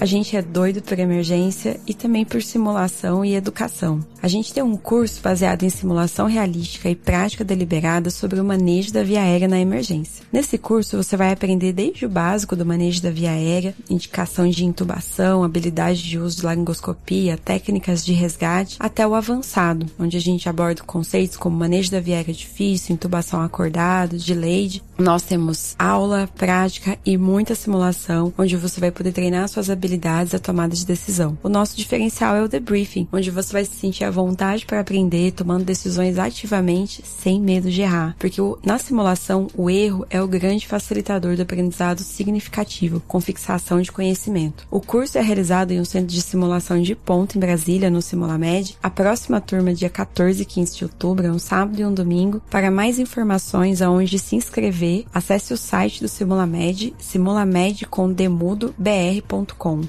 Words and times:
A 0.00 0.06
gente 0.06 0.34
é 0.34 0.40
doido 0.40 0.80
por 0.80 0.98
emergência 0.98 1.78
e 1.86 1.92
também 1.92 2.24
por 2.24 2.42
simulação 2.42 3.22
e 3.22 3.34
educação. 3.34 4.00
A 4.22 4.28
gente 4.28 4.50
tem 4.50 4.62
um 4.62 4.74
curso 4.74 5.20
baseado 5.20 5.62
em 5.62 5.68
simulação 5.68 6.26
realística 6.26 6.88
e 6.88 6.94
prática 6.94 7.44
deliberada 7.44 8.08
sobre 8.08 8.40
o 8.40 8.44
manejo 8.44 8.94
da 8.94 9.02
via 9.02 9.20
aérea 9.20 9.46
na 9.46 9.60
emergência. 9.60 10.24
Nesse 10.32 10.56
curso 10.56 10.96
você 10.96 11.18
vai 11.18 11.30
aprender 11.30 11.74
desde 11.74 12.06
o 12.06 12.08
básico 12.08 12.56
do 12.56 12.64
manejo 12.64 13.02
da 13.02 13.10
via 13.10 13.32
aérea, 13.32 13.74
indicação 13.90 14.48
de 14.48 14.64
intubação, 14.64 15.44
habilidade 15.44 16.02
de 16.02 16.18
uso 16.18 16.38
de 16.38 16.46
laringoscopia, 16.46 17.36
técnicas 17.36 18.02
de 18.02 18.14
resgate, 18.14 18.76
até 18.80 19.06
o 19.06 19.14
avançado, 19.14 19.84
onde 19.98 20.16
a 20.16 20.20
gente 20.20 20.48
aborda 20.48 20.82
conceitos 20.82 21.36
como 21.36 21.58
manejo 21.58 21.90
da 21.90 22.00
via 22.00 22.16
aérea 22.16 22.32
difícil, 22.32 22.94
intubação 22.94 23.42
acordado, 23.42 24.16
delayed. 24.16 24.82
Nós 24.98 25.22
temos 25.22 25.74
aula, 25.78 26.28
prática 26.36 26.98
e 27.04 27.18
muita 27.18 27.54
simulação, 27.54 28.32
onde 28.38 28.56
você 28.56 28.80
vai 28.80 28.90
poder 28.90 29.12
treinar 29.12 29.46
suas 29.48 29.68
habilidades 29.68 29.89
à 30.34 30.38
tomada 30.38 30.74
de 30.74 30.86
decisão. 30.86 31.38
O 31.42 31.48
nosso 31.48 31.76
diferencial 31.76 32.36
é 32.36 32.42
o 32.42 32.48
debriefing, 32.48 33.08
onde 33.12 33.30
você 33.30 33.52
vai 33.52 33.64
se 33.64 33.74
sentir 33.74 34.04
à 34.04 34.10
vontade 34.10 34.66
para 34.66 34.80
aprender, 34.80 35.32
tomando 35.32 35.64
decisões 35.64 36.18
ativamente, 36.18 37.02
sem 37.04 37.40
medo 37.40 37.70
de 37.70 37.82
errar. 37.82 38.16
Porque 38.18 38.40
na 38.64 38.78
simulação, 38.78 39.48
o 39.56 39.70
erro 39.70 40.06
é 40.10 40.22
o 40.22 40.28
grande 40.28 40.66
facilitador 40.66 41.36
do 41.36 41.42
aprendizado 41.42 42.00
significativo, 42.00 43.02
com 43.06 43.20
fixação 43.20 43.80
de 43.80 43.92
conhecimento. 43.92 44.66
O 44.70 44.80
curso 44.80 45.18
é 45.18 45.20
realizado 45.20 45.72
em 45.72 45.80
um 45.80 45.84
centro 45.84 46.08
de 46.08 46.22
simulação 46.22 46.80
de 46.80 46.94
ponto 46.94 47.36
em 47.36 47.40
Brasília, 47.40 47.90
no 47.90 48.02
Simulamed. 48.02 48.76
A 48.82 48.90
próxima 48.90 49.40
turma, 49.40 49.74
dia 49.74 49.90
14 49.90 50.42
e 50.42 50.44
15 50.44 50.76
de 50.76 50.84
outubro, 50.84 51.26
é 51.26 51.32
um 51.32 51.38
sábado 51.38 51.80
e 51.80 51.84
um 51.84 51.92
domingo. 51.92 52.40
Para 52.50 52.70
mais 52.70 52.98
informações 52.98 53.82
aonde 53.82 54.18
se 54.18 54.36
inscrever, 54.36 55.04
acesse 55.12 55.52
o 55.52 55.56
site 55.56 56.00
do 56.02 56.08
Simulamed, 56.08 56.94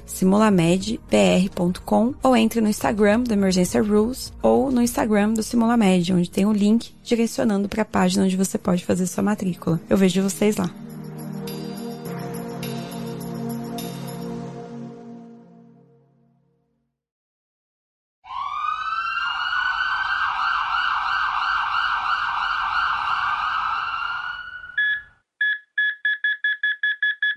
simulamedbr.com 0.06 2.14
ou 2.22 2.36
entre 2.36 2.62
no 2.62 2.70
Instagram 2.70 3.22
do 3.22 3.34
Emergência 3.34 3.82
Rules 3.82 4.32
ou 4.42 4.72
no 4.72 4.82
Instagram 4.82 5.34
do 5.34 5.44
Simulamed, 5.44 6.14
onde 6.14 6.30
tem 6.30 6.46
o 6.46 6.50
um 6.50 6.54
link 6.54 6.94
direcionando 7.04 7.70
para 7.70 7.84
a 7.84 7.86
página 7.86 8.26
onde 8.26 8.38
você 8.38 8.58
pode 8.58 8.84
fazer 8.86 9.08
sua 9.08 9.24
matrícula. 9.24 9.80
Eu 9.90 9.98
vejo 9.98 10.22
vocês 10.22 10.58
lá. 10.58 10.70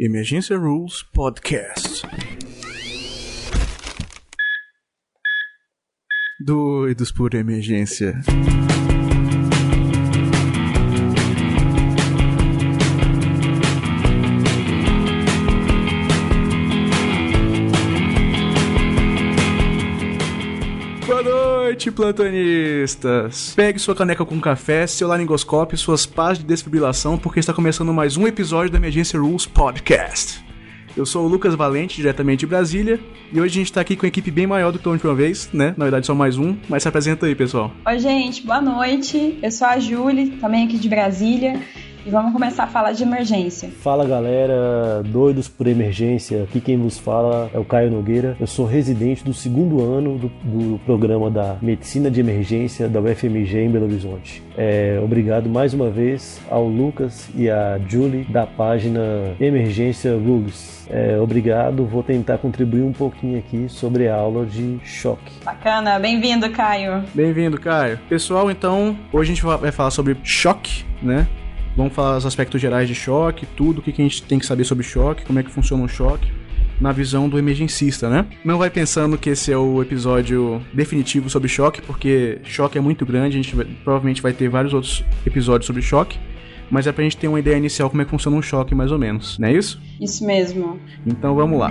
Emergência 0.06 0.54
Rules 0.58 1.02
Podcast. 1.02 2.06
Doidos 6.44 7.10
por 7.10 7.32
emergência. 7.32 8.12
Plantonistas! 21.90 23.52
Pegue 23.56 23.78
sua 23.78 23.94
caneca 23.94 24.24
com 24.24 24.40
café, 24.40 24.86
seu 24.86 25.08
laringoscópio, 25.08 25.76
suas 25.76 26.06
pás 26.06 26.38
de 26.38 26.44
desfibrilação, 26.44 27.18
porque 27.18 27.40
está 27.40 27.52
começando 27.52 27.92
mais 27.92 28.16
um 28.16 28.26
episódio 28.26 28.70
da 28.70 28.78
Emergência 28.78 29.18
Rules 29.18 29.46
Podcast. 29.46 30.44
Eu 30.96 31.04
sou 31.04 31.24
o 31.24 31.28
Lucas 31.28 31.56
Valente, 31.56 31.96
diretamente 31.96 32.40
de 32.40 32.46
Brasília, 32.46 33.00
e 33.32 33.40
hoje 33.40 33.54
a 33.54 33.58
gente 33.58 33.66
está 33.66 33.80
aqui 33.80 33.96
com 33.96 34.04
uma 34.04 34.08
equipe 34.08 34.30
bem 34.30 34.46
maior 34.46 34.70
do 34.70 34.78
que 34.78 34.86
a 34.86 34.92
última 34.92 35.12
vez, 35.12 35.50
né? 35.52 35.74
Na 35.76 35.84
verdade, 35.86 36.06
só 36.06 36.14
mais 36.14 36.38
um, 36.38 36.56
mas 36.68 36.84
se 36.84 36.88
apresenta 36.88 37.26
aí, 37.26 37.34
pessoal. 37.34 37.72
Oi, 37.84 37.98
gente, 37.98 38.46
boa 38.46 38.60
noite. 38.60 39.38
Eu 39.42 39.50
sou 39.50 39.66
a 39.66 39.78
Júlia, 39.78 40.30
também 40.40 40.66
aqui 40.66 40.78
de 40.78 40.88
Brasília. 40.88 41.60
E 42.06 42.10
vamos 42.10 42.34
começar 42.34 42.64
a 42.64 42.66
falar 42.66 42.92
de 42.92 43.02
emergência. 43.02 43.70
Fala 43.70 44.06
galera, 44.06 45.02
doidos 45.02 45.48
por 45.48 45.66
emergência. 45.66 46.42
Aqui 46.42 46.60
quem 46.60 46.76
vos 46.76 46.98
fala 46.98 47.50
é 47.54 47.58
o 47.58 47.64
Caio 47.64 47.90
Nogueira. 47.90 48.36
Eu 48.38 48.46
sou 48.46 48.66
residente 48.66 49.24
do 49.24 49.32
segundo 49.32 49.82
ano 49.82 50.18
do, 50.18 50.28
do 50.28 50.78
programa 50.80 51.30
da 51.30 51.56
Medicina 51.62 52.10
de 52.10 52.20
Emergência 52.20 52.90
da 52.90 53.00
UFMG 53.00 53.58
em 53.58 53.70
Belo 53.70 53.86
Horizonte. 53.86 54.42
É, 54.54 55.00
obrigado 55.02 55.48
mais 55.48 55.72
uma 55.72 55.88
vez 55.88 56.42
ao 56.50 56.68
Lucas 56.68 57.30
e 57.34 57.48
à 57.48 57.80
Julie 57.88 58.24
da 58.24 58.46
página 58.46 59.00
Emergência 59.40 60.12
Rules. 60.12 60.86
É, 60.90 61.18
obrigado, 61.18 61.86
vou 61.86 62.02
tentar 62.02 62.36
contribuir 62.36 62.82
um 62.82 62.92
pouquinho 62.92 63.38
aqui 63.38 63.66
sobre 63.66 64.08
a 64.08 64.14
aula 64.14 64.44
de 64.44 64.78
choque. 64.84 65.32
Bacana, 65.42 65.98
bem-vindo, 65.98 66.50
Caio. 66.50 67.02
Bem-vindo, 67.14 67.58
Caio. 67.58 67.98
Pessoal, 68.10 68.50
então, 68.50 68.94
hoje 69.10 69.32
a 69.32 69.34
gente 69.34 69.42
vai 69.42 69.72
falar 69.72 69.90
sobre 69.90 70.14
choque, 70.22 70.84
né? 71.02 71.26
Vamos 71.76 71.92
falar 71.92 72.16
os 72.16 72.26
aspectos 72.26 72.60
gerais 72.60 72.88
de 72.88 72.94
choque, 72.94 73.46
tudo 73.46 73.78
o 73.78 73.82
que 73.82 73.90
a 73.90 74.04
gente 74.04 74.22
tem 74.22 74.38
que 74.38 74.46
saber 74.46 74.64
sobre 74.64 74.84
choque, 74.84 75.24
como 75.24 75.38
é 75.38 75.42
que 75.42 75.50
funciona 75.50 75.82
o 75.82 75.88
choque, 75.88 76.30
na 76.80 76.92
visão 76.92 77.28
do 77.28 77.38
emergencista, 77.38 78.08
né? 78.08 78.26
Não 78.44 78.58
vai 78.58 78.70
pensando 78.70 79.18
que 79.18 79.30
esse 79.30 79.52
é 79.52 79.58
o 79.58 79.82
episódio 79.82 80.62
definitivo 80.72 81.28
sobre 81.28 81.48
choque, 81.48 81.82
porque 81.82 82.38
choque 82.44 82.78
é 82.78 82.80
muito 82.80 83.04
grande, 83.04 83.38
a 83.38 83.42
gente 83.42 83.56
vai, 83.56 83.64
provavelmente 83.82 84.22
vai 84.22 84.32
ter 84.32 84.48
vários 84.48 84.72
outros 84.72 85.04
episódios 85.26 85.66
sobre 85.66 85.82
choque, 85.82 86.18
mas 86.70 86.86
é 86.86 86.92
pra 86.92 87.02
gente 87.02 87.16
ter 87.16 87.28
uma 87.28 87.40
ideia 87.40 87.56
inicial 87.56 87.90
como 87.90 88.02
é 88.02 88.04
que 88.04 88.10
funciona 88.10 88.36
um 88.36 88.42
choque, 88.42 88.74
mais 88.74 88.92
ou 88.92 88.98
menos, 88.98 89.38
não 89.38 89.48
é 89.48 89.52
isso? 89.52 89.80
Isso 90.00 90.24
mesmo. 90.24 90.78
Então 91.04 91.34
vamos 91.34 91.58
lá. 91.58 91.70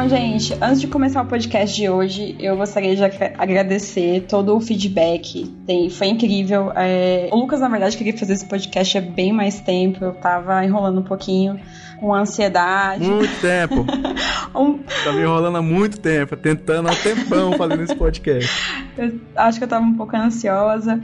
Bom, 0.00 0.08
gente, 0.08 0.56
antes 0.62 0.80
de 0.80 0.86
começar 0.86 1.20
o 1.20 1.26
podcast 1.26 1.76
de 1.76 1.86
hoje, 1.86 2.34
eu 2.40 2.56
gostaria 2.56 2.96
de 2.96 3.04
agradecer 3.36 4.22
todo 4.22 4.56
o 4.56 4.58
feedback. 4.58 5.46
Tem, 5.66 5.90
foi 5.90 6.06
incrível. 6.06 6.72
É, 6.74 7.28
o 7.30 7.36
Lucas, 7.36 7.60
na 7.60 7.68
verdade, 7.68 7.98
queria 7.98 8.16
fazer 8.16 8.32
esse 8.32 8.46
podcast 8.46 8.96
há 8.96 9.02
bem 9.02 9.30
mais 9.30 9.60
tempo. 9.60 10.02
Eu 10.02 10.14
tava 10.14 10.64
enrolando 10.64 11.00
um 11.00 11.02
pouquinho 11.02 11.60
com 11.98 12.14
ansiedade. 12.14 13.04
Muito 13.04 13.40
tempo. 13.42 13.84
um... 14.58 14.78
Tava 15.04 15.20
enrolando 15.20 15.58
há 15.58 15.62
muito 15.62 16.00
tempo, 16.00 16.34
tentando 16.34 16.88
há 16.88 16.92
um 16.92 16.96
tempão 16.96 17.52
fazendo 17.58 17.82
esse 17.82 17.94
podcast. 17.94 18.50
Eu 18.96 19.20
acho 19.36 19.58
que 19.58 19.64
eu 19.64 19.68
tava 19.68 19.84
um 19.84 19.98
pouco 19.98 20.16
ansiosa 20.16 20.98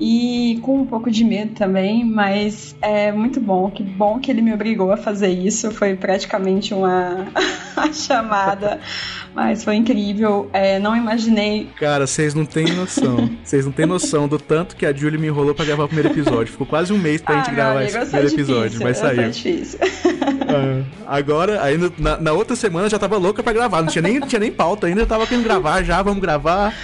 e 0.00 0.58
com 0.62 0.80
um 0.80 0.86
pouco 0.86 1.10
de 1.10 1.24
medo 1.24 1.52
também, 1.54 2.04
mas 2.04 2.74
é 2.80 3.12
muito 3.12 3.40
bom. 3.40 3.70
Que 3.70 3.82
bom 3.82 4.18
que 4.18 4.30
ele 4.30 4.42
me 4.42 4.52
obrigou 4.52 4.92
a 4.92 4.96
fazer 4.96 5.28
isso. 5.28 5.70
Foi 5.70 5.94
praticamente 5.94 6.74
uma 6.74 7.26
chamada, 7.92 8.80
mas 9.34 9.64
foi 9.64 9.76
incrível. 9.76 10.48
É, 10.52 10.78
não 10.78 10.96
imaginei. 10.96 11.68
Cara, 11.78 12.06
vocês 12.06 12.34
não 12.34 12.44
têm 12.44 12.72
noção. 12.72 13.30
Vocês 13.42 13.64
não 13.64 13.72
têm 13.72 13.86
noção 13.86 14.28
do 14.28 14.38
tanto 14.38 14.76
que 14.76 14.86
a 14.86 14.92
Julie 14.92 15.18
me 15.18 15.26
enrolou 15.26 15.54
pra 15.54 15.64
gravar 15.64 15.84
o 15.84 15.88
primeiro 15.88 16.10
episódio. 16.10 16.52
Ficou 16.52 16.66
quase 16.66 16.92
um 16.92 16.98
mês 16.98 17.20
pra 17.20 17.36
ah, 17.36 17.38
gente 17.38 17.54
gravar 17.54 17.80
amigo, 17.80 17.86
esse 17.86 17.98
primeiro 17.98 18.28
difícil, 18.28 18.54
episódio, 18.54 18.82
mas 18.82 18.96
saiu. 18.98 19.30
Difícil. 19.30 19.78
Ah, 20.52 21.16
agora, 21.16 21.62
ainda 21.62 21.90
na, 21.98 22.18
na, 22.18 22.32
outra 22.32 22.54
semana 22.54 22.88
já 22.88 22.98
tava 22.98 23.16
louca 23.16 23.42
pra 23.42 23.54
gravar. 23.54 23.80
Não 23.80 23.88
tinha 23.88 24.02
nem, 24.02 24.20
tinha 24.20 24.38
nem 24.38 24.52
pauta 24.52 24.86
ainda, 24.86 25.00
eu 25.00 25.06
tava 25.06 25.26
querendo 25.26 25.44
gravar 25.44 25.82
já, 25.82 26.02
vamos 26.02 26.20
gravar. 26.20 26.74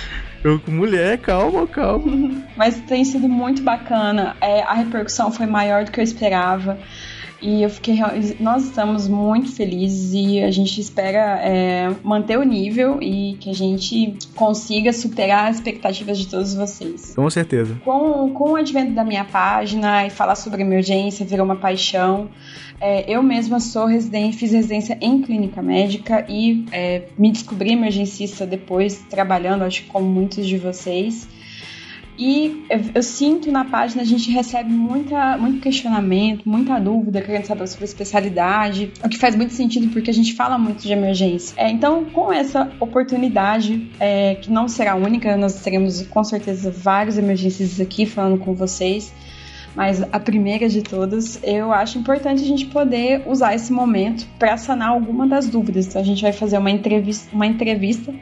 Eu, 0.45 0.61
mulher, 0.69 1.19
calma, 1.19 1.67
calma. 1.67 2.45
Mas 2.57 2.81
tem 2.83 3.05
sido 3.05 3.29
muito 3.29 3.63
bacana. 3.63 4.37
É, 4.41 4.63
a 4.63 4.75
repercussão 4.75 5.33
foi 5.33 5.47
maior 5.47 5.85
do 5.85 5.91
que 5.91 6.01
eu 6.01 6.05
esperava. 6.05 6.79
E 7.41 7.63
eu 7.63 7.71
fiquei. 7.71 7.99
Nós 8.41 8.65
estamos 8.65 9.07
muito 9.07 9.53
felizes 9.53 10.13
e 10.13 10.43
a 10.43 10.51
gente 10.51 10.81
espera 10.81 11.41
é, 11.41 11.95
manter 12.03 12.37
o 12.37 12.43
nível 12.43 12.99
e 13.01 13.37
que 13.41 13.51
a 13.51 13.55
gente 13.55 14.17
consiga 14.35 14.93
superar 14.93 15.49
as 15.49 15.57
expectativas 15.57 16.19
de 16.19 16.27
todos 16.27 16.55
vocês. 16.55 17.15
Com 17.15 17.31
certeza. 17.31 17.81
Com, 17.85 18.31
com 18.33 18.53
o 18.53 18.57
advento 18.57 18.93
da 18.93 19.05
minha 19.05 19.25
página 19.25 20.07
e 20.07 20.11
falar 20.11 20.35
sobre 20.35 20.63
emergência 20.63 21.25
virou 21.25 21.45
uma 21.45 21.57
paixão. 21.57 22.29
É, 22.81 23.05
eu 23.13 23.23
mesma 23.23 23.59
sou 23.59 23.87
residente, 23.87 24.37
fiz 24.37 24.53
residência 24.53 24.97
em 25.01 25.21
clínica 25.23 25.61
médica 25.61 26.25
e 26.29 26.65
é, 26.71 27.03
me 27.19 27.31
descobri 27.33 27.73
emergencista 27.73 28.47
depois, 28.47 29.05
trabalhando, 29.11 29.63
acho 29.63 29.83
que 29.83 29.89
como 29.89 30.07
muitos 30.07 30.47
de 30.47 30.59
vocês. 30.59 31.29
E 32.19 32.65
eu, 32.69 32.81
eu, 32.97 33.03
sinto 33.03 33.53
na 33.53 33.65
página 33.65 34.03
a 34.03 34.05
gente 34.05 34.31
recebe 34.33 34.73
muita, 34.73 35.39
muito 35.39 35.61
questionamento, 35.61 36.49
muita 36.49 36.81
dúvida, 36.81 37.23
querendo 37.23 37.45
saber 37.45 37.67
sobre 37.69 37.85
especialidade, 37.85 38.93
o 39.05 39.09
que 39.09 39.17
faz 39.17 39.37
muito 39.37 39.53
sentido 39.53 39.89
porque 39.93 40.11
a 40.11 40.15
gente 40.15 40.35
fala 40.35 40.59
muito 40.59 40.83
de 40.83 40.93
emergência. 40.93 41.55
É, 41.57 41.71
então, 41.71 42.05
com 42.07 42.33
essa 42.33 42.71
oportunidade, 42.81 43.89
é, 44.01 44.35
que 44.35 44.51
não 44.51 44.67
será 44.67 44.97
única, 44.97 45.37
nós 45.37 45.61
teremos 45.63 46.03
com 46.09 46.25
certeza 46.25 46.73
vários 46.73 47.17
emergências 47.17 47.81
aqui 47.81 48.05
falando 48.05 48.39
com 48.39 48.53
vocês 48.53 49.13
mas 49.79 50.03
a 50.03 50.19
primeira 50.19 50.69
de 50.69 50.83
todas, 50.83 51.39
eu 51.41 51.73
acho 51.73 51.99
importante 51.99 52.43
a 52.43 52.47
gente 52.47 52.67
poder 52.67 53.23
usar 53.27 53.55
esse 53.55 53.73
momento 53.73 54.27
para 54.37 54.57
sanar 54.57 54.89
alguma 54.89 55.25
das 55.25 55.47
dúvidas. 55.47 55.87
Então 55.87 56.03
a 56.03 56.05
gente 56.05 56.21
vai 56.21 56.33
fazer 56.33 56.59
uma 56.59 56.71
entrevista, 56.71 57.29
uma 57.33 57.47
entrevista 57.47 58.13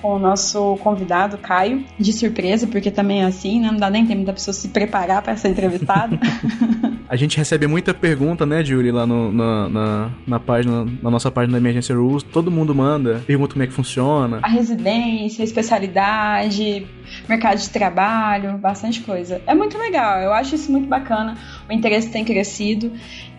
com 0.00 0.16
o 0.16 0.18
nosso 0.18 0.76
convidado, 0.78 1.38
Caio, 1.38 1.84
de 1.98 2.12
surpresa, 2.12 2.66
porque 2.66 2.90
também 2.90 3.22
é 3.22 3.24
assim, 3.24 3.60
né? 3.60 3.70
Não 3.70 3.78
dá 3.78 3.90
nem 3.90 4.06
tempo 4.06 4.24
da 4.24 4.32
pessoa 4.32 4.54
se 4.54 4.68
preparar 4.68 5.22
para 5.22 5.36
ser 5.36 5.48
entrevistada. 5.48 6.18
A 7.08 7.16
gente 7.16 7.38
recebe 7.38 7.66
muita 7.66 7.94
pergunta, 7.94 8.44
né, 8.44 8.62
Julie, 8.62 8.92
lá 8.92 9.06
no, 9.06 9.32
na, 9.32 9.68
na, 9.70 10.10
na, 10.26 10.38
página, 10.38 10.84
na 11.02 11.10
nossa 11.10 11.30
página 11.30 11.52
da 11.52 11.58
Emergency 11.58 11.90
Rules. 11.94 12.22
Todo 12.22 12.50
mundo 12.50 12.74
manda, 12.74 13.22
pergunta 13.26 13.54
como 13.54 13.62
é 13.62 13.66
que 13.66 13.72
funciona. 13.72 14.40
A 14.42 14.48
residência, 14.48 15.42
a 15.42 15.44
especialidade, 15.44 16.86
mercado 17.26 17.58
de 17.58 17.70
trabalho, 17.70 18.58
bastante 18.58 19.00
coisa. 19.00 19.40
É 19.46 19.54
muito 19.54 19.78
legal, 19.78 20.20
eu 20.20 20.34
acho 20.34 20.54
isso 20.54 20.70
muito 20.70 20.86
bacana. 20.86 21.38
O 21.66 21.72
interesse 21.72 22.10
tem 22.10 22.26
crescido 22.26 22.92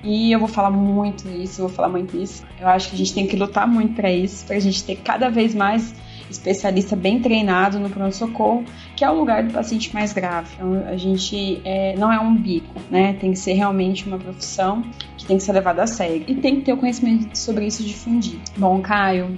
e 0.04 0.32
eu 0.32 0.40
vou 0.40 0.48
falar 0.48 0.72
muito 0.72 1.30
isso, 1.30 1.62
vou 1.62 1.70
falar 1.70 1.90
muito 1.90 2.18
isso. 2.18 2.44
Eu 2.60 2.68
acho 2.68 2.90
que 2.90 2.96
a 2.96 2.98
gente 2.98 3.14
tem 3.14 3.28
que 3.28 3.36
lutar 3.36 3.68
muito 3.68 3.94
para 3.94 4.12
isso, 4.12 4.48
para 4.48 4.56
a 4.56 4.60
gente 4.60 4.84
ter 4.84 4.96
cada 4.96 5.30
vez 5.30 5.54
mais 5.54 5.94
especialista 6.30 6.96
bem 6.96 7.20
treinado 7.20 7.80
no 7.80 7.90
pronto-socorro, 7.90 8.64
que 8.96 9.04
é 9.04 9.10
o 9.10 9.14
lugar 9.14 9.44
do 9.44 9.54
paciente 9.54 9.94
mais 9.94 10.14
grave. 10.14 10.50
Então, 10.56 10.84
a 10.88 10.96
gente 10.98 11.62
é, 11.66 11.96
não 11.98 12.12
é 12.12 12.20
um 12.20 12.36
bico, 12.36 12.80
né? 12.90 13.14
Tem 13.14 13.32
que 13.32 13.40
ser 13.40 13.54
realmente 13.54 14.08
uma 14.08 14.18
profissão 14.18 14.84
que 15.18 15.26
tem 15.26 15.38
que 15.38 15.44
ser 15.44 15.54
levada 15.54 15.84
a 15.84 15.88
sério. 15.88 16.24
E 16.28 16.36
tem 16.36 16.58
que 16.58 16.62
ter 16.62 16.74
o 16.74 16.78
conhecimento 16.78 17.38
sobre 17.38 17.66
isso 17.66 17.84
difundido. 17.84 18.42
Bom, 18.58 18.82
Caio, 18.82 19.36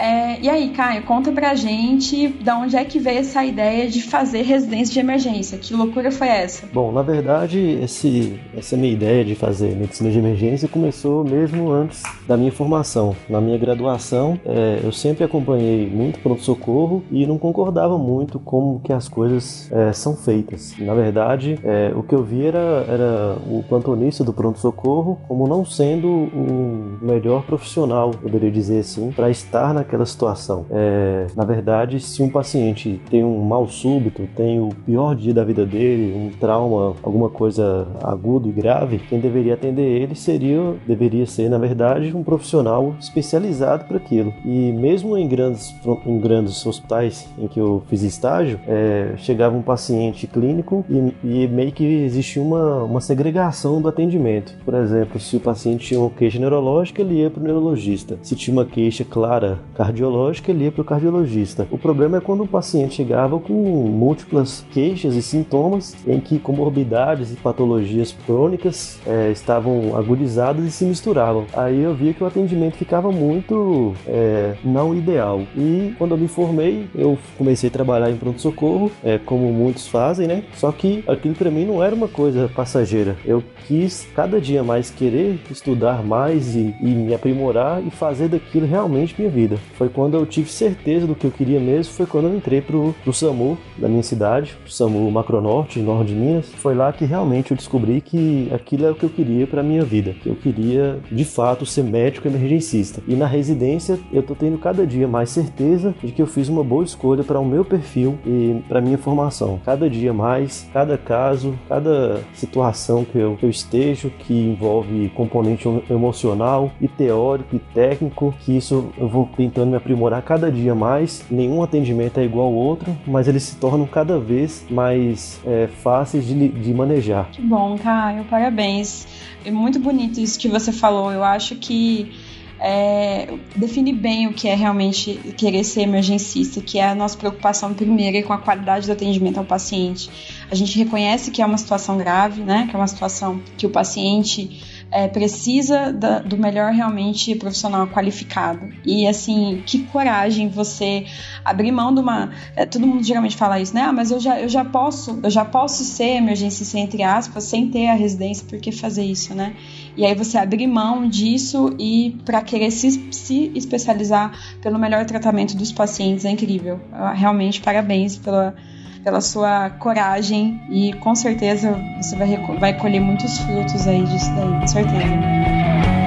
é, 0.00 0.40
e 0.40 0.48
aí, 0.48 0.70
Caio, 0.70 1.02
conta 1.02 1.30
pra 1.30 1.54
gente 1.54 2.28
da 2.28 2.56
onde 2.56 2.74
é 2.74 2.84
que 2.84 2.98
veio 2.98 3.18
essa 3.18 3.44
ideia 3.44 3.88
de 3.88 4.02
fazer 4.02 4.42
residência 4.42 4.94
de 4.94 5.00
emergência. 5.00 5.58
Que 5.58 5.74
loucura 5.74 6.10
foi 6.10 6.28
essa? 6.28 6.66
Bom, 6.72 6.90
na 6.90 7.02
verdade, 7.02 7.58
esse, 7.82 8.40
essa 8.56 8.76
minha 8.76 8.92
ideia 8.92 9.24
de 9.24 9.34
fazer 9.34 9.76
medicina 9.76 10.10
de 10.10 10.18
emergência 10.18 10.66
começou 10.68 11.22
mesmo 11.22 11.70
antes 11.70 12.02
da 12.26 12.36
minha 12.36 12.50
formação. 12.50 13.14
Na 13.28 13.40
minha 13.40 13.58
graduação, 13.58 14.40
é, 14.46 14.80
eu 14.82 14.90
sempre 14.90 15.22
acompanhei 15.22 15.86
muito 15.86 16.18
pronto-socorro 16.20 17.04
e 17.10 17.26
não 17.26 17.36
concordava 17.36 17.98
muito 17.98 18.38
como 18.38 18.80
que 18.80 18.92
as 18.92 19.06
coisas 19.08 19.70
é, 19.70 19.92
são 19.92 20.16
feitas. 20.16 20.74
Na 20.78 20.94
verdade, 20.94 21.58
é, 21.62 21.92
o 21.94 22.02
que 22.02 22.14
eu 22.14 22.22
vi 22.22 22.46
era, 22.46 22.86
era 22.88 23.36
o 23.46 23.62
plantonista 23.68 24.24
do 24.24 24.32
pronto-socorro 24.32 25.18
como 25.28 25.46
não 25.46 25.62
sendo 25.64 26.08
o 26.08 26.98
melhor 27.02 27.42
profissional, 27.42 28.12
poderia 28.12 28.50
dizer 28.50 28.80
assim, 28.80 29.12
para 29.12 29.28
estar 29.28 29.74
na 29.74 29.84
naquela 29.90 30.06
situação. 30.06 30.66
É, 30.70 31.26
na 31.34 31.44
verdade, 31.44 31.98
se 31.98 32.22
um 32.22 32.30
paciente 32.30 33.00
tem 33.10 33.24
um 33.24 33.42
mal 33.42 33.66
súbito, 33.66 34.28
tem 34.36 34.60
o 34.60 34.68
pior 34.86 35.16
dia 35.16 35.34
da 35.34 35.42
vida 35.42 35.66
dele, 35.66 36.14
um 36.16 36.30
trauma, 36.38 36.94
alguma 37.02 37.28
coisa 37.28 37.88
agudo 38.02 38.48
e 38.48 38.52
grave, 38.52 38.98
quem 38.98 39.18
deveria 39.18 39.54
atender 39.54 39.80
ele 39.80 40.14
seria, 40.14 40.74
deveria 40.86 41.26
ser, 41.26 41.48
na 41.48 41.58
verdade, 41.58 42.14
um 42.14 42.22
profissional 42.22 42.94
especializado 43.00 43.84
para 43.84 43.96
aquilo. 43.96 44.32
E 44.44 44.72
mesmo 44.72 45.16
em 45.18 45.26
grandes, 45.26 45.74
em 46.06 46.18
grandes 46.18 46.64
hospitais 46.64 47.28
em 47.38 47.48
que 47.48 47.58
eu 47.58 47.82
fiz 47.88 48.02
estágio, 48.02 48.60
é, 48.68 49.14
chegava 49.16 49.56
um 49.56 49.62
paciente 49.62 50.26
clínico 50.26 50.84
e, 50.88 51.14
e 51.24 51.48
meio 51.48 51.72
que 51.72 51.84
existia 51.84 52.42
uma, 52.42 52.84
uma 52.84 53.00
segregação 53.00 53.80
do 53.80 53.88
atendimento. 53.88 54.56
Por 54.64 54.74
exemplo, 54.74 55.18
se 55.18 55.36
o 55.36 55.40
paciente 55.40 55.86
tinha 55.86 55.98
uma 55.98 56.10
queixa 56.10 56.38
neurológica, 56.38 57.02
ele 57.02 57.14
ia 57.14 57.30
para 57.30 57.40
o 57.40 57.44
neurologista. 57.44 58.18
Se 58.22 58.36
tinha 58.36 58.56
uma 58.56 58.64
queixa 58.64 59.04
clara 59.04 59.58
cardiológica, 59.80 60.50
ele 60.50 60.64
ia 60.64 60.72
para 60.72 60.82
o 60.82 60.84
cardiologista. 60.84 61.66
O 61.70 61.78
problema 61.78 62.18
é 62.18 62.20
quando 62.20 62.42
o 62.42 62.46
paciente 62.46 62.96
chegava 62.96 63.40
com 63.40 63.54
múltiplas 63.54 64.62
queixas 64.70 65.14
e 65.14 65.22
sintomas 65.22 65.96
em 66.06 66.20
que 66.20 66.38
comorbidades 66.38 67.32
e 67.32 67.36
patologias 67.36 68.14
crônicas 68.26 69.00
é, 69.06 69.30
estavam 69.30 69.96
agudizadas 69.96 70.66
e 70.66 70.70
se 70.70 70.84
misturavam. 70.84 71.46
Aí 71.54 71.80
eu 71.80 71.94
via 71.94 72.12
que 72.12 72.22
o 72.22 72.26
atendimento 72.26 72.76
ficava 72.76 73.10
muito 73.10 73.94
é, 74.06 74.54
não 74.62 74.94
ideal. 74.94 75.40
E 75.56 75.94
quando 75.96 76.10
eu 76.10 76.18
me 76.18 76.28
formei, 76.28 76.86
eu 76.94 77.16
comecei 77.38 77.70
a 77.70 77.72
trabalhar 77.72 78.10
em 78.10 78.16
pronto-socorro, 78.16 78.92
é, 79.02 79.16
como 79.16 79.50
muitos 79.50 79.88
fazem, 79.88 80.26
né? 80.26 80.44
Só 80.56 80.70
que 80.72 81.02
aquilo 81.08 81.34
para 81.34 81.50
mim 81.50 81.64
não 81.64 81.82
era 81.82 81.94
uma 81.94 82.08
coisa 82.08 82.50
passageira. 82.54 83.16
Eu 83.24 83.42
quis 83.66 84.06
cada 84.14 84.38
dia 84.38 84.62
mais 84.62 84.90
querer 84.90 85.40
estudar 85.50 86.04
mais 86.04 86.54
e, 86.54 86.74
e 86.82 86.86
me 86.90 87.14
aprimorar 87.14 87.82
e 87.82 87.90
fazer 87.90 88.28
daquilo 88.28 88.66
realmente 88.66 89.14
minha 89.16 89.30
vida 89.30 89.56
foi 89.74 89.88
quando 89.88 90.14
eu 90.14 90.26
tive 90.26 90.50
certeza 90.50 91.06
do 91.06 91.14
que 91.14 91.24
eu 91.24 91.30
queria 91.30 91.60
mesmo, 91.60 91.92
foi 91.92 92.06
quando 92.06 92.28
eu 92.28 92.36
entrei 92.36 92.60
pro, 92.60 92.94
pro 93.02 93.12
SAMU 93.12 93.58
da 93.78 93.88
minha 93.88 94.02
cidade, 94.02 94.56
pro 94.62 94.72
SAMU 94.72 95.10
Macronorte, 95.10 95.80
norte 95.80 96.08
de 96.08 96.14
Minas. 96.14 96.46
Foi 96.46 96.74
lá 96.74 96.92
que 96.92 97.04
realmente 97.04 97.50
eu 97.50 97.56
descobri 97.56 98.00
que 98.00 98.48
aquilo 98.52 98.86
é 98.86 98.90
o 98.90 98.94
que 98.94 99.04
eu 99.04 99.10
queria 99.10 99.46
para 99.46 99.62
minha 99.62 99.82
vida, 99.84 100.12
que 100.12 100.28
eu 100.28 100.34
queria 100.34 100.98
de 101.10 101.24
fato 101.24 101.64
ser 101.64 101.84
médico 101.84 102.28
emergencista. 102.28 103.02
E 103.06 103.14
na 103.14 103.26
residência 103.26 103.98
eu 104.12 104.22
tô 104.22 104.34
tendo 104.34 104.58
cada 104.58 104.86
dia 104.86 105.08
mais 105.08 105.30
certeza 105.30 105.94
de 106.02 106.12
que 106.12 106.20
eu 106.20 106.26
fiz 106.26 106.48
uma 106.48 106.62
boa 106.62 106.84
escolha 106.84 107.24
para 107.24 107.40
o 107.40 107.44
meu 107.44 107.64
perfil 107.64 108.18
e 108.26 108.62
para 108.68 108.80
minha 108.80 108.98
formação. 108.98 109.60
Cada 109.64 109.88
dia 109.88 110.12
mais, 110.12 110.68
cada 110.72 110.98
caso, 110.98 111.54
cada 111.68 112.20
situação 112.34 113.04
que 113.04 113.18
eu, 113.18 113.36
que 113.36 113.46
eu 113.46 113.50
estejo 113.50 114.10
que 114.10 114.34
envolve 114.34 115.10
componente 115.14 115.68
emocional 115.88 116.70
e 116.80 116.88
teórico 116.88 117.56
e 117.56 117.58
técnico, 117.58 118.34
que 118.40 118.56
isso 118.56 118.90
eu 118.98 119.08
vou 119.08 119.28
tentando 119.36 119.59
tentando 119.60 119.70
me 119.70 119.76
aprimorar 119.76 120.22
cada 120.22 120.50
dia 120.50 120.74
mais. 120.74 121.24
Nenhum 121.30 121.62
atendimento 121.62 122.18
é 122.18 122.24
igual 122.24 122.46
ao 122.46 122.54
outro, 122.54 122.96
mas 123.06 123.28
eles 123.28 123.42
se 123.42 123.56
tornam 123.56 123.86
cada 123.86 124.18
vez 124.18 124.64
mais 124.70 125.40
é, 125.46 125.68
fáceis 125.82 126.26
de, 126.26 126.48
de 126.48 126.74
manejar. 126.74 127.30
Que 127.30 127.42
bom, 127.42 127.76
Caio, 127.76 128.24
parabéns. 128.24 129.06
É 129.44 129.50
muito 129.50 129.78
bonito 129.78 130.18
isso 130.20 130.38
que 130.38 130.48
você 130.48 130.72
falou. 130.72 131.12
Eu 131.12 131.22
acho 131.22 131.56
que 131.56 132.10
é, 132.58 133.28
define 133.56 133.92
bem 133.92 134.26
o 134.26 134.32
que 134.32 134.48
é 134.48 134.54
realmente 134.54 135.14
querer 135.36 135.64
ser 135.64 135.82
emergencista, 135.82 136.60
que 136.60 136.78
é 136.78 136.88
a 136.88 136.94
nossa 136.94 137.16
preocupação 137.16 137.72
primeira 137.74 138.22
com 138.22 138.32
a 138.32 138.38
qualidade 138.38 138.86
do 138.86 138.92
atendimento 138.92 139.38
ao 139.38 139.44
paciente. 139.44 140.10
A 140.50 140.54
gente 140.54 140.76
reconhece 140.78 141.30
que 141.30 141.42
é 141.42 141.46
uma 141.46 141.58
situação 141.58 141.96
grave, 141.96 142.42
né? 142.42 142.66
Que 142.68 142.76
é 142.76 142.78
uma 142.78 142.86
situação 142.86 143.40
que 143.56 143.66
o 143.66 143.70
paciente 143.70 144.79
é, 144.90 145.06
precisa 145.06 145.92
da, 145.92 146.18
do 146.18 146.36
melhor 146.36 146.72
realmente 146.72 147.34
profissional 147.34 147.86
qualificado. 147.86 148.68
E 148.84 149.06
assim, 149.06 149.62
que 149.64 149.84
coragem 149.84 150.48
você 150.48 151.06
abrir 151.44 151.70
mão 151.70 151.94
de 151.94 152.00
uma. 152.00 152.30
É, 152.56 152.66
todo 152.66 152.86
mundo 152.86 153.02
geralmente 153.02 153.36
fala 153.36 153.60
isso, 153.60 153.74
né? 153.74 153.82
Ah, 153.82 153.92
mas 153.92 154.10
eu 154.10 154.18
já, 154.18 154.40
eu 154.40 154.48
já 154.48 154.64
posso, 154.64 155.20
eu 155.22 155.30
já 155.30 155.44
posso 155.44 155.84
ser 155.84 156.16
emergência 156.16 156.60
entre 156.78 157.02
aspas, 157.02 157.44
sem 157.44 157.68
ter 157.68 157.88
a 157.88 157.94
residência, 157.94 158.46
por 158.48 158.58
que 158.58 158.72
fazer 158.72 159.04
isso, 159.04 159.34
né? 159.34 159.54
E 159.96 160.04
aí 160.04 160.14
você 160.14 160.38
abrir 160.38 160.66
mão 160.66 161.08
disso 161.08 161.74
e 161.78 162.18
para 162.24 162.40
querer 162.42 162.70
se, 162.70 163.08
se 163.12 163.52
especializar 163.54 164.32
pelo 164.60 164.78
melhor 164.78 165.04
tratamento 165.04 165.56
dos 165.56 165.72
pacientes 165.72 166.24
é 166.24 166.30
incrível. 166.30 166.80
Realmente, 167.14 167.60
parabéns 167.60 168.16
pela 168.16 168.54
pela 169.02 169.20
sua 169.20 169.70
coragem 169.70 170.60
e 170.68 170.92
com 170.94 171.14
certeza 171.14 171.78
você 172.00 172.16
vai, 172.16 172.36
vai 172.58 172.78
colher 172.78 173.00
muitos 173.00 173.38
frutos 173.38 173.86
aí 173.86 174.04
disso 174.04 174.30
daí, 174.34 174.60
com 174.60 174.66
certeza. 174.66 175.99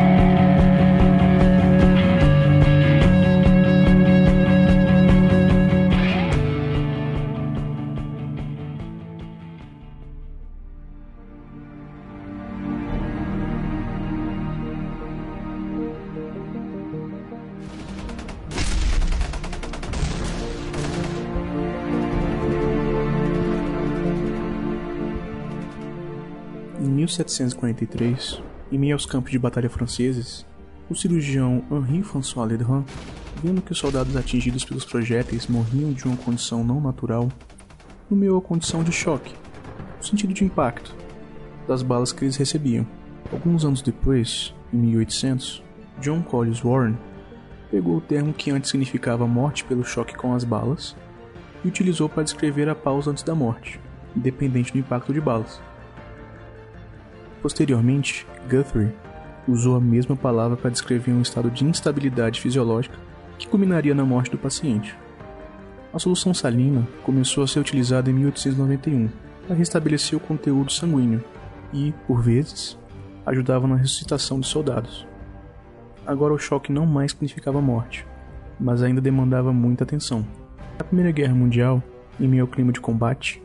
1743, 27.13 28.41
em 28.71 28.77
meio 28.77 28.95
aos 28.95 29.05
campos 29.05 29.31
de 29.31 29.37
batalha 29.37 29.69
franceses, 29.69 30.45
o 30.89 30.95
cirurgião 30.95 31.63
Henri 31.71 32.01
François 32.01 32.47
Ledrant, 32.47 32.85
vendo 33.43 33.61
que 33.61 33.71
os 33.71 33.77
soldados 33.77 34.15
atingidos 34.15 34.65
pelos 34.65 34.85
projéteis 34.85 35.47
morriam 35.47 35.93
de 35.93 36.05
uma 36.05 36.17
condição 36.17 36.63
não 36.63 36.81
natural, 36.81 37.29
nomeou 38.09 38.37
a 38.37 38.41
condição 38.41 38.83
de 38.83 38.91
choque, 38.91 39.33
no 39.97 40.03
sentido 40.03 40.33
de 40.33 40.43
impacto, 40.43 40.95
das 41.67 41.83
balas 41.83 42.11
que 42.11 42.25
eles 42.25 42.35
recebiam. 42.35 42.85
Alguns 43.31 43.63
anos 43.63 43.81
depois, 43.81 44.53
em 44.73 44.77
1800, 44.77 45.63
John 46.01 46.21
Collis 46.21 46.59
Warren 46.59 46.97
pegou 47.69 47.97
o 47.97 48.01
termo 48.01 48.33
que 48.33 48.51
antes 48.51 48.71
significava 48.71 49.27
morte 49.27 49.63
pelo 49.63 49.83
choque 49.83 50.15
com 50.15 50.33
as 50.33 50.43
balas 50.43 50.95
e 51.63 51.67
utilizou 51.67 52.09
para 52.09 52.23
descrever 52.23 52.67
a 52.69 52.75
pausa 52.75 53.11
antes 53.11 53.23
da 53.23 53.33
morte, 53.33 53.79
independente 54.15 54.71
do 54.71 54.79
impacto 54.79 55.13
de 55.13 55.21
balas. 55.21 55.61
Posteriormente, 57.43 58.25
Guthrie 58.49 58.93
usou 59.45 59.75
a 59.75 59.81
mesma 59.81 60.15
palavra 60.15 60.55
para 60.55 60.69
descrever 60.69 61.11
um 61.11 61.21
estado 61.21 61.51
de 61.51 61.65
instabilidade 61.65 62.39
fisiológica 62.39 62.97
que 63.37 63.49
culminaria 63.49 63.93
na 63.93 64.05
morte 64.05 64.31
do 64.31 64.37
paciente. 64.37 64.95
A 65.93 65.99
solução 65.99 66.33
salina 66.33 66.87
começou 67.03 67.43
a 67.43 67.47
ser 67.47 67.59
utilizada 67.59 68.09
em 68.09 68.13
1891 68.13 69.09
para 69.45 69.57
restabelecer 69.57 70.17
o 70.17 70.21
conteúdo 70.21 70.71
sanguíneo 70.71 71.21
e, 71.73 71.93
por 72.07 72.21
vezes, 72.21 72.79
ajudava 73.25 73.67
na 73.67 73.75
ressuscitação 73.75 74.39
de 74.39 74.47
soldados. 74.47 75.05
Agora 76.07 76.33
o 76.33 76.39
choque 76.39 76.71
não 76.71 76.85
mais 76.85 77.11
significava 77.11 77.61
morte, 77.61 78.07
mas 78.57 78.81
ainda 78.81 79.01
demandava 79.01 79.51
muita 79.51 79.83
atenção. 79.83 80.25
Na 80.79 80.85
Primeira 80.85 81.11
Guerra 81.11 81.35
Mundial, 81.35 81.83
em 82.17 82.27
meio 82.27 82.43
ao 82.43 82.47
clima 82.47 82.71
de 82.71 82.79
combate, 82.79 83.42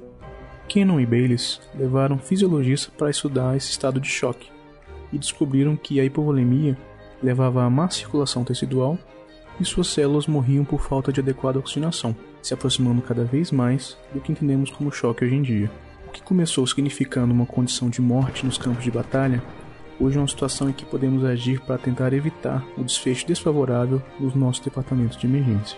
Cannon 0.69 1.01
e 1.01 1.07
Bayliss 1.07 1.61
levaram 1.75 2.19
fisiologistas 2.19 2.93
para 2.97 3.11
estudar 3.11 3.57
esse 3.57 3.71
estado 3.71 4.01
de 4.01 4.09
choque 4.09 4.51
e 5.13 5.19
descobriram 5.19 5.77
que 5.77 5.99
a 5.99 6.05
hipovolemia 6.05 6.77
levava 7.23 7.65
a 7.65 7.71
má 7.71 7.89
circulação 7.91 8.45
tecidual 8.45 8.99
e 9.59 9.65
suas 9.65 9.89
células 9.89 10.27
morriam 10.27 10.65
por 10.65 10.81
falta 10.81 11.13
de 11.13 11.21
adequada 11.21 11.59
oxigenação, 11.59 12.15
se 12.43 12.55
aproximando 12.55 13.03
cada 13.03 13.25
vez 13.25 13.51
mais 13.51 13.97
do 14.13 14.21
que 14.21 14.31
entendemos 14.31 14.71
como 14.71 14.93
choque 14.93 15.25
hoje 15.25 15.35
em 15.35 15.43
dia. 15.43 15.71
O 16.07 16.11
que 16.11 16.23
começou 16.23 16.67
significando 16.67 17.35
uma 17.35 17.47
condição 17.47 17.91
de 17.91 18.01
morte 18.01 18.47
nos 18.47 18.59
campos 18.59 18.85
de 18.85 18.91
batalha 18.91 19.43
Hoje 20.01 20.17
é 20.17 20.21
uma 20.21 20.29
situação 20.29 20.71
em 20.71 20.73
que 20.73 20.87
podemos 20.87 21.25
agir 21.25 21.61
para 21.61 21.77
tentar 21.77 22.13
evitar 22.13 22.65
o 22.77 22.85
desfecho 22.85 23.27
desfavorável 23.27 24.01
nos 24.21 24.33
nossos 24.33 24.63
departamentos 24.63 25.17
de 25.17 25.27
emergência. 25.27 25.77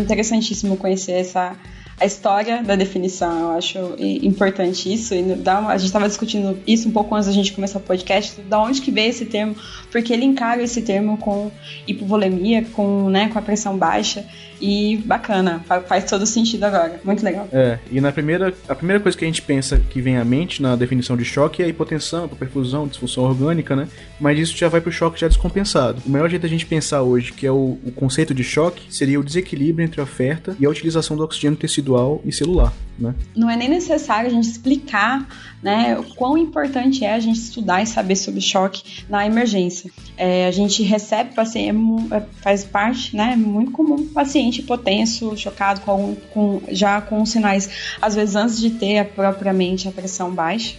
Interessantíssimo 0.00 0.76
conhecer 0.76 1.12
essa 1.12 1.56
a 1.98 2.04
história 2.04 2.62
da 2.62 2.74
definição. 2.76 3.40
Eu 3.40 3.50
acho 3.52 3.78
importante 3.98 4.92
isso. 4.92 5.14
E 5.14 5.22
dá 5.34 5.60
uma, 5.60 5.72
a 5.72 5.76
gente 5.76 5.86
estava 5.86 6.08
discutindo 6.08 6.58
isso 6.66 6.88
um 6.88 6.92
pouco 6.92 7.14
antes 7.14 7.26
da 7.26 7.32
gente 7.32 7.52
começar 7.52 7.78
o 7.78 7.82
podcast, 7.82 8.40
da 8.42 8.60
onde 8.60 8.80
que 8.80 8.90
veio 8.90 9.10
esse 9.10 9.26
termo, 9.26 9.54
porque 9.90 10.12
ele 10.12 10.24
encara 10.24 10.62
esse 10.62 10.82
termo 10.82 11.16
com 11.18 11.50
hipovolemia, 11.86 12.64
com, 12.72 13.08
né, 13.08 13.28
com 13.28 13.38
a 13.38 13.42
pressão 13.42 13.76
baixa. 13.76 14.24
E 14.66 14.96
bacana, 15.04 15.62
faz 15.86 16.04
todo 16.04 16.24
sentido 16.24 16.64
agora. 16.64 16.98
Muito 17.04 17.22
legal. 17.22 17.46
É, 17.52 17.78
e 17.92 18.00
na 18.00 18.10
primeira, 18.10 18.54
a 18.66 18.74
primeira 18.74 18.98
coisa 18.98 19.16
que 19.16 19.22
a 19.22 19.28
gente 19.28 19.42
pensa 19.42 19.78
que 19.90 20.00
vem 20.00 20.16
à 20.16 20.24
mente 20.24 20.62
na 20.62 20.74
definição 20.74 21.18
de 21.18 21.24
choque 21.24 21.62
é 21.62 21.66
a 21.66 21.68
hipotensão, 21.68 22.24
a 22.24 22.28
perfusão, 22.28 22.88
disfunção 22.88 23.24
orgânica, 23.24 23.76
né? 23.76 23.86
Mas 24.18 24.38
isso 24.38 24.56
já 24.56 24.70
vai 24.70 24.80
pro 24.80 24.90
choque 24.90 25.20
já 25.20 25.28
descompensado. 25.28 26.00
O 26.06 26.10
melhor 26.10 26.30
jeito 26.30 26.40
da 26.40 26.48
gente 26.48 26.64
pensar 26.64 27.02
hoje, 27.02 27.30
que 27.30 27.46
é 27.46 27.52
o, 27.52 27.78
o 27.84 27.92
conceito 27.92 28.32
de 28.32 28.42
choque, 28.42 28.86
seria 28.88 29.20
o 29.20 29.22
desequilíbrio 29.22 29.84
entre 29.84 30.00
a 30.00 30.04
oferta 30.04 30.56
e 30.58 30.64
a 30.64 30.70
utilização 30.70 31.14
do 31.14 31.22
oxigênio 31.22 31.58
tecidual 31.58 32.22
e 32.24 32.32
celular. 32.32 32.72
Né? 32.98 33.14
Não 33.36 33.50
é 33.50 33.56
nem 33.56 33.68
necessário 33.68 34.30
a 34.30 34.32
gente 34.32 34.48
explicar 34.48 35.28
né, 35.64 35.98
o 35.98 36.04
quão 36.14 36.36
importante 36.36 37.06
é 37.06 37.14
a 37.14 37.18
gente 37.18 37.38
estudar 37.38 37.82
e 37.82 37.86
saber 37.86 38.16
sobre 38.16 38.38
choque 38.42 38.82
na 39.08 39.24
emergência. 39.24 39.90
É, 40.14 40.46
a 40.46 40.50
gente 40.50 40.82
recebe 40.82 41.34
paciente, 41.34 41.74
é, 42.12 42.20
faz 42.42 42.64
parte, 42.64 43.16
né, 43.16 43.34
muito 43.34 43.70
comum, 43.70 44.06
paciente 44.08 44.60
hipotenso, 44.60 45.34
chocado, 45.38 45.80
com, 45.80 46.14
com, 46.34 46.60
já 46.68 47.00
com 47.00 47.24
sinais, 47.24 47.96
às 48.00 48.14
vezes 48.14 48.36
antes 48.36 48.60
de 48.60 48.70
ter 48.70 49.06
propriamente 49.06 49.88
a 49.88 49.90
pressão 49.90 50.30
baixa 50.30 50.76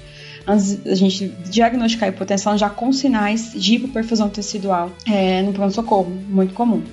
antes 0.48 0.76
da 0.76 0.94
gente 0.94 1.30
diagnosticar 1.50 2.08
a 2.08 2.12
hipotensão, 2.12 2.56
já 2.56 2.70
com 2.70 2.94
sinais 2.94 3.54
de 3.56 3.78
hipoperfusão 3.78 4.30
tecidual 4.30 4.92
é, 5.08 5.42
no 5.42 5.52
pronto-socorro, 5.52 6.12
muito 6.30 6.54
comum. 6.54 6.84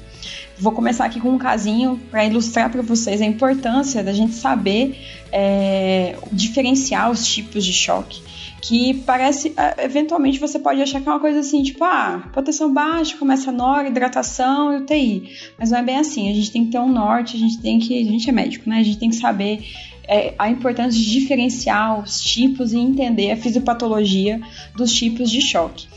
Vou 0.62 0.70
começar 0.70 1.06
aqui 1.06 1.18
com 1.18 1.30
um 1.30 1.38
casinho 1.38 2.00
para 2.08 2.24
ilustrar 2.24 2.70
para 2.70 2.82
vocês 2.82 3.20
a 3.20 3.24
importância 3.24 4.00
da 4.00 4.12
gente 4.12 4.34
saber 4.34 4.96
é, 5.32 6.14
diferenciar 6.30 7.10
os 7.10 7.26
tipos 7.26 7.64
de 7.64 7.72
choque 7.72 8.22
que 8.60 8.94
parece, 9.04 9.52
é, 9.56 9.84
eventualmente 9.84 10.38
você 10.38 10.60
pode 10.60 10.80
achar 10.80 11.00
que 11.00 11.08
é 11.08 11.10
uma 11.10 11.18
coisa 11.18 11.40
assim, 11.40 11.64
tipo, 11.64 11.82
ah, 11.82 12.28
proteção 12.32 12.72
baixa, 12.72 13.16
começa 13.16 13.50
a 13.50 13.52
NOR, 13.52 13.86
hidratação 13.86 14.72
e 14.72 14.76
UTI. 14.76 15.32
Mas 15.58 15.72
não 15.72 15.78
é 15.78 15.82
bem 15.82 15.98
assim, 15.98 16.30
a 16.30 16.32
gente 16.32 16.52
tem 16.52 16.64
que 16.66 16.70
ter 16.70 16.78
um 16.78 16.88
norte, 16.88 17.36
a 17.36 17.40
gente 17.40 17.60
tem 17.60 17.80
que, 17.80 18.00
a 18.00 18.04
gente 18.04 18.30
é 18.30 18.32
médico, 18.32 18.70
né? 18.70 18.78
A 18.78 18.82
gente 18.84 18.98
tem 18.98 19.10
que 19.10 19.16
saber 19.16 19.66
é, 20.04 20.32
a 20.38 20.48
importância 20.48 20.92
de 20.92 21.10
diferenciar 21.10 21.98
os 21.98 22.20
tipos 22.20 22.72
e 22.72 22.78
entender 22.78 23.32
a 23.32 23.36
fisiopatologia 23.36 24.40
dos 24.76 24.92
tipos 24.92 25.28
de 25.28 25.40
choque. 25.40 25.88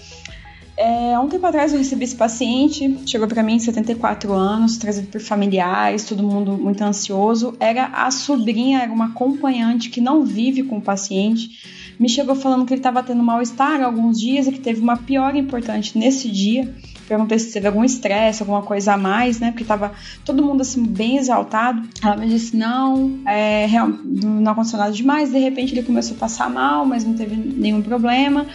É, 0.77 1.13
há 1.13 1.21
um 1.21 1.29
tempo 1.29 1.45
atrás 1.45 1.71
eu 1.71 1.79
recebi 1.79 2.03
esse 2.03 2.15
paciente, 2.15 2.99
chegou 3.05 3.27
para 3.27 3.41
mim, 3.41 3.57
74 3.57 4.33
anos, 4.33 4.77
trazido 4.77 5.07
por 5.07 5.21
familiares, 5.21 6.03
todo 6.03 6.21
mundo 6.21 6.57
muito 6.57 6.83
ansioso. 6.83 7.55
Era 7.59 7.85
a 7.85 8.11
sobrinha, 8.11 8.81
era 8.81 8.91
uma 8.91 9.05
acompanhante 9.07 9.89
que 9.89 10.01
não 10.01 10.25
vive 10.25 10.63
com 10.63 10.77
o 10.77 10.81
paciente. 10.81 11.85
Me 11.97 12.09
chegou 12.09 12.35
falando 12.35 12.65
que 12.65 12.73
ele 12.73 12.79
estava 12.81 13.01
tendo 13.01 13.23
mal-estar 13.23 13.81
alguns 13.81 14.19
dias 14.19 14.47
e 14.47 14.51
que 14.51 14.59
teve 14.59 14.81
uma 14.81 14.97
piora 14.97 15.37
importante 15.37 15.97
nesse 15.97 16.29
dia. 16.29 16.73
Perguntei 17.07 17.37
se 17.39 17.53
teve 17.53 17.67
algum 17.67 17.83
estresse, 17.83 18.41
alguma 18.41 18.63
coisa 18.63 18.93
a 18.93 18.97
mais, 18.97 19.39
né? 19.39 19.51
Porque 19.51 19.63
tava 19.63 19.93
todo 20.25 20.43
mundo 20.43 20.61
assim 20.61 20.83
bem 20.83 21.17
exaltado. 21.17 21.87
Ela 22.03 22.17
me 22.17 22.27
disse: 22.27 22.57
não, 22.57 23.19
é, 23.27 23.67
não 24.03 24.51
aconteceu 24.51 24.79
nada 24.79 24.91
demais. 24.91 25.31
De 25.31 25.37
repente 25.37 25.73
ele 25.73 25.83
começou 25.83 26.17
a 26.17 26.19
passar 26.19 26.49
mal, 26.49 26.85
mas 26.85 27.05
não 27.05 27.13
teve 27.13 27.35
nenhum 27.35 27.81
problema. 27.81 28.45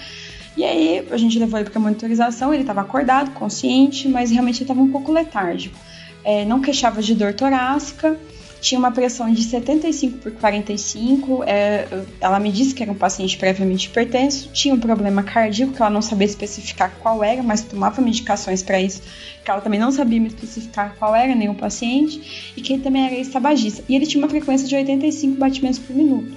E 0.56 0.64
aí 0.64 1.06
a 1.10 1.16
gente 1.16 1.38
levou 1.38 1.58
ele 1.58 1.70
para 1.70 1.80
monitorização, 1.80 2.52
ele 2.52 2.62
estava 2.62 2.80
acordado, 2.80 3.30
consciente, 3.32 4.08
mas 4.08 4.30
realmente 4.30 4.56
ele 4.56 4.64
estava 4.64 4.80
um 4.80 4.90
pouco 4.90 5.12
letárgico. 5.12 5.78
É, 6.24 6.44
não 6.44 6.60
queixava 6.60 7.00
de 7.00 7.14
dor 7.14 7.32
torácica, 7.32 8.18
tinha 8.60 8.78
uma 8.78 8.90
pressão 8.90 9.32
de 9.32 9.42
75 9.42 10.18
por 10.18 10.32
45. 10.32 11.44
É, 11.44 11.88
ela 12.20 12.38
me 12.38 12.52
disse 12.52 12.74
que 12.74 12.82
era 12.82 12.92
um 12.92 12.94
paciente 12.94 13.36
previamente 13.38 13.88
hipertenso, 13.88 14.50
tinha 14.52 14.74
um 14.74 14.78
problema 14.78 15.22
cardíaco 15.22 15.72
que 15.72 15.80
ela 15.80 15.90
não 15.90 16.02
sabia 16.02 16.26
especificar 16.26 16.92
qual 17.00 17.24
era, 17.24 17.42
mas 17.42 17.62
tomava 17.62 18.02
medicações 18.02 18.62
para 18.62 18.80
isso, 18.80 19.02
que 19.42 19.50
ela 19.50 19.60
também 19.60 19.80
não 19.80 19.90
sabia 19.90 20.20
me 20.20 20.28
especificar 20.28 20.94
qual 20.98 21.14
era 21.14 21.34
nenhum 21.34 21.54
paciente, 21.54 22.52
e 22.56 22.60
que 22.60 22.74
ele 22.74 22.82
também 22.82 23.06
era 23.06 23.14
ex-tabagista. 23.14 23.82
E 23.88 23.96
ele 23.96 24.06
tinha 24.06 24.22
uma 24.22 24.28
frequência 24.28 24.68
de 24.68 24.74
85 24.74 25.38
batimentos 25.38 25.78
por 25.78 25.96
minuto. 25.96 26.32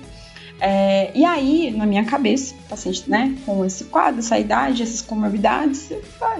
É, 0.65 1.12
e 1.13 1.25
aí, 1.25 1.72
na 1.75 1.86
minha 1.86 2.05
cabeça, 2.05 2.55
paciente 2.70 3.03
né, 3.10 3.36
com 3.46 3.65
esse 3.65 3.84
quadro, 3.84 4.20
essa 4.20 4.39
idade, 4.39 4.82
essas 4.82 5.01
comorbidades, 5.01 5.91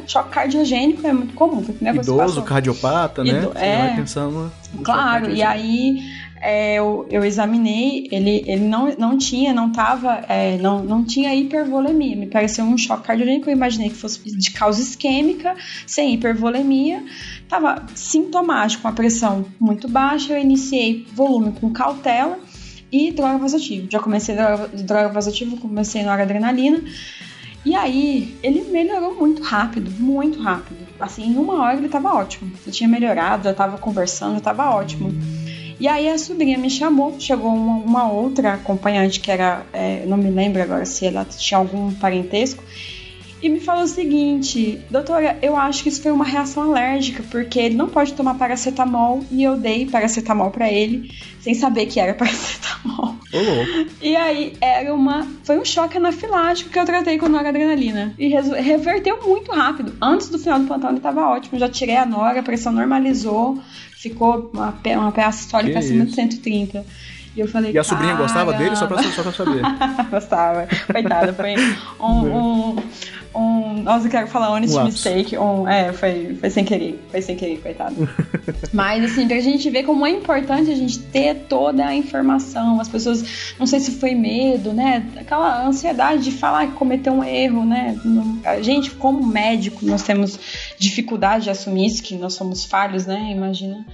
choque 0.08 0.30
cardiogênico 0.30 1.06
é 1.06 1.12
muito 1.12 1.34
comum. 1.34 1.62
Foi 1.62 1.76
a 1.86 1.94
Idoso, 1.94 2.42
cardiopata, 2.42 3.22
né? 3.22 3.32
Ido, 3.32 3.52
é, 3.54 3.78
vai 3.80 3.96
pensando. 3.98 4.50
Claro, 4.82 5.30
e 5.30 5.44
aí 5.44 6.00
é, 6.40 6.76
eu, 6.76 7.06
eu, 7.12 7.26
examinei, 7.26 8.08
ele, 8.14 8.46
ele 8.48 8.66
não, 8.66 8.96
não 8.98 9.18
tinha, 9.18 9.54
não 9.54 9.74
tava, 9.74 10.24
é, 10.30 10.58
não, 10.58 10.82
não 10.82 11.04
tinha 11.04 11.36
hipervolemia. 11.36 12.16
Me 12.16 12.28
pareceu 12.28 12.64
um 12.64 12.78
choque 12.78 13.04
cardiogênico, 13.04 13.50
eu 13.50 13.54
imaginei 13.54 13.90
que 13.90 13.98
fosse 13.98 14.22
de 14.24 14.52
causa 14.52 14.82
isquêmica, 14.82 15.54
sem 15.86 16.14
hipervolemia. 16.14 17.04
Tava 17.50 17.86
sintomático, 17.94 18.84
com 18.84 18.88
a 18.88 18.94
pressão 18.94 19.44
muito 19.60 19.90
baixa. 19.90 20.32
Eu 20.32 20.40
iniciei 20.40 21.06
volume 21.14 21.52
com 21.60 21.70
cautela 21.72 22.40
e 22.94 23.12
droga 23.12 23.40
vasoativa. 23.40 23.88
Já 23.90 24.00
comecei 24.00 24.36
droga, 24.36 24.68
droga 24.68 25.10
vasoativa, 25.10 25.58
comecei 25.58 26.04
na 26.04 26.14
adrenalina. 26.14 26.80
E 27.66 27.74
aí, 27.74 28.38
ele 28.44 28.62
melhorou 28.66 29.16
muito 29.16 29.42
rápido, 29.42 29.90
muito 30.00 30.40
rápido. 30.40 30.86
Assim, 31.00 31.32
em 31.32 31.38
uma 31.38 31.64
hora 31.64 31.78
ele 31.78 31.90
tava 31.90 32.14
ótimo. 32.14 32.52
Eu 32.66 32.72
tinha 32.72 32.88
melhorado, 32.88 33.46
já 33.46 33.54
tava 33.54 33.80
conversando, 33.80 34.36
já 34.36 34.42
tava 34.42 34.70
ótimo. 34.70 35.12
E 35.80 35.88
aí 35.88 36.08
a 36.08 36.18
sobrinha 36.20 36.58
me 36.58 36.70
chamou, 36.70 37.20
chegou 37.20 37.52
uma, 37.52 37.78
uma 37.78 38.12
outra 38.12 38.54
acompanhante 38.54 39.20
que 39.20 39.32
era, 39.32 39.66
é, 39.74 40.06
não 40.06 40.18
me 40.18 40.30
lembro 40.30 40.62
agora 40.62 40.86
se 40.86 41.06
ela 41.08 41.26
tinha 41.26 41.58
algum 41.58 41.92
parentesco, 41.96 42.64
e 43.44 43.50
me 43.50 43.60
falou 43.60 43.84
o 43.84 43.88
seguinte: 43.88 44.80
Doutora, 44.90 45.38
eu 45.42 45.58
acho 45.58 45.84
que 45.84 45.90
isso 45.90 46.02
foi 46.02 46.14
uma 46.14 46.24
reação 46.24 46.64
alérgica, 46.64 47.22
porque 47.30 47.60
ele 47.60 47.76
não 47.76 47.90
pode 47.90 48.14
tomar 48.14 48.36
paracetamol 48.36 49.22
e 49.30 49.44
eu 49.44 49.58
dei 49.58 49.86
paracetamol 49.86 50.50
para 50.50 50.72
ele 50.72 51.12
sem 51.42 51.54
saber 51.54 51.88
que 51.88 52.00
era 52.00 52.14
paracetamol. 52.16 53.18
Oh. 53.34 53.86
E 54.02 54.16
aí 54.16 54.54
era 54.62 54.96
uma. 54.96 55.28
Foi 55.44 55.60
um 55.60 55.66
choque 55.66 55.98
anafilático 55.98 56.70
que 56.70 56.80
eu 56.80 56.86
tratei 56.86 57.18
com 57.18 57.28
noradrenalina. 57.28 58.14
E 58.18 58.30
reverteu 58.30 59.20
muito 59.22 59.52
rápido. 59.52 59.94
Antes 60.02 60.30
do 60.30 60.40
final 60.40 60.60
do 60.60 60.68
plantão 60.68 60.92
ele 60.92 61.02
tava 61.02 61.28
ótimo. 61.28 61.60
Já 61.60 61.68
tirei 61.68 61.98
a 61.98 62.06
nora, 62.06 62.40
a 62.40 62.44
pressão 62.44 62.72
normalizou, 62.72 63.62
ficou 63.98 64.52
uma, 64.54 64.74
uma 64.98 65.12
PA 65.12 65.32
sistólica 65.34 65.80
acima 65.80 66.06
de 66.06 66.14
130. 66.14 66.86
E 67.36 67.40
eu 67.40 67.48
falei, 67.48 67.72
E 67.72 67.80
a 67.80 67.84
sobrinha 67.84 68.16
gostava 68.16 68.54
dele 68.54 68.76
só 68.76 68.86
pra, 68.86 69.02
só 69.02 69.24
pra 69.24 69.32
saber. 69.32 69.62
gostava. 70.12 70.68
Coitada, 70.92 71.34
foi 71.34 71.56
um, 72.00 72.06
um, 72.06 72.76
um. 73.36 73.84
Nossa, 73.84 74.08
eu 74.08 74.12
quero 74.12 74.28
falar 74.28 74.52
honest 74.52 74.76
Um 74.78 74.86
mistake. 74.86 75.38
Um, 75.38 75.68
é, 75.68 75.92
foi, 75.94 76.36
foi 76.40 76.50
sem 76.50 76.64
querer. 76.64 77.04
Foi 77.10 77.22
sem 77.22 77.36
querer, 77.36 77.62
coitado. 77.62 78.08
Mas, 78.72 79.04
assim, 79.04 79.28
pra 79.28 79.40
gente 79.40 79.70
ver 79.70 79.84
como 79.84 80.06
é 80.06 80.12
importante 80.12 80.72
a 80.72 80.76
gente 80.76 81.00
ter 81.00 81.46
toda 81.50 81.86
a 81.86 81.96
informação. 81.96 82.80
As 82.80 82.88
pessoas, 82.88 83.54
não 83.60 83.66
sei 83.66 83.80
se 83.80 83.92
foi 83.92 84.16
medo, 84.16 84.74
né? 84.74 85.06
Aquela 85.18 85.66
ansiedade 85.66 86.24
de 86.24 86.32
falar 86.32 86.68
que 86.68 86.74
cometeu 86.74 87.14
um 87.14 87.24
erro, 87.24 87.66
né? 87.66 88.00
A 88.44 88.62
gente, 88.62 88.92
como 88.92 89.26
médico, 89.26 89.86
nós 89.86 90.04
temos 90.04 90.40
dificuldade 90.78 91.46
de 91.46 91.50
assumir 91.50 91.88
isso, 91.88 92.04
que 92.04 92.16
nós 92.16 92.34
somos 92.34 92.66
falhos, 92.66 93.06
né? 93.06 93.32
Imagina. 93.32 93.86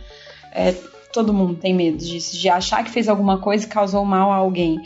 É, 0.51 0.73
todo 1.11 1.33
mundo 1.33 1.55
tem 1.55 1.73
medo 1.73 1.97
disso, 1.97 2.37
de 2.37 2.47
achar 2.49 2.83
que 2.83 2.91
fez 2.91 3.09
alguma 3.09 3.39
coisa 3.39 3.65
e 3.65 3.67
causou 3.67 4.05
mal 4.05 4.31
a 4.31 4.35
alguém. 4.35 4.79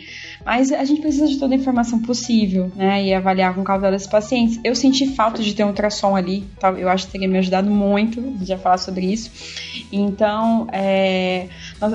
Mas 0.45 0.71
a 0.71 0.83
gente 0.83 1.01
precisa 1.01 1.27
de 1.27 1.37
toda 1.37 1.53
a 1.53 1.57
informação 1.57 2.01
possível, 2.01 2.71
né? 2.75 3.03
E 3.03 3.13
avaliar 3.13 3.53
com 3.53 3.63
cautela 3.63 3.95
esses 3.95 4.07
pacientes. 4.07 4.59
Eu 4.63 4.75
senti 4.75 5.07
falta 5.15 5.41
de 5.41 5.53
ter 5.53 5.63
um 5.63 5.67
ultrassom 5.67 6.15
ali, 6.15 6.43
tá? 6.59 6.71
eu 6.71 6.89
acho 6.89 7.05
que 7.05 7.13
teria 7.13 7.27
me 7.27 7.37
ajudado 7.37 7.69
muito, 7.69 8.35
a 8.41 8.45
já 8.45 8.57
falar 8.57 8.77
sobre 8.77 9.05
isso. 9.05 9.31
Então, 9.91 10.67
é, 10.71 11.47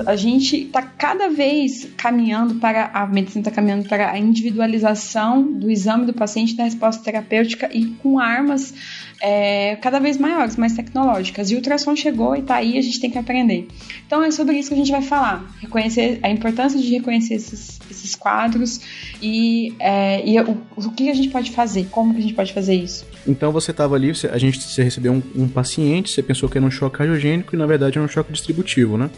a 0.05 0.15
gente 0.15 0.63
está 0.63 0.81
cada 0.81 1.29
vez 1.29 1.87
caminhando 1.97 2.55
para, 2.55 2.89
a 2.93 3.05
medicina 3.05 3.41
está 3.41 3.51
caminhando 3.51 3.87
para 3.87 4.11
a 4.11 4.17
individualização 4.17 5.43
do 5.43 5.69
exame 5.69 6.05
do 6.05 6.13
paciente 6.13 6.55
da 6.55 6.63
resposta 6.63 7.03
terapêutica 7.03 7.69
e 7.71 7.85
com 7.85 8.19
armas 8.19 8.73
é, 9.21 9.75
cada 9.77 9.99
vez 9.99 10.17
maiores, 10.17 10.55
mais 10.55 10.73
tecnológicas. 10.73 11.49
E 11.51 11.53
o 11.53 11.57
ultrassom 11.57 11.95
chegou 11.95 12.35
e 12.35 12.39
está 12.39 12.55
aí, 12.55 12.77
a 12.77 12.81
gente 12.81 12.99
tem 12.99 13.11
que 13.11 13.17
aprender. 13.17 13.67
Então 14.05 14.23
é 14.23 14.31
sobre 14.31 14.57
isso 14.57 14.69
que 14.69 14.75
a 14.75 14.77
gente 14.77 14.91
vai 14.91 15.01
falar. 15.01 15.45
Reconhecer 15.59 16.19
a 16.23 16.29
importância 16.29 16.79
de 16.79 16.89
reconhecer 16.89 17.35
esses, 17.35 17.79
esses 17.89 18.15
quadros 18.15 18.81
e, 19.21 19.73
é, 19.79 20.27
e 20.27 20.39
o, 20.39 20.57
o, 20.75 20.91
que 20.91 21.09
a 21.09 21.13
gente 21.13 21.29
pode 21.29 21.51
fazer, 21.51 21.87
como 21.91 22.13
que 22.13 22.19
a 22.19 22.21
gente 22.21 22.33
pode 22.33 22.53
fazer 22.53 22.75
isso. 22.75 23.05
Então 23.27 23.51
você 23.51 23.71
estava 23.71 23.95
ali, 23.95 24.13
você, 24.13 24.27
a 24.27 24.37
gente 24.37 24.61
você 24.61 24.83
recebeu 24.83 25.13
um, 25.13 25.21
um 25.35 25.47
paciente, 25.47 26.09
você 26.09 26.23
pensou 26.23 26.47
que 26.49 26.57
era 26.57 26.65
um 26.65 26.71
choque 26.71 26.97
cardiogênico 26.97 27.55
e 27.55 27.57
na 27.57 27.65
verdade 27.65 27.97
era 27.97 28.05
um 28.05 28.09
choque 28.09 28.31
distributivo, 28.31 28.97
né? 28.97 29.09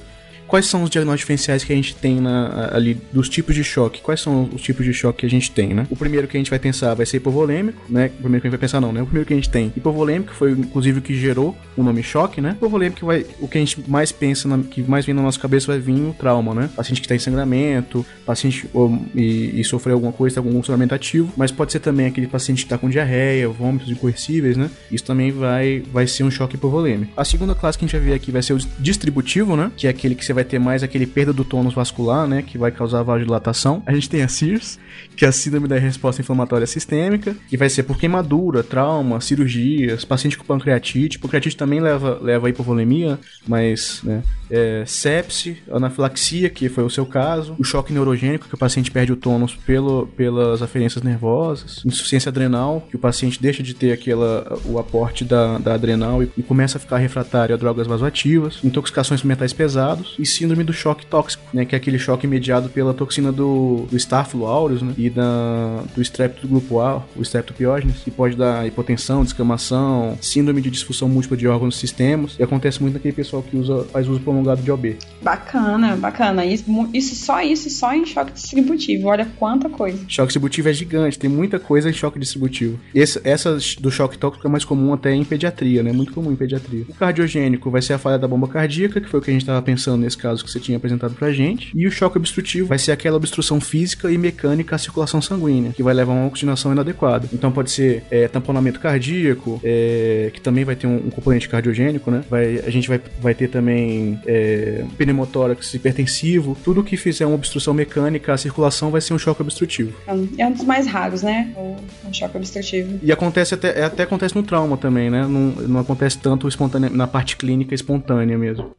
Quais 0.51 0.65
são 0.65 0.83
os 0.83 0.89
diagnósticos 0.89 1.21
diferenciais 1.21 1.63
que 1.63 1.71
a 1.71 1.75
gente 1.77 1.95
tem 1.95 2.19
na, 2.19 2.71
ali 2.73 2.97
dos 3.13 3.29
tipos 3.29 3.55
de 3.55 3.63
choque? 3.63 4.01
Quais 4.01 4.19
são 4.19 4.49
os 4.53 4.61
tipos 4.61 4.85
de 4.85 4.93
choque 4.93 5.19
que 5.19 5.25
a 5.25 5.29
gente 5.29 5.49
tem, 5.49 5.73
né? 5.73 5.87
O 5.89 5.95
primeiro 5.95 6.27
que 6.27 6.35
a 6.35 6.39
gente 6.39 6.49
vai 6.49 6.59
pensar 6.59 6.93
vai 6.93 7.05
ser 7.05 7.17
hipovolêmico, 7.17 7.81
né? 7.87 8.11
O 8.19 8.21
primeiro 8.21 8.41
que 8.41 8.47
a 8.47 8.49
gente 8.49 8.59
vai 8.59 8.59
pensar 8.59 8.81
não, 8.81 8.91
né? 8.91 9.01
O 9.01 9.05
primeiro 9.05 9.25
que 9.25 9.33
a 9.33 9.37
gente 9.37 9.49
tem 9.49 9.71
hipovolêmico 9.77 10.33
foi 10.33 10.51
inclusive 10.51 10.99
o 10.99 11.01
que 11.01 11.15
gerou 11.15 11.57
o 11.77 11.83
nome 11.83 12.03
choque, 12.03 12.41
né? 12.41 12.51
Hipovolêmico 12.57 13.05
vai 13.05 13.25
o 13.39 13.47
que 13.47 13.57
a 13.57 13.61
gente 13.61 13.89
mais 13.89 14.11
pensa, 14.11 14.45
na, 14.49 14.57
que 14.57 14.81
mais 14.81 15.05
vem 15.05 15.15
na 15.15 15.21
nossa 15.21 15.39
cabeça 15.39 15.67
vai 15.67 15.79
vir 15.79 15.93
o 15.93 16.13
trauma, 16.13 16.53
né? 16.53 16.69
Paciente 16.75 16.99
que 16.99 17.05
está 17.05 17.15
em 17.15 17.19
sangramento, 17.19 18.05
paciente 18.25 18.67
ou, 18.73 19.01
e, 19.15 19.61
e 19.61 19.63
sofreu 19.63 19.95
alguma 19.95 20.11
coisa, 20.11 20.35
tá 20.35 20.41
algum 20.41 20.61
sangramento 20.61 20.93
ativo, 20.93 21.31
mas 21.37 21.49
pode 21.49 21.71
ser 21.71 21.79
também 21.79 22.07
aquele 22.07 22.27
paciente 22.27 22.57
que 22.57 22.65
está 22.65 22.77
com 22.77 22.89
diarreia, 22.89 23.47
vômitos 23.47 23.89
incoercíveis, 23.89 24.57
né? 24.57 24.69
Isso 24.91 25.05
também 25.05 25.31
vai 25.31 25.81
vai 25.93 26.05
ser 26.07 26.25
um 26.25 26.31
choque 26.31 26.55
hipovolêmico. 26.55 27.13
A 27.15 27.23
segunda 27.23 27.55
classe 27.55 27.77
que 27.77 27.85
a 27.85 27.87
gente 27.87 27.97
vai 27.97 28.09
ver 28.09 28.15
aqui 28.15 28.31
vai 28.33 28.41
ser 28.41 28.51
o 28.51 28.57
distributivo, 28.79 29.55
né? 29.55 29.71
Que 29.77 29.87
é 29.87 29.89
aquele 29.89 30.13
que 30.13 30.25
você 30.25 30.33
vai 30.33 30.40
ter 30.43 30.59
mais 30.59 30.83
aquele 30.83 31.05
perda 31.05 31.33
do 31.33 31.43
tônus 31.43 31.73
vascular, 31.73 32.27
né, 32.27 32.41
que 32.41 32.57
vai 32.57 32.71
causar 32.71 33.03
vasodilatação. 33.03 33.83
A 33.85 33.93
gente 33.93 34.09
tem 34.09 34.21
a 34.21 34.27
CIRS, 34.27 34.79
que 35.15 35.25
é 35.25 35.27
a 35.27 35.31
síndrome 35.31 35.67
da 35.67 35.77
resposta 35.77 36.21
inflamatória 36.21 36.67
sistêmica, 36.67 37.35
que 37.47 37.57
vai 37.57 37.69
ser 37.69 37.83
por 37.83 37.97
queimadura, 37.97 38.63
trauma, 38.63 39.21
cirurgias, 39.21 40.05
paciente 40.05 40.37
com 40.37 40.43
pancreatite. 40.43 41.19
Pancreatite 41.19 41.57
também 41.57 41.79
leva, 41.79 42.19
leva 42.21 42.47
a 42.47 42.49
hipovolemia, 42.49 43.19
mas, 43.47 44.01
né, 44.03 44.23
é, 44.49 44.83
sepse, 44.85 45.57
anafilaxia, 45.71 46.49
que 46.49 46.67
foi 46.69 46.83
o 46.83 46.89
seu 46.89 47.05
caso, 47.05 47.55
o 47.57 47.63
choque 47.63 47.93
neurogênico, 47.93 48.47
que 48.47 48.55
o 48.55 48.57
paciente 48.57 48.91
perde 48.91 49.13
o 49.13 49.15
tônus 49.15 49.55
pelo, 49.55 50.07
pelas 50.07 50.61
aferências 50.61 51.03
nervosas, 51.03 51.81
insuficiência 51.85 52.29
adrenal, 52.29 52.85
que 52.89 52.95
o 52.95 52.99
paciente 52.99 53.41
deixa 53.41 53.63
de 53.63 53.73
ter 53.73 53.91
aquela, 53.91 54.59
o 54.65 54.77
aporte 54.77 55.23
da, 55.23 55.57
da 55.57 55.73
adrenal 55.73 56.21
e, 56.21 56.31
e 56.37 56.43
começa 56.43 56.77
a 56.77 56.81
ficar 56.81 56.97
refratário 56.97 57.55
a 57.55 57.57
drogas 57.57 57.87
vasoativas, 57.87 58.59
intoxicações 58.63 59.23
mentais 59.23 59.53
pesados 59.53 60.15
e 60.19 60.25
síndrome 60.31 60.63
do 60.63 60.73
choque 60.73 61.05
tóxico, 61.05 61.43
né, 61.53 61.65
que 61.65 61.75
é 61.75 61.77
aquele 61.77 61.99
choque 61.99 62.27
mediado 62.27 62.69
pela 62.69 62.93
toxina 62.93 63.31
do, 63.31 63.87
do 63.89 63.97
Staphylo 63.97 64.45
aureus, 64.45 64.81
né, 64.81 64.93
e 64.97 65.09
da, 65.09 65.83
do 65.93 66.01
estrepto 66.01 66.41
do 66.41 66.47
grupo 66.47 66.79
A, 66.79 67.03
o 67.15 67.21
Streptopiógenes, 67.21 67.97
que 68.03 68.11
pode 68.11 68.35
dar 68.35 68.65
hipotensão, 68.67 69.23
descamação, 69.23 70.17
síndrome 70.21 70.61
de 70.61 70.69
disfunção 70.69 71.07
múltipla 71.09 71.37
de 71.37 71.47
órgãos 71.47 71.75
e 71.75 71.79
sistemas, 71.79 72.35
e 72.39 72.43
acontece 72.43 72.81
muito 72.81 72.95
naquele 72.95 73.13
pessoal 73.13 73.43
que 73.43 73.57
usa, 73.57 73.83
faz 73.85 74.07
uso 74.07 74.19
prolongado 74.19 74.61
de 74.61 74.71
OB. 74.71 74.97
Bacana, 75.21 75.95
bacana. 75.95 76.45
Isso, 76.45 76.65
isso 76.93 77.15
só 77.15 77.41
isso, 77.41 77.69
só 77.69 77.93
em 77.93 78.05
choque 78.05 78.33
distributivo. 78.33 79.07
Olha 79.07 79.27
quanta 79.37 79.69
coisa. 79.69 79.97
Choque 80.07 80.27
distributivo 80.27 80.69
é 80.69 80.73
gigante, 80.73 81.19
tem 81.19 81.29
muita 81.29 81.59
coisa 81.59 81.89
em 81.89 81.93
choque 81.93 82.19
distributivo. 82.19 82.79
Esse, 82.93 83.21
essa 83.23 83.57
do 83.79 83.91
choque 83.91 84.17
tóxico 84.17 84.47
é 84.47 84.49
mais 84.49 84.65
comum 84.65 84.93
até 84.93 85.13
em 85.13 85.23
pediatria, 85.23 85.83
né? 85.83 85.91
Muito 85.91 86.13
comum 86.13 86.31
em 86.31 86.35
pediatria. 86.35 86.85
O 86.87 86.93
cardiogênico 86.93 87.69
vai 87.69 87.81
ser 87.81 87.93
a 87.93 87.97
falha 87.97 88.17
da 88.17 88.27
bomba 88.27 88.47
cardíaca, 88.47 89.01
que 89.01 89.09
foi 89.09 89.19
o 89.19 89.23
que 89.23 89.29
a 89.29 89.33
gente 89.33 89.43
estava 89.43 89.61
pensando 89.61 90.01
nesse 90.01 90.17
caso 90.21 90.43
que 90.43 90.51
você 90.51 90.59
tinha 90.59 90.77
apresentado 90.77 91.13
pra 91.15 91.31
gente. 91.31 91.71
E 91.75 91.87
o 91.87 91.91
choque 91.91 92.17
obstrutivo 92.17 92.67
vai 92.67 92.77
ser 92.77 92.91
aquela 92.91 93.17
obstrução 93.17 93.59
física 93.59 94.11
e 94.11 94.17
mecânica 94.17 94.75
à 94.75 94.79
circulação 94.79 95.21
sanguínea, 95.21 95.71
que 95.71 95.83
vai 95.83 95.93
levar 95.93 96.13
a 96.13 96.15
uma 96.15 96.27
oxigenação 96.27 96.71
inadequada. 96.71 97.27
Então 97.33 97.51
pode 97.51 97.71
ser 97.71 98.03
é, 98.11 98.27
tamponamento 98.27 98.79
cardíaco, 98.79 99.59
é, 99.63 100.29
que 100.33 100.39
também 100.39 100.63
vai 100.63 100.75
ter 100.75 100.87
um, 100.87 100.95
um, 100.95 101.09
componente 101.09 101.49
cardiogênico, 101.49 102.11
né? 102.11 102.23
Vai, 102.29 102.59
a 102.59 102.69
gente 102.69 102.87
vai, 102.87 103.01
vai 103.19 103.33
ter 103.33 103.47
também 103.47 104.19
é, 104.25 104.85
pneumotórax 104.97 105.73
hipertensivo. 105.73 106.57
Tudo 106.63 106.83
que 106.83 106.95
fizer 106.95 107.25
uma 107.25 107.35
obstrução 107.35 107.73
mecânica 107.73 108.33
à 108.33 108.37
circulação 108.37 108.91
vai 108.91 109.01
ser 109.01 109.13
um 109.13 109.19
choque 109.19 109.41
obstrutivo. 109.41 109.93
É 110.37 110.45
um 110.45 110.51
dos 110.51 110.63
mais 110.63 110.87
raros, 110.87 111.23
né? 111.23 111.51
O 111.55 111.77
choque 112.13 112.37
obstrutivo. 112.37 112.99
E 113.01 113.11
acontece 113.11 113.53
até, 113.53 113.79
é, 113.79 113.83
até 113.83 114.03
acontece 114.03 114.35
no 114.35 114.43
trauma 114.43 114.77
também, 114.77 115.09
né? 115.09 115.21
Não, 115.21 115.67
não 115.67 115.79
acontece 115.79 116.17
tanto 116.17 116.47
espontânea, 116.47 116.89
na 116.89 117.07
parte 117.07 117.37
clínica 117.37 117.73
espontânea 117.73 118.37
mesmo. 118.37 118.71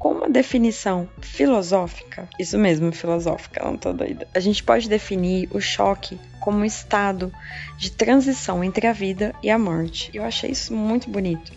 com 0.00 0.12
uma 0.12 0.19
definição 0.30 1.08
filosófica, 1.20 2.28
isso 2.38 2.58
mesmo, 2.58 2.92
filosófica, 2.92 3.64
não 3.64 3.76
tô 3.76 3.92
doida. 3.92 4.26
A 4.34 4.40
gente 4.40 4.62
pode 4.62 4.88
definir 4.88 5.48
o 5.52 5.60
choque 5.60 6.18
como 6.40 6.58
um 6.58 6.64
estado 6.64 7.32
de 7.76 7.90
transição 7.90 8.64
entre 8.64 8.86
a 8.86 8.92
vida 8.92 9.34
e 9.42 9.50
a 9.50 9.58
morte. 9.58 10.10
Eu 10.14 10.24
achei 10.24 10.50
isso 10.50 10.74
muito 10.74 11.10
bonito. 11.10 11.52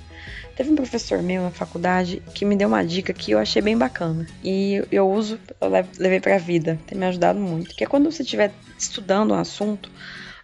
Teve 0.56 0.70
um 0.70 0.76
professor 0.76 1.22
meu 1.22 1.42
na 1.42 1.50
faculdade 1.50 2.22
que 2.36 2.46
me 2.46 2.56
deu 2.56 2.68
uma 2.68 2.84
dica 2.84 3.12
que 3.12 3.32
eu 3.32 3.40
achei 3.40 3.62
bem 3.62 3.76
bacana. 3.76 4.28
E 4.44 4.84
eu 4.92 5.10
uso, 5.10 5.40
eu 5.60 5.70
levei 5.98 6.20
pra 6.20 6.38
vida, 6.38 6.80
tem 6.86 6.98
me 6.98 7.06
ajudado 7.08 7.40
muito. 7.40 7.76
Que 7.76 7.84
é 7.84 7.88
quando 7.88 8.12
você 8.12 8.22
estiver 8.22 8.52
estudando 8.78 9.32
um 9.32 9.40
assunto, 9.40 9.90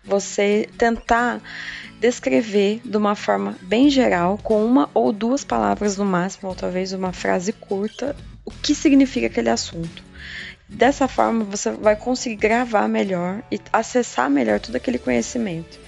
você 0.04 0.68
tentar 0.78 1.40
descrever 2.00 2.82
de 2.84 2.98
uma 2.98 3.16
forma 3.16 3.56
bem 3.62 3.90
geral, 3.90 4.40
com 4.42 4.64
uma 4.64 4.90
ou 4.94 5.12
duas 5.12 5.44
palavras 5.44 5.98
no 5.98 6.06
máximo, 6.06 6.50
ou 6.50 6.56
talvez 6.56 6.94
uma 6.94 7.12
frase 7.12 7.52
curta, 7.52 8.16
o 8.46 8.52
que 8.52 8.74
significa 8.74 9.28
aquele 9.28 9.50
assunto. 9.50 10.04
Dessa 10.68 11.08
forma, 11.08 11.44
você 11.44 11.72
vai 11.72 11.96
conseguir 11.96 12.36
gravar 12.36 12.88
melhor 12.88 13.42
e 13.52 13.60
acessar 13.74 14.30
melhor 14.30 14.60
todo 14.60 14.76
aquele 14.76 15.00
conhecimento. 15.00 15.80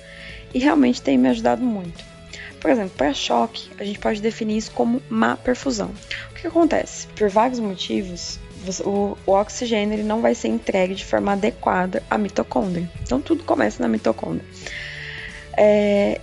E 0.53 0.59
realmente 0.59 1.01
tem 1.01 1.17
me 1.17 1.29
ajudado 1.29 1.61
muito. 1.61 2.03
Por 2.59 2.69
exemplo, 2.69 2.91
para 2.95 3.13
choque, 3.13 3.69
a 3.79 3.83
gente 3.83 3.99
pode 3.99 4.21
definir 4.21 4.57
isso 4.57 4.71
como 4.71 5.01
má 5.09 5.35
perfusão. 5.35 5.91
O 6.31 6.35
que 6.35 6.45
acontece? 6.45 7.07
Por 7.07 7.29
vários 7.29 7.59
motivos, 7.59 8.39
o, 8.85 9.17
o, 9.25 9.31
oxigênio 9.31 9.95
ele 9.95 10.03
não 10.03 10.21
vai 10.21 10.35
ser 10.35 10.49
entregue 10.49 10.93
de 10.93 11.05
forma 11.05 11.33
adequada 11.33 12.03
à 12.09 12.17
mitocôndria. 12.17 12.89
Então 13.01 13.19
tudo 13.19 13.43
começa 13.43 13.81
na 13.81 13.89
mitocôndria. 13.89 14.45
É, 15.63 16.19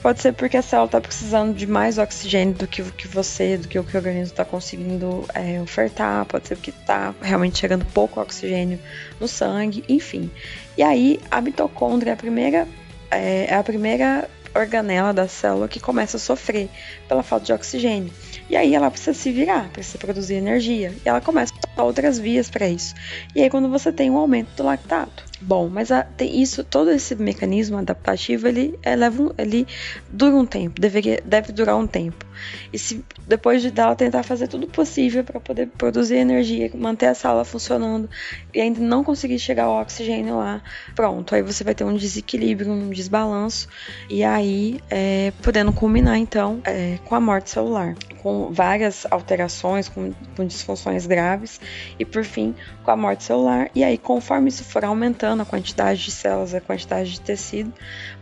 pode 0.00 0.22
ser 0.22 0.32
porque 0.32 0.56
a 0.56 0.62
célula 0.62 0.86
está 0.86 0.98
precisando 0.98 1.54
de 1.54 1.66
mais 1.66 1.98
oxigênio 1.98 2.54
do 2.54 2.66
que, 2.66 2.82
que 2.82 3.06
você, 3.06 3.58
do 3.58 3.68
que 3.68 3.78
o 3.78 3.84
que 3.84 3.94
o 3.94 3.98
organismo 3.98 4.32
está 4.32 4.46
conseguindo 4.46 5.26
é, 5.34 5.60
ofertar, 5.60 6.24
pode 6.24 6.48
ser 6.48 6.56
porque 6.56 6.70
está 6.70 7.14
realmente 7.20 7.58
chegando 7.58 7.84
pouco 7.84 8.18
oxigênio 8.18 8.80
no 9.20 9.28
sangue, 9.28 9.84
enfim. 9.90 10.30
E 10.74 10.82
aí 10.82 11.20
a 11.30 11.42
mitocôndria 11.42 12.12
é 12.12 12.14
a 12.14 12.16
primeira, 12.16 12.66
é, 13.10 13.44
é 13.50 13.54
a 13.54 13.62
primeira 13.62 14.26
organela 14.58 15.12
da 15.12 15.28
célula 15.28 15.68
que 15.68 15.80
começa 15.80 16.16
a 16.16 16.20
sofrer 16.20 16.68
pela 17.08 17.22
falta 17.22 17.46
de 17.46 17.52
oxigênio. 17.52 18.12
E 18.48 18.56
aí 18.56 18.74
ela 18.74 18.90
precisa 18.90 19.14
se 19.14 19.30
virar, 19.30 19.68
precisa 19.70 19.98
produzir 19.98 20.34
energia. 20.34 20.92
E 21.04 21.08
ela 21.08 21.20
começa 21.20 21.52
a 21.76 21.82
outras 21.82 22.18
vias 22.18 22.50
para 22.50 22.68
isso. 22.68 22.94
E 23.34 23.42
aí 23.42 23.50
quando 23.50 23.68
você 23.68 23.92
tem 23.92 24.10
um 24.10 24.16
aumento 24.16 24.50
do 24.56 24.62
lactato. 24.62 25.24
Bom, 25.40 25.68
mas 25.68 25.92
a, 25.92 26.02
tem 26.02 26.40
isso, 26.40 26.64
todo 26.64 26.90
esse 26.90 27.14
mecanismo 27.14 27.78
adaptativo, 27.78 28.48
ele, 28.48 28.78
é, 28.82 28.96
leva 28.96 29.22
um, 29.22 29.30
ele 29.38 29.66
dura 30.08 30.34
um 30.34 30.44
tempo, 30.44 30.80
deveria, 30.80 31.22
deve 31.24 31.52
durar 31.52 31.76
um 31.76 31.86
tempo. 31.86 32.27
E 32.72 32.78
se 32.78 33.04
depois 33.26 33.62
de 33.62 33.70
dela 33.70 33.94
tentar 33.94 34.22
fazer 34.22 34.48
tudo 34.48 34.66
possível 34.66 35.24
para 35.24 35.40
poder 35.40 35.66
produzir 35.68 36.16
energia, 36.16 36.70
manter 36.74 37.06
a 37.06 37.14
sala 37.14 37.44
funcionando 37.44 38.08
e 38.54 38.60
ainda 38.60 38.80
não 38.80 39.04
conseguir 39.04 39.38
chegar 39.38 39.64
ao 39.64 39.80
oxigênio 39.80 40.36
lá, 40.36 40.62
pronto, 40.94 41.34
aí 41.34 41.42
você 41.42 41.64
vai 41.64 41.74
ter 41.74 41.84
um 41.84 41.96
desequilíbrio, 41.96 42.70
um 42.70 42.90
desbalanço 42.90 43.68
e 44.08 44.24
aí 44.24 44.80
é, 44.90 45.32
podendo 45.42 45.72
culminar 45.72 46.16
então 46.16 46.60
é, 46.64 46.98
com 47.04 47.14
a 47.14 47.20
morte 47.20 47.50
celular, 47.50 47.94
com 48.22 48.52
várias 48.52 49.06
alterações, 49.10 49.88
com, 49.88 50.12
com 50.36 50.46
disfunções 50.46 51.06
graves 51.06 51.60
e 51.98 52.04
por 52.04 52.24
fim 52.24 52.54
com 52.84 52.90
a 52.90 52.96
morte 52.96 53.24
celular. 53.24 53.70
E 53.74 53.84
aí, 53.84 53.96
conforme 53.96 54.48
isso 54.48 54.64
for 54.64 54.84
aumentando 54.84 55.42
a 55.42 55.46
quantidade 55.46 56.04
de 56.04 56.10
células, 56.10 56.54
a 56.54 56.60
quantidade 56.60 57.12
de 57.12 57.20
tecido, 57.20 57.72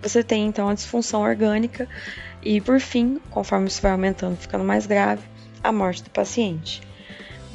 você 0.02 0.22
tem 0.22 0.46
então 0.46 0.68
a 0.68 0.74
disfunção 0.74 1.22
orgânica 1.22 1.88
e 2.46 2.60
por 2.60 2.78
fim, 2.78 3.18
conforme 3.30 3.66
isso 3.66 3.82
vai 3.82 3.90
aumentando, 3.90 4.36
ficando 4.36 4.62
mais 4.62 4.86
grave, 4.86 5.22
a 5.64 5.72
morte 5.72 6.04
do 6.04 6.10
paciente. 6.10 6.80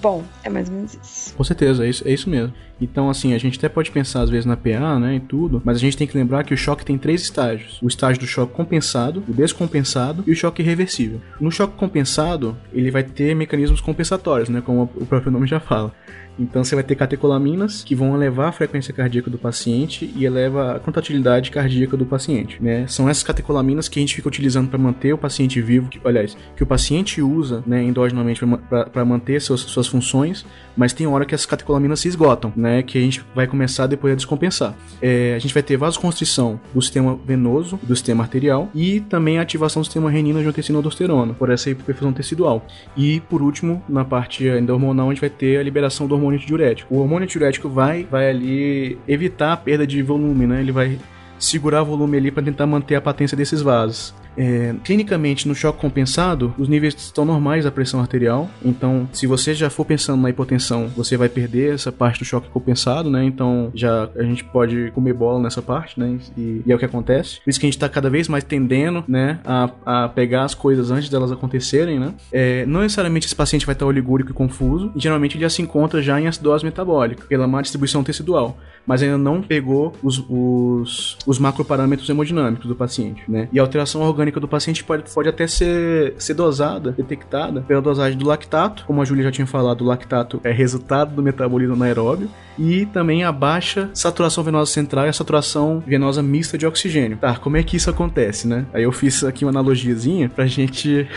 Bom, 0.01 0.23
é 0.43 0.49
mais 0.49 0.67
ou 0.67 0.75
menos 0.75 0.97
isso. 1.01 1.33
Com 1.35 1.43
certeza, 1.43 1.85
é 1.85 1.89
isso, 1.89 2.05
é 2.07 2.11
isso 2.11 2.29
mesmo. 2.29 2.53
Então, 2.81 3.09
assim, 3.09 3.33
a 3.33 3.37
gente 3.37 3.57
até 3.59 3.69
pode 3.69 3.91
pensar 3.91 4.21
às 4.21 4.29
vezes 4.31 4.45
na 4.45 4.57
PA, 4.57 4.99
né, 4.99 5.15
e 5.15 5.19
tudo, 5.19 5.61
mas 5.63 5.77
a 5.77 5.79
gente 5.79 5.95
tem 5.95 6.07
que 6.07 6.17
lembrar 6.17 6.43
que 6.43 6.53
o 6.53 6.57
choque 6.57 6.83
tem 6.83 6.97
três 6.97 7.21
estágios: 7.21 7.79
o 7.81 7.87
estágio 7.87 8.19
do 8.19 8.27
choque 8.27 8.53
compensado, 8.53 9.23
o 9.29 9.33
descompensado 9.33 10.23
e 10.25 10.31
o 10.31 10.35
choque 10.35 10.63
reversível. 10.63 11.21
No 11.39 11.51
choque 11.51 11.77
compensado, 11.77 12.57
ele 12.73 12.89
vai 12.89 13.03
ter 13.03 13.35
mecanismos 13.35 13.79
compensatórios, 13.79 14.49
né, 14.49 14.61
como 14.61 14.89
o 14.95 15.05
próprio 15.05 15.31
nome 15.31 15.45
já 15.45 15.59
fala. 15.59 15.93
Então 16.39 16.63
você 16.63 16.75
vai 16.75 16.83
ter 16.83 16.95
catecolaminas 16.95 17.83
que 17.83 17.95
vão 17.95 18.15
elevar 18.15 18.49
a 18.49 18.51
frequência 18.51 18.93
cardíaca 18.93 19.29
do 19.29 19.37
paciente 19.37 20.11
e 20.15 20.25
eleva 20.25 20.75
a 20.75 20.79
contratilidade 20.79 21.51
cardíaca 21.51 21.95
do 21.97 22.05
paciente, 22.05 22.61
né? 22.61 22.85
São 22.87 23.09
essas 23.09 23.23
catecolaminas 23.23 23.87
que 23.87 23.99
a 23.99 24.01
gente 24.01 24.15
fica 24.15 24.27
utilizando 24.27 24.69
para 24.69 24.79
manter 24.79 25.13
o 25.13 25.17
paciente 25.17 25.61
vivo, 25.61 25.89
que, 25.89 25.99
aliás, 26.03 26.35
que 26.55 26.63
o 26.63 26.65
paciente 26.65 27.21
usa, 27.21 27.63
né, 27.65 27.83
endogenamente 27.83 28.41
para 28.69 29.05
manter 29.05 29.41
suas, 29.41 29.61
suas 29.61 29.87
funções, 29.87 30.45
mas 30.75 30.93
tem 30.93 31.07
hora 31.07 31.25
que 31.25 31.35
essas 31.35 31.45
catecolaminas 31.45 31.99
se 31.99 32.07
esgotam, 32.07 32.51
né, 32.55 32.81
que 32.81 32.97
a 32.97 33.01
gente 33.01 33.23
vai 33.35 33.47
começar 33.47 33.87
depois 33.87 34.13
a 34.13 34.15
descompensar. 34.15 34.75
É, 35.01 35.35
a 35.35 35.39
gente 35.39 35.53
vai 35.53 35.63
ter 35.63 35.77
vasoconstrição 35.77 36.59
do 36.73 36.81
sistema 36.81 37.19
venoso, 37.25 37.79
do 37.83 37.95
sistema 37.95 38.23
arterial 38.23 38.69
e 38.73 39.01
também 39.01 39.37
a 39.37 39.41
ativação 39.41 39.81
do 39.81 39.85
sistema 39.85 40.09
renina, 40.09 40.39
angiotensina 40.39 40.77
aldosterona, 40.77 41.33
por 41.33 41.49
essa 41.49 41.69
hiperfusão 41.69 42.13
tecidual. 42.13 42.65
E 42.95 43.19
por 43.21 43.41
último, 43.41 43.83
na 43.87 44.05
parte 44.05 44.49
ainda 44.49 44.73
hormonal, 44.73 45.09
a 45.09 45.13
gente 45.13 45.21
vai 45.21 45.29
ter 45.29 45.57
a 45.57 45.63
liberação 45.63 46.07
do 46.07 46.15
hormônio 46.15 46.30
antidiurético. 46.35 46.93
O 46.93 46.99
hormônio 46.99 47.23
antidiurético 47.23 47.69
vai, 47.69 48.03
vai 48.03 48.29
ali 48.29 48.97
evitar 49.07 49.53
a 49.53 49.57
perda 49.57 49.85
de 49.85 50.01
volume, 50.01 50.47
né? 50.47 50.59
Ele 50.59 50.71
vai 50.71 50.99
segurar 51.37 51.83
volume 51.83 52.17
ali 52.17 52.31
para 52.31 52.43
tentar 52.43 52.67
manter 52.67 52.95
a 52.95 53.01
patência 53.01 53.35
desses 53.35 53.61
vasos. 53.61 54.13
É, 54.37 54.73
clinicamente, 54.83 55.47
no 55.47 55.55
choque 55.55 55.79
compensado, 55.79 56.53
os 56.57 56.67
níveis 56.67 56.95
estão 56.95 57.25
normais 57.25 57.63
da 57.63 57.71
pressão 57.71 57.99
arterial. 57.99 58.49
Então, 58.63 59.07
se 59.11 59.27
você 59.27 59.53
já 59.53 59.69
for 59.69 59.85
pensando 59.85 60.21
na 60.21 60.29
hipotensão, 60.29 60.87
você 60.87 61.17
vai 61.17 61.29
perder 61.29 61.73
essa 61.73 61.91
parte 61.91 62.19
do 62.19 62.25
choque 62.25 62.49
compensado, 62.49 63.09
né? 63.09 63.23
Então, 63.23 63.71
já 63.73 64.09
a 64.15 64.23
gente 64.23 64.43
pode 64.43 64.91
comer 64.91 65.13
bola 65.13 65.41
nessa 65.41 65.61
parte, 65.61 65.99
né? 65.99 66.17
E, 66.37 66.61
e 66.65 66.71
é 66.71 66.75
o 66.75 66.79
que 66.79 66.85
acontece. 66.85 67.41
Por 67.41 67.49
isso 67.49 67.59
que 67.59 67.65
a 67.65 67.69
gente 67.69 67.77
está 67.77 67.89
cada 67.89 68.09
vez 68.09 68.27
mais 68.27 68.43
tendendo, 68.43 69.03
né, 69.07 69.39
a, 69.45 69.69
a 69.85 70.09
pegar 70.09 70.43
as 70.43 70.53
coisas 70.53 70.91
antes 70.91 71.09
delas 71.09 71.31
acontecerem, 71.31 71.99
né? 71.99 72.13
É, 72.31 72.65
não 72.65 72.81
necessariamente 72.81 73.27
esse 73.27 73.35
paciente 73.35 73.65
vai 73.65 73.73
estar 73.73 73.85
oligúrico 73.85 74.31
e 74.31 74.33
confuso. 74.33 74.91
E 74.95 74.99
geralmente 74.99 75.35
ele 75.35 75.43
já 75.43 75.49
se 75.49 75.61
encontra 75.61 76.01
já 76.01 76.19
em 76.19 76.27
acidose 76.27 76.63
metabólica, 76.63 77.25
pela 77.27 77.47
má 77.47 77.61
distribuição 77.61 78.03
tecidual 78.03 78.57
mas 78.85 79.01
ainda 79.01 79.17
não 79.17 79.41
pegou 79.41 79.93
os, 80.03 80.23
os, 80.29 81.17
os 81.25 81.39
macroparâmetros 81.39 82.09
hemodinâmicos 82.09 82.67
do 82.67 82.75
paciente, 82.75 83.23
né? 83.27 83.47
E 83.51 83.59
a 83.59 83.61
alteração 83.61 84.01
orgânica 84.01 84.39
do 84.39 84.47
paciente 84.47 84.83
pode, 84.83 85.03
pode 85.11 85.29
até 85.29 85.47
ser, 85.47 86.15
ser 86.17 86.33
dosada, 86.33 86.91
detectada 86.91 87.61
pela 87.61 87.81
dosagem 87.81 88.17
do 88.17 88.27
lactato, 88.27 88.85
como 88.85 89.01
a 89.01 89.05
Júlia 89.05 89.23
já 89.23 89.31
tinha 89.31 89.47
falado, 89.47 89.81
o 89.81 89.85
lactato 89.85 90.39
é 90.43 90.51
resultado 90.51 91.15
do 91.15 91.23
metabolismo 91.23 91.75
anaeróbio, 91.75 92.29
e 92.57 92.85
também 92.87 93.23
a 93.23 93.31
baixa 93.31 93.89
saturação 93.93 94.43
venosa 94.43 94.71
central 94.71 95.05
e 95.05 95.09
a 95.09 95.13
saturação 95.13 95.81
venosa 95.85 96.21
mista 96.21 96.57
de 96.57 96.65
oxigênio. 96.65 97.17
Tá, 97.17 97.35
como 97.35 97.57
é 97.57 97.63
que 97.63 97.77
isso 97.77 97.89
acontece, 97.89 98.47
né? 98.47 98.65
Aí 98.73 98.83
eu 98.83 98.91
fiz 98.91 99.23
aqui 99.23 99.45
uma 99.45 99.51
analogiazinha 99.51 100.29
pra 100.29 100.45
gente 100.45 101.07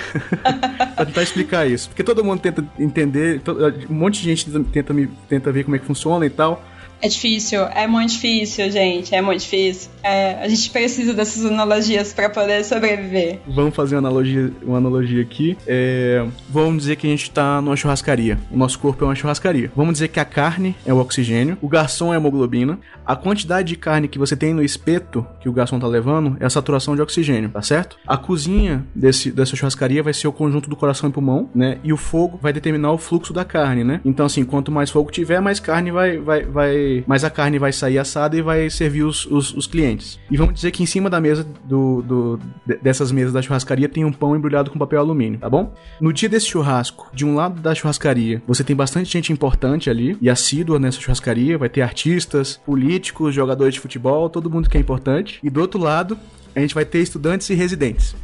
pra 0.94 1.04
tentar 1.04 1.22
explicar 1.22 1.66
isso. 1.66 1.88
Porque 1.88 2.02
todo 2.02 2.24
mundo 2.24 2.40
tenta 2.40 2.64
entender, 2.78 3.42
um 3.90 3.94
monte 3.94 4.22
de 4.22 4.24
gente 4.24 4.50
tenta, 4.72 4.94
tenta 5.28 5.52
ver 5.52 5.64
como 5.64 5.76
é 5.76 5.78
que 5.78 5.86
funciona 5.86 6.24
e 6.24 6.30
tal. 6.30 6.64
É 7.04 7.08
difícil, 7.08 7.60
é 7.64 7.86
muito 7.86 8.12
difícil, 8.12 8.70
gente, 8.70 9.14
é 9.14 9.20
muito 9.20 9.40
difícil. 9.40 9.90
É, 10.02 10.42
a 10.42 10.48
gente 10.48 10.70
precisa 10.70 11.12
dessas 11.12 11.44
analogias 11.44 12.14
para 12.14 12.30
poder 12.30 12.64
sobreviver. 12.64 13.40
Vamos 13.46 13.76
fazer 13.76 13.96
uma 13.96 14.08
analogia, 14.08 14.50
uma 14.62 14.78
analogia 14.78 15.20
aqui. 15.20 15.54
É, 15.66 16.26
vamos 16.48 16.78
dizer 16.78 16.96
que 16.96 17.06
a 17.06 17.10
gente 17.10 17.30
tá 17.30 17.60
numa 17.60 17.76
churrascaria. 17.76 18.38
O 18.50 18.56
nosso 18.56 18.78
corpo 18.78 19.04
é 19.04 19.08
uma 19.08 19.14
churrascaria. 19.14 19.70
Vamos 19.76 19.92
dizer 19.92 20.08
que 20.08 20.18
a 20.18 20.24
carne 20.24 20.74
é 20.86 20.94
o 20.94 20.96
oxigênio, 20.96 21.58
o 21.60 21.68
garçom 21.68 22.10
é 22.10 22.16
a 22.16 22.18
hemoglobina, 22.18 22.78
a 23.04 23.14
quantidade 23.14 23.68
de 23.68 23.76
carne 23.76 24.08
que 24.08 24.18
você 24.18 24.34
tem 24.34 24.54
no 24.54 24.62
espeto 24.62 25.26
que 25.40 25.48
o 25.48 25.52
garçom 25.52 25.78
tá 25.78 25.86
levando 25.86 26.38
é 26.40 26.46
a 26.46 26.50
saturação 26.50 26.96
de 26.96 27.02
oxigênio, 27.02 27.50
tá 27.50 27.60
certo? 27.60 27.98
A 28.06 28.16
cozinha 28.16 28.82
desse, 28.94 29.30
dessa 29.30 29.54
churrascaria 29.54 30.02
vai 30.02 30.14
ser 30.14 30.26
o 30.26 30.32
conjunto 30.32 30.70
do 30.70 30.76
coração 30.76 31.10
e 31.10 31.12
pulmão, 31.12 31.50
né? 31.54 31.76
E 31.84 31.92
o 31.92 31.98
fogo 31.98 32.38
vai 32.40 32.50
determinar 32.50 32.92
o 32.92 32.98
fluxo 32.98 33.30
da 33.30 33.44
carne, 33.44 33.84
né? 33.84 34.00
Então, 34.06 34.24
assim, 34.24 34.42
quanto 34.42 34.72
mais 34.72 34.88
fogo 34.88 35.10
tiver, 35.10 35.38
mais 35.40 35.60
carne 35.60 35.90
vai, 35.90 36.16
vai, 36.16 36.44
vai 36.44 36.93
mas 37.06 37.24
a 37.24 37.30
carne 37.30 37.58
vai 37.58 37.72
sair 37.72 37.98
assada 37.98 38.36
e 38.36 38.42
vai 38.42 38.68
servir 38.70 39.02
os, 39.02 39.26
os, 39.26 39.54
os 39.54 39.66
clientes. 39.66 40.18
E 40.30 40.36
vamos 40.36 40.54
dizer 40.54 40.70
que 40.70 40.82
em 40.82 40.86
cima 40.86 41.08
da 41.08 41.20
mesa 41.20 41.46
do, 41.64 42.02
do, 42.02 42.40
dessas 42.82 43.10
mesas 43.10 43.32
da 43.32 43.40
churrascaria 43.40 43.88
tem 43.88 44.04
um 44.04 44.12
pão 44.12 44.36
embrulhado 44.36 44.70
com 44.70 44.78
papel 44.78 45.00
alumínio, 45.00 45.38
tá 45.38 45.48
bom? 45.48 45.72
No 46.00 46.12
dia 46.12 46.28
desse 46.28 46.46
churrasco, 46.46 47.08
de 47.12 47.24
um 47.24 47.34
lado 47.34 47.60
da 47.60 47.74
churrascaria, 47.74 48.42
você 48.46 48.62
tem 48.62 48.76
bastante 48.76 49.10
gente 49.10 49.32
importante 49.32 49.88
ali 49.88 50.16
e 50.20 50.28
assídua 50.28 50.78
nessa 50.78 51.00
churrascaria, 51.00 51.58
vai 51.58 51.68
ter 51.68 51.82
artistas, 51.82 52.60
políticos, 52.64 53.34
jogadores 53.34 53.74
de 53.74 53.80
futebol, 53.80 54.28
todo 54.28 54.50
mundo 54.50 54.68
que 54.68 54.76
é 54.76 54.80
importante. 54.80 55.38
E 55.42 55.50
do 55.50 55.60
outro 55.60 55.80
lado, 55.80 56.18
a 56.54 56.60
gente 56.60 56.74
vai 56.74 56.84
ter 56.84 57.00
estudantes 57.00 57.48
e 57.50 57.54
residentes. 57.54 58.14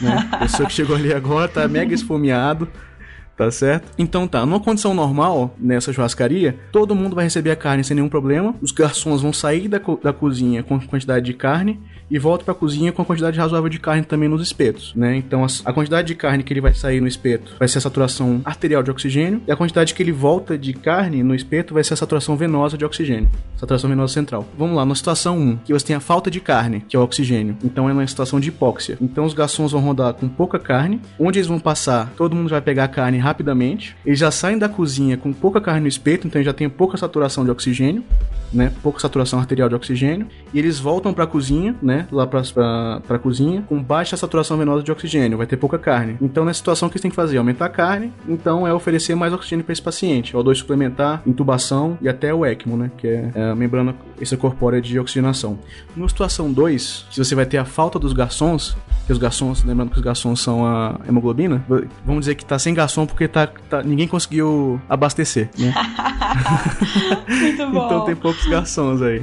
né? 0.00 0.28
A 0.32 0.36
pessoa 0.44 0.68
que 0.68 0.74
chegou 0.74 0.96
ali 0.96 1.12
agora 1.12 1.48
tá 1.48 1.66
mega 1.68 1.94
esfomeado, 1.94 2.68
Tá 3.42 3.50
certo? 3.50 3.90
Então 3.98 4.28
tá, 4.28 4.46
numa 4.46 4.60
condição 4.60 4.94
normal, 4.94 5.52
nessa 5.58 5.92
churrascaria, 5.92 6.56
todo 6.70 6.94
mundo 6.94 7.16
vai 7.16 7.24
receber 7.24 7.50
a 7.50 7.56
carne 7.56 7.82
sem 7.82 7.96
nenhum 7.96 8.08
problema. 8.08 8.54
Os 8.62 8.70
garçons 8.70 9.20
vão 9.20 9.32
sair 9.32 9.66
da, 9.66 9.80
co 9.80 9.98
da 10.00 10.12
cozinha 10.12 10.62
com 10.62 10.78
quantidade 10.78 11.26
de 11.26 11.34
carne 11.34 11.80
e 12.08 12.18
volta 12.18 12.44
para 12.44 12.52
a 12.52 12.54
cozinha 12.54 12.92
com 12.92 13.00
a 13.00 13.04
quantidade 13.04 13.38
razoável 13.38 13.70
de 13.70 13.80
carne 13.80 14.04
também 14.04 14.28
nos 14.28 14.42
espetos, 14.42 14.94
né? 14.94 15.16
Então 15.16 15.44
a, 15.64 15.72
quantidade 15.72 16.08
de 16.08 16.14
carne 16.14 16.44
que 16.44 16.52
ele 16.52 16.60
vai 16.60 16.74
sair 16.74 17.00
no 17.00 17.08
espeto 17.08 17.56
vai 17.58 17.66
ser 17.66 17.78
a 17.78 17.80
saturação 17.80 18.42
arterial 18.44 18.82
de 18.82 18.90
oxigênio 18.90 19.40
e 19.48 19.50
a 19.50 19.56
quantidade 19.56 19.94
que 19.94 20.02
ele 20.02 20.12
volta 20.12 20.58
de 20.58 20.74
carne 20.74 21.22
no 21.22 21.34
espeto 21.34 21.72
vai 21.72 21.82
ser 21.82 21.94
a 21.94 21.96
saturação 21.96 22.36
venosa 22.36 22.76
de 22.76 22.84
oxigênio, 22.84 23.30
saturação 23.56 23.88
venosa 23.88 24.12
central. 24.12 24.46
Vamos 24.58 24.76
lá, 24.76 24.84
na 24.84 24.94
situação 24.94 25.38
1, 25.38 25.56
que 25.64 25.72
você 25.72 25.86
tem 25.86 25.96
a 25.96 26.00
falta 26.00 26.30
de 26.30 26.38
carne, 26.38 26.84
que 26.86 26.94
é 26.94 26.98
o 26.98 27.02
oxigênio. 27.02 27.56
Então 27.64 27.88
é 27.88 27.92
uma 27.92 28.06
situação 28.06 28.38
de 28.38 28.50
hipóxia. 28.50 28.98
Então 29.00 29.24
os 29.24 29.34
garçons 29.34 29.72
vão 29.72 29.80
rodar 29.80 30.12
com 30.12 30.28
pouca 30.28 30.58
carne, 30.58 31.00
onde 31.18 31.38
eles 31.38 31.48
vão 31.48 31.58
passar, 31.58 32.12
todo 32.16 32.36
mundo 32.36 32.50
vai 32.50 32.60
pegar 32.60 32.84
a 32.84 32.88
carne 32.88 33.18
rapidamente. 33.32 33.96
Eles 34.04 34.18
já 34.18 34.30
saem 34.30 34.58
da 34.58 34.68
cozinha 34.68 35.16
com 35.16 35.32
pouca 35.32 35.60
carne 35.60 35.80
no 35.80 35.88
espeto, 35.88 36.26
então 36.26 36.42
já 36.42 36.52
tem 36.52 36.68
pouca 36.68 36.96
saturação 36.96 37.44
de 37.44 37.50
oxigênio, 37.50 38.04
né? 38.52 38.72
Pouca 38.82 39.00
saturação 39.00 39.38
arterial 39.38 39.68
de 39.68 39.74
oxigênio, 39.74 40.26
e 40.52 40.58
eles 40.58 40.78
voltam 40.78 41.12
para 41.12 41.24
a 41.24 41.26
cozinha, 41.26 41.74
né? 41.82 42.06
Lá 42.12 42.26
pra, 42.26 42.42
pra 43.06 43.18
cozinha, 43.18 43.62
com 43.62 43.82
baixa 43.82 44.16
saturação 44.16 44.58
venosa 44.58 44.82
de 44.82 44.92
oxigênio, 44.92 45.38
vai 45.38 45.46
ter 45.46 45.56
pouca 45.56 45.78
carne. 45.78 46.16
Então, 46.20 46.44
nessa 46.44 46.58
situação, 46.58 46.88
que 46.88 46.98
você 46.98 47.02
tem 47.02 47.10
que 47.10 47.16
fazer? 47.16 47.38
Aumentar 47.38 47.66
a 47.66 47.70
carne, 47.70 48.12
então 48.28 48.66
é 48.66 48.72
oferecer 48.72 49.14
mais 49.14 49.32
oxigênio 49.32 49.64
para 49.64 49.72
esse 49.72 49.82
paciente. 49.82 50.36
O 50.36 50.44
O2 50.44 50.56
suplementar, 50.56 51.22
intubação 51.26 51.96
e 52.00 52.08
até 52.08 52.32
o 52.34 52.44
ECMO, 52.44 52.76
né? 52.76 52.90
Que 52.98 53.08
é, 53.08 53.30
é 53.34 53.50
a 53.50 53.54
membrana 53.54 53.94
extracorpórea 54.20 54.80
de 54.80 54.98
oxigenação. 54.98 55.58
Na 55.96 56.08
situação 56.08 56.52
2, 56.52 57.06
se 57.10 57.18
você 57.24 57.34
vai 57.34 57.46
ter 57.46 57.56
a 57.56 57.64
falta 57.64 57.98
dos 57.98 58.12
garçons, 58.12 58.76
que 59.06 59.12
os 59.12 59.18
garçons, 59.18 59.64
lembrando 59.64 59.90
que 59.90 59.96
os 59.96 60.02
garçons 60.02 60.40
são 60.40 60.64
a 60.66 61.00
hemoglobina, 61.08 61.64
vamos 62.04 62.20
dizer 62.20 62.34
que 62.34 62.44
tá 62.44 62.58
sem 62.58 62.74
garçom 62.74 63.06
porque 63.12 63.28
tá, 63.28 63.46
tá 63.46 63.82
ninguém 63.82 64.08
conseguiu 64.08 64.80
abastecer, 64.88 65.50
né? 65.58 65.72
Muito 67.28 67.66
bom. 67.70 67.86
então 67.86 68.04
tem 68.04 68.16
poucos 68.16 68.46
garçons 68.46 69.02
aí. 69.02 69.22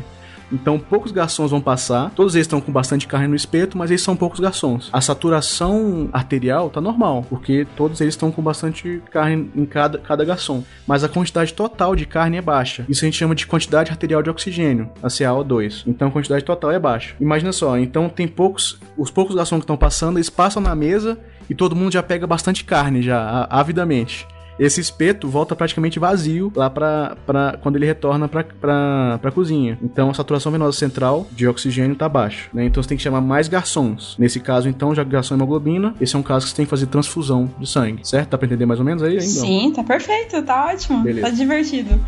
Então 0.52 0.80
poucos 0.80 1.12
garçons 1.12 1.52
vão 1.52 1.62
passar, 1.62 2.10
todos 2.12 2.36
eles 2.36 2.46
estão 2.46 2.60
com 2.60 2.72
bastante 2.72 3.08
carne 3.08 3.28
no 3.28 3.36
espeto, 3.36 3.78
mas 3.78 3.92
eles 3.92 4.02
são 4.02 4.16
poucos 4.16 4.40
garçons. 4.40 4.90
A 4.92 5.00
saturação 5.00 6.10
arterial 6.12 6.70
tá 6.70 6.82
normal, 6.82 7.24
porque 7.30 7.68
todos 7.76 8.02
eles 8.02 8.14
estão 8.14 8.32
com 8.32 8.42
bastante 8.42 9.02
carne 9.12 9.50
em 9.56 9.66
cada, 9.66 10.00
cada 10.00 10.26
garçom. 10.26 10.64
Mas 10.88 11.04
a 11.04 11.10
quantidade 11.10 11.54
total 11.54 11.96
de 11.96 12.06
carne 12.06 12.38
é 12.38 12.42
baixa. 12.42 12.86
Isso 12.90 13.06
a 13.06 13.08
gente 13.08 13.18
chama 13.18 13.36
de 13.36 13.46
quantidade 13.46 13.92
arterial 13.92 14.24
de 14.24 14.30
oxigênio, 14.30 14.90
a 15.04 15.08
CaO2. 15.08 15.84
Então 15.86 16.08
a 16.08 16.12
quantidade 16.12 16.44
total 16.44 16.72
é 16.72 16.80
baixa. 16.80 17.16
Imagina 17.20 17.52
só, 17.52 17.78
então 17.78 18.10
tem 18.10 18.28
poucos, 18.28 18.80
os 18.98 19.12
poucos 19.12 19.36
garçons 19.36 19.60
que 19.60 19.66
estão 19.66 19.78
passando, 19.78 20.18
eles 20.18 20.30
passam 20.30 20.62
na 20.62 20.76
mesa 20.76 21.20
e 21.50 21.56
todo 21.56 21.76
mundo 21.76 21.94
já 21.94 22.04
pega 22.04 22.28
bastante 22.28 22.64
carne 22.64 23.02
já, 23.02 23.48
avidamente. 23.50 24.28
esse 24.60 24.82
espeto 24.82 25.30
volta 25.30 25.56
praticamente 25.56 25.98
vazio 25.98 26.52
lá 26.54 26.70
para 26.70 27.58
quando 27.62 27.78
ele 27.78 27.86
retorna 27.86 28.28
para 28.28 29.20
a 29.24 29.32
cozinha. 29.32 29.80
Então 29.82 30.10
a 30.10 30.14
saturação 30.14 30.52
venosa 30.52 30.78
central 30.78 31.26
de 31.32 31.48
oxigênio 31.48 31.94
está 31.94 32.10
baixa, 32.10 32.50
né? 32.54 32.66
Então 32.66 32.84
você 32.84 32.90
tem 32.90 32.98
que 32.98 33.04
chamar 33.04 33.22
mais 33.22 33.48
garçons. 33.48 34.18
Nesse 34.20 34.40
caso, 34.42 34.68
então, 34.68 34.94
já 34.94 35.04
garçom 35.04 35.36
hemoglobina, 35.36 35.96
esse 36.02 36.16
é 36.16 36.20
um 36.20 36.24
caso 36.24 36.46
que 36.46 36.52
você 36.52 36.58
tem 36.58 36.66
que 36.66 36.70
fazer 36.70 36.88
transfusão 36.88 37.50
de 37.58 37.68
sangue, 37.68 38.06
certo? 38.06 38.32
Dá 38.32 38.38
para 38.38 38.48
entender 38.48 38.66
mais 38.66 38.80
ou 38.80 38.86
menos 38.86 39.02
aí 39.02 39.12
ainda? 39.14 39.24
Sim, 39.24 39.72
tá 39.74 39.84
perfeito, 39.84 40.42
tá 40.44 40.66
ótimo. 40.66 41.04
Beleza. 41.04 41.28
Tá 41.28 41.34
divertido. 41.34 42.00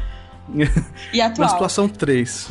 E 1.14 1.22
atual? 1.22 1.48
Na 1.48 1.54
situação 1.54 1.88
3. 1.88 2.50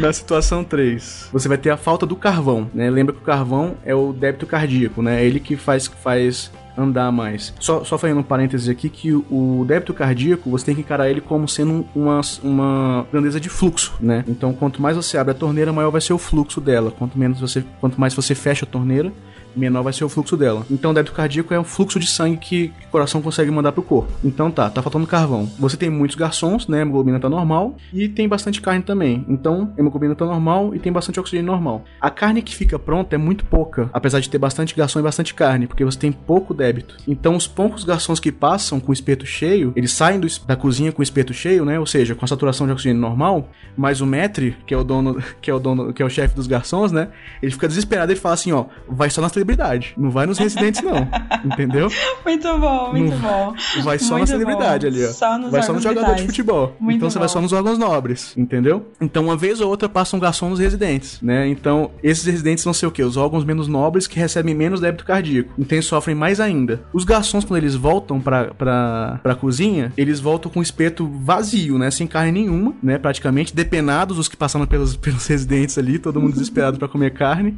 Na 0.00 0.12
situação 0.12 0.64
3, 0.64 1.28
você 1.32 1.48
vai 1.48 1.58
ter 1.58 1.70
a 1.70 1.76
falta 1.76 2.06
do 2.06 2.16
carvão, 2.16 2.70
né? 2.74 2.90
Lembra 2.90 3.14
que 3.14 3.20
o 3.20 3.24
carvão 3.24 3.76
é 3.84 3.94
o 3.94 4.12
débito 4.12 4.46
cardíaco, 4.46 5.02
né? 5.02 5.22
É 5.22 5.24
ele 5.24 5.40
que 5.40 5.56
faz, 5.56 5.86
faz 5.86 6.50
andar 6.76 7.10
mais. 7.10 7.54
Só, 7.58 7.84
só 7.84 7.96
fazendo 7.96 8.20
um 8.20 8.22
parênteses 8.22 8.68
aqui 8.68 8.88
que 8.88 9.12
o 9.12 9.64
débito 9.66 9.94
cardíaco, 9.94 10.50
você 10.50 10.66
tem 10.66 10.74
que 10.74 10.82
encarar 10.82 11.08
ele 11.08 11.20
como 11.20 11.48
sendo 11.48 11.86
uma, 11.94 12.20
uma 12.42 13.06
grandeza 13.10 13.40
de 13.40 13.48
fluxo, 13.48 13.94
né? 14.00 14.24
Então, 14.28 14.52
quanto 14.52 14.80
mais 14.82 14.96
você 14.96 15.16
abre 15.16 15.32
a 15.32 15.34
torneira, 15.34 15.72
maior 15.72 15.90
vai 15.90 16.00
ser 16.00 16.12
o 16.12 16.18
fluxo 16.18 16.60
dela. 16.60 16.90
Quanto 16.90 17.18
menos 17.18 17.40
você, 17.40 17.64
quanto 17.80 17.98
mais 17.98 18.14
você 18.14 18.34
fecha 18.34 18.64
a 18.64 18.68
torneira, 18.68 19.12
menor 19.56 19.82
vai 19.82 19.92
ser 19.92 20.04
o 20.04 20.08
fluxo 20.08 20.36
dela. 20.36 20.66
Então, 20.70 20.92
débito 20.92 21.14
cardíaco 21.14 21.52
é 21.52 21.58
o 21.58 21.64
fluxo 21.64 21.98
de 21.98 22.06
sangue 22.06 22.36
que, 22.36 22.68
que 22.68 22.86
o 22.86 22.90
coração 22.90 23.22
consegue 23.22 23.50
mandar 23.50 23.72
pro 23.72 23.82
corpo. 23.82 24.12
Então, 24.24 24.50
tá, 24.50 24.68
tá 24.70 24.82
faltando 24.82 25.06
carvão. 25.06 25.50
Você 25.58 25.76
tem 25.76 25.90
muitos 25.90 26.16
garçons, 26.16 26.66
né? 26.66 26.78
A 26.78 26.82
hemoglobina 26.82 27.18
tá 27.18 27.28
normal 27.28 27.76
e 27.92 28.08
tem 28.08 28.28
bastante 28.28 28.60
carne 28.60 28.82
também. 28.82 29.24
Então, 29.28 29.72
a 29.76 29.80
hemoglobina 29.80 30.14
tá 30.14 30.24
normal 30.24 30.74
e 30.74 30.78
tem 30.78 30.92
bastante 30.92 31.20
oxigênio 31.20 31.46
normal. 31.46 31.84
A 32.00 32.10
carne 32.10 32.42
que 32.42 32.54
fica 32.54 32.78
pronta 32.78 33.14
é 33.14 33.18
muito 33.18 33.44
pouca, 33.44 33.90
apesar 33.92 34.20
de 34.20 34.28
ter 34.28 34.38
bastante 34.38 34.74
garçom 34.74 35.00
e 35.00 35.02
bastante 35.02 35.34
carne, 35.34 35.66
porque 35.66 35.84
você 35.84 35.98
tem 35.98 36.12
pouco 36.12 36.54
débito. 36.54 36.96
Então, 37.06 37.36
os 37.36 37.46
poucos 37.46 37.84
garçons 37.84 38.20
que 38.20 38.32
passam 38.32 38.80
com 38.80 38.90
o 38.90 38.94
espeto 38.94 39.26
cheio, 39.26 39.72
eles 39.76 39.92
saem 39.92 40.20
do, 40.20 40.26
da 40.46 40.56
cozinha 40.56 40.92
com 40.92 41.00
o 41.00 41.02
espeto 41.02 41.32
cheio, 41.32 41.64
né? 41.64 41.78
Ou 41.78 41.86
seja, 41.86 42.14
com 42.14 42.24
a 42.24 42.28
saturação 42.28 42.66
de 42.66 42.72
oxigênio 42.72 43.00
normal, 43.00 43.48
mas 43.76 44.00
o 44.00 44.06
metre, 44.06 44.56
que 44.66 44.74
é 44.74 44.76
o 44.76 44.84
dono, 44.84 45.22
que 45.40 45.50
é 45.50 45.54
o 45.54 45.58
dono, 45.58 45.92
que 45.92 46.02
é 46.02 46.06
o 46.06 46.10
chefe 46.10 46.34
dos 46.34 46.46
garçons, 46.46 46.92
né? 46.92 47.08
Ele 47.42 47.52
fica 47.52 47.68
desesperado 47.68 48.12
e 48.12 48.16
fala 48.16 48.34
assim, 48.34 48.52
ó, 48.52 48.66
vai 48.88 49.10
só 49.10 49.20
na 49.20 49.28
celebridade, 49.46 49.94
não 49.96 50.10
vai 50.10 50.26
nos 50.26 50.38
residentes 50.38 50.82
não, 50.82 51.08
entendeu? 51.44 51.88
Muito 52.24 52.58
bom, 52.58 52.90
muito 52.90 53.10
não, 53.10 53.18
bom. 53.18 53.54
Vai 53.82 53.98
só 53.98 54.16
muito 54.16 54.22
na 54.22 54.26
celebridade 54.26 54.90
bom. 54.90 54.96
ali, 54.96 55.06
ó. 55.06 55.12
Só 55.12 55.38
nos 55.38 55.50
vai 55.50 55.62
só 55.62 55.72
no 55.72 55.80
jogador 55.80 56.00
vitais. 56.00 56.20
de 56.20 56.26
futebol. 56.26 56.76
Muito 56.80 56.96
então 56.96 57.10
você 57.10 57.18
vai 57.18 57.28
bom. 57.28 57.32
só 57.32 57.40
nos 57.40 57.52
órgãos 57.52 57.78
nobres, 57.78 58.36
entendeu? 58.36 58.86
Então 59.00 59.24
uma 59.24 59.36
vez 59.36 59.60
ou 59.60 59.68
outra 59.68 59.88
passa 59.88 60.16
um 60.16 60.20
garçom 60.20 60.50
nos 60.50 60.58
residentes, 60.58 61.20
né? 61.22 61.48
Então 61.48 61.90
esses 62.02 62.24
residentes 62.24 62.64
vão 62.64 62.74
ser 62.74 62.86
o 62.86 62.90
quê? 62.90 63.02
Os 63.02 63.16
órgãos 63.16 63.44
menos 63.44 63.68
nobres 63.68 64.06
que 64.06 64.18
recebem 64.18 64.54
menos 64.54 64.80
débito 64.80 65.04
cardíaco. 65.04 65.52
Então 65.58 65.76
eles 65.76 65.86
sofrem 65.86 66.16
mais 66.16 66.40
ainda. 66.40 66.82
Os 66.92 67.04
garçons 67.04 67.44
quando 67.44 67.58
eles 67.58 67.74
voltam 67.74 68.20
pra, 68.20 68.46
pra, 68.46 69.20
pra 69.22 69.34
cozinha, 69.34 69.92
eles 69.96 70.18
voltam 70.18 70.50
com 70.50 70.60
o 70.60 70.62
espeto 70.62 71.06
vazio, 71.06 71.78
né? 71.78 71.90
Sem 71.90 72.06
carne 72.06 72.32
nenhuma, 72.32 72.74
né? 72.82 72.98
Praticamente 72.98 73.54
depenados 73.54 74.18
os 74.18 74.28
que 74.28 74.36
passaram 74.36 74.66
pelos, 74.66 74.96
pelos 74.96 75.26
residentes 75.26 75.78
ali, 75.78 75.98
todo 75.98 76.20
mundo 76.20 76.32
desesperado 76.32 76.78
pra 76.78 76.88
comer 76.88 77.12
carne. 77.12 77.56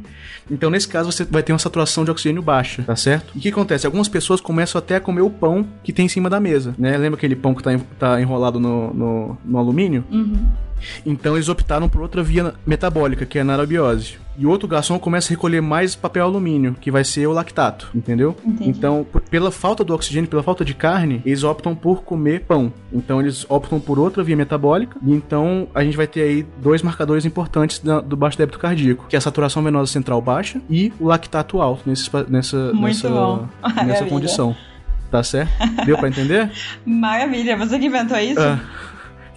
Então 0.51 0.69
nesse 0.69 0.87
caso 0.87 1.11
você 1.11 1.23
vai 1.25 1.43
ter 1.43 1.51
uma 1.51 1.59
saturação 1.59 1.78
de 2.05 2.11
oxigênio 2.11 2.41
baixa, 2.41 2.83
tá 2.83 2.95
certo? 2.95 3.31
E 3.35 3.39
o 3.39 3.41
que 3.41 3.49
acontece? 3.49 3.85
Algumas 3.85 4.07
pessoas 4.07 4.39
começam 4.41 4.79
até 4.79 4.95
a 4.95 4.99
comer 4.99 5.21
o 5.21 5.29
pão 5.29 5.65
que 5.83 5.91
tem 5.93 6.05
em 6.05 6.09
cima 6.09 6.29
da 6.29 6.39
mesa, 6.39 6.73
né? 6.77 6.97
Lembra 6.97 7.17
aquele 7.17 7.35
pão 7.35 7.53
que 7.53 7.61
tá, 7.63 7.73
en- 7.73 7.79
tá 7.97 8.21
enrolado 8.21 8.59
no, 8.59 8.93
no, 8.93 9.37
no 9.45 9.57
alumínio? 9.57 10.03
Então 11.05 11.35
eles 11.35 11.49
optaram 11.49 11.87
por 11.89 12.01
outra 12.01 12.21
via 12.23 12.53
metabólica, 12.65 13.25
que 13.25 13.37
é 13.37 13.41
a 13.41 13.43
anaerobiose. 13.43 14.17
E 14.37 14.45
o 14.45 14.49
outro 14.49 14.69
garçom 14.69 14.97
começa 14.97 15.27
a 15.27 15.31
recolher 15.31 15.59
mais 15.61 15.95
papel 15.97 16.23
alumínio, 16.23 16.73
que 16.79 16.89
vai 16.89 17.03
ser 17.03 17.27
o 17.27 17.33
lactato, 17.33 17.89
entendeu? 17.93 18.37
Entendi. 18.45 18.69
Então, 18.69 19.05
por- 19.11 19.21
pela 19.21 19.51
falta 19.51 19.83
do 19.83 19.93
oxigênio, 19.93 20.29
pela 20.29 20.41
falta 20.41 20.63
de 20.63 20.73
carne, 20.73 21.21
eles 21.25 21.43
optam 21.43 21.75
por 21.75 22.03
comer 22.03 22.41
pão. 22.47 22.71
Então 22.93 23.19
eles 23.19 23.45
optam 23.49 23.81
por 23.81 23.99
outra 23.99 24.23
via 24.23 24.37
metabólica. 24.37 24.97
E 25.03 25.11
então 25.13 25.67
a 25.75 25.83
gente 25.83 25.97
vai 25.97 26.07
ter 26.07 26.21
aí 26.21 26.45
dois 26.61 26.81
marcadores 26.81 27.25
importantes 27.25 27.79
da- 27.79 27.99
do 27.99 28.15
baixo 28.15 28.37
débito 28.37 28.57
cardíaco, 28.59 29.05
que 29.09 29.15
é 29.15 29.19
a 29.19 29.21
saturação 29.21 29.61
venosa 29.61 29.91
central 29.91 30.21
baixa 30.21 30.61
e 30.69 30.93
o 30.99 31.07
lactato 31.07 31.61
alto 31.61 31.83
nesse, 31.85 32.09
nessa, 32.29 32.57
Muito 32.71 32.81
nessa, 32.81 33.09
bom. 33.09 33.47
nessa 33.61 33.75
Maravilha. 33.83 34.05
condição. 34.09 34.55
Tá 35.11 35.21
certo? 35.23 35.51
Deu 35.85 35.97
pra 35.97 36.07
entender? 36.07 36.49
Maravilha, 36.85 37.57
você 37.57 37.77
que 37.79 37.87
inventou 37.87 38.17
isso? 38.19 38.39
Ah, 38.39 38.59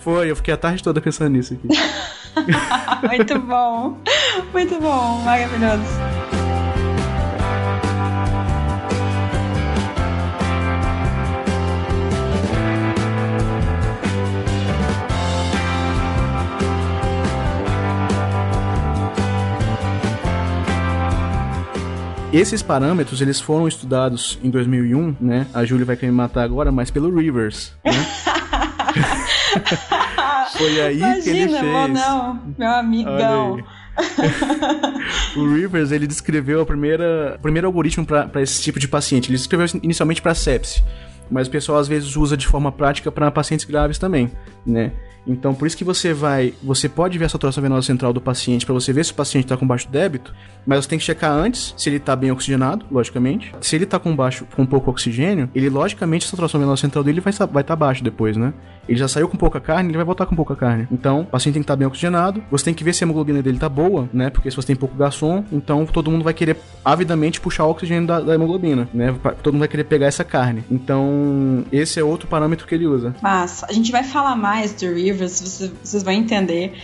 foi, 0.02 0.30
eu 0.30 0.36
fiquei 0.36 0.52
a 0.52 0.56
tarde 0.56 0.82
toda 0.82 1.00
pensando 1.00 1.30
nisso 1.30 1.54
aqui. 1.54 1.68
Muito 3.06 3.38
bom. 3.38 3.96
Muito 4.52 4.80
bom, 4.80 5.22
maravilhoso. 5.22 5.82
Esses 22.32 22.62
parâmetros, 22.62 23.20
eles 23.20 23.38
foram 23.38 23.68
estudados 23.68 24.38
em 24.42 24.48
2001, 24.48 25.16
né? 25.20 25.46
A 25.52 25.66
Júlia 25.66 25.84
vai 25.84 25.96
querer 25.96 26.10
me 26.10 26.16
matar 26.16 26.42
agora, 26.44 26.72
mas 26.72 26.90
pelo 26.90 27.14
Rivers, 27.14 27.74
né? 27.84 27.92
Foi 30.56 30.80
aí 30.80 31.22
que 31.22 31.30
ele 31.30 31.42
Imagina, 31.42 31.60
fez. 31.60 31.94
não, 31.94 32.54
meu 32.58 32.70
amigão. 32.70 33.58
o 35.36 35.54
Rivers, 35.54 35.92
ele 35.92 36.06
descreveu 36.06 36.62
a 36.62 36.66
primeira, 36.66 37.36
o 37.38 37.42
primeiro 37.42 37.66
algoritmo 37.66 38.06
para 38.06 38.40
esse 38.42 38.62
tipo 38.62 38.78
de 38.78 38.88
paciente. 38.88 39.28
Ele 39.28 39.36
descreveu 39.36 39.66
inicialmente 39.82 40.22
para 40.22 40.34
sepse, 40.34 40.82
mas 41.30 41.48
o 41.48 41.50
pessoal 41.50 41.78
às 41.78 41.88
vezes 41.88 42.16
usa 42.16 42.36
de 42.36 42.46
forma 42.46 42.72
prática 42.72 43.10
para 43.12 43.30
pacientes 43.30 43.66
graves 43.66 43.98
também, 43.98 44.30
né? 44.66 44.92
Então, 45.26 45.54
por 45.54 45.66
isso 45.66 45.76
que 45.76 45.84
você 45.84 46.12
vai, 46.12 46.54
você 46.62 46.88
pode 46.88 47.18
ver 47.18 47.26
a 47.26 47.28
saturação 47.28 47.62
venosa 47.62 47.86
central 47.86 48.12
do 48.12 48.20
paciente 48.20 48.66
para 48.66 48.74
você 48.74 48.92
ver 48.92 49.04
se 49.04 49.12
o 49.12 49.14
paciente 49.14 49.44
está 49.44 49.56
com 49.56 49.66
baixo 49.66 49.88
débito, 49.88 50.34
mas 50.66 50.84
você 50.84 50.90
tem 50.90 50.98
que 50.98 51.04
checar 51.04 51.32
antes 51.32 51.74
se 51.76 51.88
ele 51.88 51.96
está 51.96 52.14
bem 52.16 52.30
oxigenado, 52.30 52.84
logicamente. 52.90 53.54
Se 53.60 53.76
ele 53.76 53.84
está 53.84 53.98
com 53.98 54.14
baixo, 54.14 54.46
com 54.56 54.66
pouco 54.66 54.90
oxigênio, 54.90 55.48
ele 55.54 55.68
logicamente 55.68 56.26
a 56.26 56.30
saturação 56.30 56.60
venosa 56.60 56.80
central 56.80 57.04
dele 57.04 57.20
vai 57.20 57.30
estar 57.30 57.46
vai 57.46 57.64
tá 57.64 57.76
baixo 57.76 58.02
depois, 58.02 58.36
né? 58.36 58.52
Ele 58.88 58.98
já 58.98 59.06
saiu 59.06 59.28
com 59.28 59.36
pouca 59.36 59.60
carne, 59.60 59.90
ele 59.90 59.96
vai 59.96 60.04
voltar 60.04 60.26
com 60.26 60.34
pouca 60.34 60.56
carne. 60.56 60.88
Então, 60.90 61.20
o 61.20 61.26
paciente 61.26 61.54
tem 61.54 61.62
que 61.62 61.64
estar 61.64 61.76
bem 61.76 61.86
oxigenado. 61.86 62.42
Você 62.50 62.64
tem 62.64 62.74
que 62.74 62.82
ver 62.82 62.92
se 62.92 63.04
a 63.04 63.06
hemoglobina 63.06 63.40
dele 63.40 63.58
tá 63.58 63.68
boa, 63.68 64.08
né? 64.12 64.28
Porque 64.28 64.50
se 64.50 64.56
você 64.56 64.68
tem 64.68 64.76
pouco 64.76 64.96
garçom, 64.96 65.44
então 65.52 65.86
todo 65.86 66.10
mundo 66.10 66.24
vai 66.24 66.34
querer 66.34 66.56
avidamente 66.84 67.40
puxar 67.40 67.64
o 67.64 67.70
oxigênio 67.70 68.06
da, 68.06 68.20
da 68.20 68.34
hemoglobina, 68.34 68.88
né? 68.92 69.14
Todo 69.42 69.54
mundo 69.54 69.60
vai 69.60 69.68
querer 69.68 69.84
pegar 69.84 70.06
essa 70.06 70.24
carne. 70.24 70.64
Então, 70.70 71.64
esse 71.70 72.00
é 72.00 72.04
outro 72.04 72.26
parâmetro 72.26 72.66
que 72.66 72.74
ele 72.74 72.86
usa. 72.86 73.14
Mas 73.22 73.62
a 73.64 73.72
gente 73.72 73.92
vai 73.92 74.02
falar 74.02 74.34
mais 74.34 74.72
do 74.72 74.98
Vocês, 75.14 75.70
vocês 75.82 76.02
vão 76.02 76.12
entender 76.12 76.74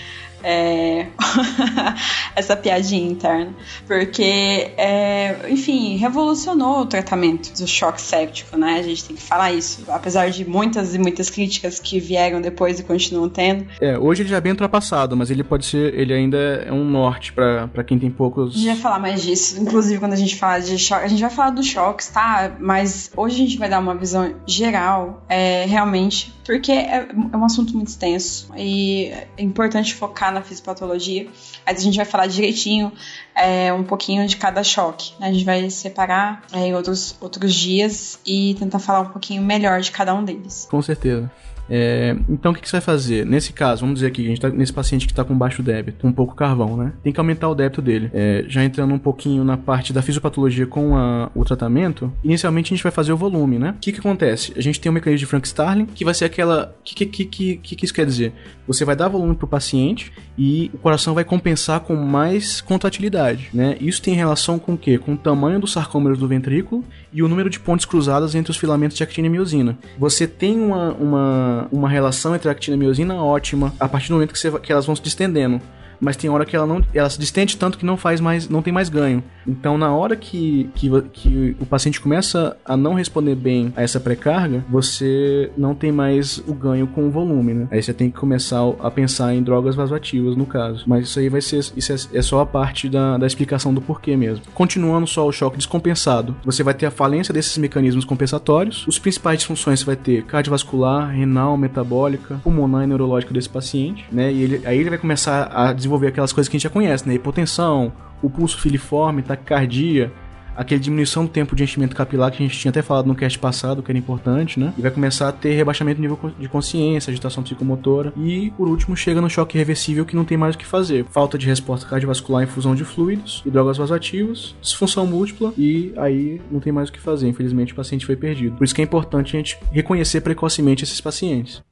é, 0.42 1.06
essa 2.34 2.56
piadinha 2.56 3.10
interna. 3.10 3.54
Porque, 3.86 4.72
é, 4.76 5.46
enfim, 5.48 5.96
revolucionou 5.96 6.80
o 6.80 6.86
tratamento 6.86 7.52
do 7.58 7.66
choque 7.66 8.00
séptico, 8.00 8.56
né? 8.56 8.78
A 8.78 8.82
gente 8.82 9.04
tem 9.04 9.16
que 9.16 9.22
falar 9.22 9.52
isso. 9.52 9.84
Apesar 9.88 10.30
de 10.30 10.48
muitas 10.48 10.94
e 10.94 10.98
muitas 10.98 11.30
críticas 11.30 11.78
que 11.78 11.98
vieram 12.00 12.40
depois 12.40 12.80
e 12.80 12.82
continuam 12.82 13.28
tendo. 13.28 13.66
É, 13.80 13.98
hoje 13.98 14.22
ele 14.22 14.28
já 14.28 14.36
é 14.36 14.40
bem 14.40 14.52
ultrapassado, 14.52 15.16
mas 15.16 15.30
ele 15.30 15.42
pode 15.44 15.66
ser, 15.66 15.94
ele 15.94 16.12
ainda 16.12 16.38
é 16.66 16.72
um 16.72 16.84
norte 16.84 17.32
pra 17.32 17.68
pra 17.68 17.84
quem 17.84 17.98
tem 17.98 18.08
A 18.08 18.12
poucos. 18.12 18.54
gente 18.54 18.66
vai 18.66 18.76
falar 18.76 18.98
mais 18.98 19.22
disso, 19.22 19.60
inclusive 19.60 19.98
quando 19.98 20.12
a 20.12 20.16
gente 20.16 20.36
fala 20.36 20.60
de 20.60 20.78
choque. 20.78 21.04
A 21.04 21.08
gente 21.08 21.20
vai 21.20 21.30
falar 21.30 21.50
dos 21.50 21.66
choques, 21.66 22.08
tá? 22.08 22.56
Mas 22.58 23.10
hoje 23.16 23.36
a 23.36 23.38
gente 23.38 23.58
vai 23.58 23.68
dar 23.68 23.78
uma 23.78 23.94
visão 23.94 24.34
geral, 24.46 25.24
é, 25.28 25.64
realmente, 25.66 26.34
porque 26.44 26.72
é, 26.72 27.08
é 27.32 27.36
um 27.36 27.44
assunto 27.44 27.74
muito 27.74 27.88
extenso 27.88 28.50
e 28.56 29.06
é 29.36 29.42
importante 29.42 29.94
focar 29.94 30.27
na 30.30 30.42
fisiopatologia. 30.42 31.28
Aí 31.64 31.74
a 31.74 31.78
gente 31.78 31.96
vai 31.96 32.04
falar 32.04 32.26
direitinho 32.26 32.92
é, 33.34 33.72
um 33.72 33.84
pouquinho 33.84 34.26
de 34.26 34.36
cada 34.36 34.62
choque. 34.62 35.12
né? 35.18 35.28
A 35.28 35.32
gente 35.32 35.44
vai 35.44 35.68
separar 35.70 36.42
é, 36.52 36.66
em 36.66 36.74
outros, 36.74 37.16
outros 37.20 37.54
dias 37.54 38.18
e 38.26 38.56
tentar 38.58 38.78
falar 38.78 39.00
um 39.00 39.08
pouquinho 39.10 39.42
melhor 39.42 39.80
de 39.80 39.90
cada 39.90 40.14
um 40.14 40.24
deles. 40.24 40.66
Com 40.70 40.82
certeza. 40.82 41.30
É, 41.70 42.16
então 42.28 42.52
o 42.52 42.54
que, 42.54 42.60
que 42.62 42.68
você 42.68 42.76
vai 42.76 42.80
fazer? 42.80 43.26
Nesse 43.26 43.52
caso, 43.52 43.80
vamos 43.82 43.96
dizer 43.96 44.06
aqui, 44.06 44.24
a 44.24 44.28
gente 44.28 44.40
tá 44.40 44.48
nesse 44.48 44.72
paciente 44.72 45.06
que 45.06 45.12
está 45.12 45.24
com 45.24 45.36
baixo 45.36 45.62
débito, 45.62 46.06
um 46.06 46.12
pouco 46.12 46.34
carvão, 46.34 46.76
né? 46.76 46.92
Tem 47.02 47.12
que 47.12 47.20
aumentar 47.20 47.48
o 47.48 47.54
débito 47.54 47.82
dele. 47.82 48.10
É, 48.14 48.44
já 48.48 48.64
entrando 48.64 48.92
um 48.94 48.98
pouquinho 48.98 49.44
na 49.44 49.56
parte 49.56 49.92
da 49.92 50.00
fisiopatologia 50.02 50.66
com 50.66 50.96
a- 50.96 51.30
o 51.34 51.44
tratamento, 51.44 52.12
inicialmente 52.24 52.72
a 52.72 52.76
gente 52.76 52.82
vai 52.82 52.92
fazer 52.92 53.12
o 53.12 53.16
volume, 53.16 53.58
né? 53.58 53.70
O 53.76 53.80
que, 53.80 53.92
que 53.92 53.98
acontece? 54.00 54.52
A 54.56 54.60
gente 54.60 54.80
tem 54.80 54.90
um 54.90 54.94
mecanismo 54.94 55.18
de 55.20 55.26
Frank 55.26 55.46
Starling, 55.46 55.86
que 55.86 56.04
vai 56.04 56.14
ser 56.14 56.24
aquela. 56.24 56.74
O 56.80 56.82
que, 56.84 57.04
que, 57.06 57.24
que, 57.24 57.56
que, 57.56 57.76
que 57.76 57.84
isso 57.84 57.94
quer 57.94 58.06
dizer? 58.06 58.32
Você 58.66 58.84
vai 58.84 58.94
dar 58.96 59.08
volume 59.08 59.34
pro 59.34 59.46
paciente 59.46 60.12
e 60.36 60.70
o 60.74 60.78
coração 60.78 61.14
vai 61.14 61.24
compensar 61.24 61.80
com 61.80 61.94
mais 61.96 62.60
contratilidade, 62.60 63.48
né? 63.52 63.76
Isso 63.80 64.00
tem 64.02 64.14
relação 64.14 64.58
com 64.58 64.74
o 64.74 64.78
quê? 64.78 64.98
Com 64.98 65.14
o 65.14 65.16
tamanho 65.16 65.60
dos 65.60 65.72
sarcômeros 65.72 66.18
do 66.18 66.28
ventrículo 66.28 66.84
e 67.12 67.22
o 67.22 67.28
número 67.28 67.48
de 67.48 67.58
pontes 67.58 67.86
cruzadas 67.86 68.34
entre 68.34 68.50
os 68.50 68.56
filamentos 68.56 68.96
de 68.96 69.02
actina 69.02 69.26
e 69.26 69.30
miosina. 69.30 69.78
Você 69.98 70.26
tem 70.26 70.60
uma, 70.60 70.92
uma, 70.92 71.68
uma 71.72 71.88
relação 71.88 72.34
entre 72.34 72.48
actina 72.48 72.76
e 72.76 72.78
miosina 72.78 73.14
ótima 73.22 73.72
a 73.78 73.88
partir 73.88 74.08
do 74.08 74.14
momento 74.14 74.32
que, 74.32 74.38
você, 74.38 74.50
que 74.58 74.72
elas 74.72 74.86
vão 74.86 74.94
se 74.94 75.02
distendendo. 75.02 75.60
Mas 76.00 76.16
tem 76.16 76.30
hora 76.30 76.44
que 76.44 76.56
ela 76.56 76.66
não, 76.66 76.82
ela 76.94 77.08
se 77.08 77.18
distende 77.18 77.56
tanto 77.56 77.78
que 77.78 77.86
não 77.86 77.96
faz 77.96 78.20
mais, 78.20 78.48
não 78.48 78.62
tem 78.62 78.72
mais 78.72 78.88
ganho. 78.88 79.22
Então, 79.46 79.78
na 79.78 79.90
hora 79.94 80.14
que, 80.14 80.68
que, 80.74 80.90
que 81.12 81.56
o 81.58 81.66
paciente 81.66 82.00
começa 82.00 82.56
a 82.64 82.76
não 82.76 82.94
responder 82.94 83.34
bem 83.34 83.72
a 83.76 83.82
essa 83.82 83.98
pré-carga, 83.98 84.64
você 84.68 85.50
não 85.56 85.74
tem 85.74 85.90
mais 85.90 86.38
o 86.46 86.52
ganho 86.52 86.86
com 86.86 87.06
o 87.06 87.10
volume, 87.10 87.54
né? 87.54 87.68
Aí 87.70 87.82
você 87.82 87.94
tem 87.94 88.10
que 88.10 88.18
começar 88.18 88.60
a 88.80 88.90
pensar 88.90 89.34
em 89.34 89.42
drogas 89.42 89.74
vasoativas, 89.74 90.36
no 90.36 90.46
caso. 90.46 90.84
Mas 90.86 91.08
isso 91.08 91.18
aí 91.18 91.28
vai 91.28 91.40
ser, 91.40 91.58
isso 91.76 91.92
é, 91.92 92.18
é 92.18 92.22
só 92.22 92.40
a 92.40 92.46
parte 92.46 92.88
da, 92.88 93.16
da 93.16 93.26
explicação 93.26 93.72
do 93.72 93.80
porquê 93.80 94.16
mesmo. 94.16 94.44
Continuando 94.54 95.06
só 95.06 95.26
o 95.26 95.32
choque 95.32 95.56
descompensado, 95.56 96.36
você 96.44 96.62
vai 96.62 96.74
ter 96.74 96.86
a 96.86 96.90
falência 96.90 97.32
desses 97.32 97.56
mecanismos 97.58 98.04
compensatórios. 98.04 98.86
Os 98.86 98.98
principais 98.98 99.38
disfunções 99.38 99.80
você 99.80 99.86
vai 99.86 99.96
ter 99.96 100.24
cardiovascular, 100.24 101.10
renal, 101.10 101.56
metabólica, 101.56 102.40
pulmonar 102.42 102.84
e 102.84 102.86
neurológica 102.86 103.32
desse 103.32 103.48
paciente, 103.48 104.04
né? 104.12 104.32
E 104.32 104.42
ele, 104.42 104.66
aí 104.66 104.78
ele 104.78 104.90
vai 104.90 104.98
começar 104.98 105.50
a 105.52 105.72
desenvolver 105.72 105.87
aquelas 106.08 106.32
coisas 106.32 106.48
que 106.48 106.56
a 106.56 106.58
gente 106.58 106.64
já 106.64 106.70
conhece, 106.70 107.06
né? 107.06 107.14
Hipotensão, 107.14 107.92
o 108.22 108.28
pulso 108.28 108.60
filiforme, 108.60 109.22
taquicardia, 109.22 110.12
aquele 110.58 110.80
diminuição 110.80 111.24
do 111.24 111.30
tempo 111.30 111.54
de 111.54 111.62
enchimento 111.62 111.94
capilar 111.94 112.32
que 112.32 112.42
a 112.42 112.46
gente 112.46 112.58
tinha 112.58 112.70
até 112.70 112.82
falado 112.82 113.06
no 113.06 113.14
cast 113.14 113.38
passado, 113.38 113.80
que 113.80 113.92
era 113.92 113.98
importante, 113.98 114.58
né? 114.58 114.74
E 114.76 114.82
vai 114.82 114.90
começar 114.90 115.28
a 115.28 115.32
ter 115.32 115.52
rebaixamento 115.52 116.00
do 116.00 116.02
nível 116.02 116.32
de 116.36 116.48
consciência, 116.48 117.12
agitação 117.12 117.44
psicomotora. 117.44 118.12
E, 118.16 118.50
por 118.56 118.66
último, 118.66 118.96
chega 118.96 119.20
no 119.20 119.30
choque 119.30 119.56
reversível 119.56 120.04
que 120.04 120.16
não 120.16 120.24
tem 120.24 120.36
mais 120.36 120.56
o 120.56 120.58
que 120.58 120.66
fazer. 120.66 121.04
Falta 121.10 121.38
de 121.38 121.46
resposta 121.46 121.88
cardiovascular 121.88 122.42
em 122.42 122.46
fusão 122.48 122.74
de 122.74 122.84
fluidos 122.84 123.40
e 123.46 123.50
drogas 123.50 123.76
vasoativas, 123.76 124.56
disfunção 124.60 125.06
múltipla 125.06 125.52
e 125.56 125.92
aí 125.96 126.40
não 126.50 126.58
tem 126.58 126.72
mais 126.72 126.88
o 126.88 126.92
que 126.92 126.98
fazer. 126.98 127.28
Infelizmente, 127.28 127.72
o 127.72 127.76
paciente 127.76 128.04
foi 128.04 128.16
perdido. 128.16 128.56
Por 128.56 128.64
isso 128.64 128.74
que 128.74 128.80
é 128.80 128.84
importante 128.84 129.36
a 129.36 129.38
gente 129.38 129.56
reconhecer 129.70 130.22
precocemente 130.22 130.82
esses 130.82 131.00
pacientes. 131.00 131.62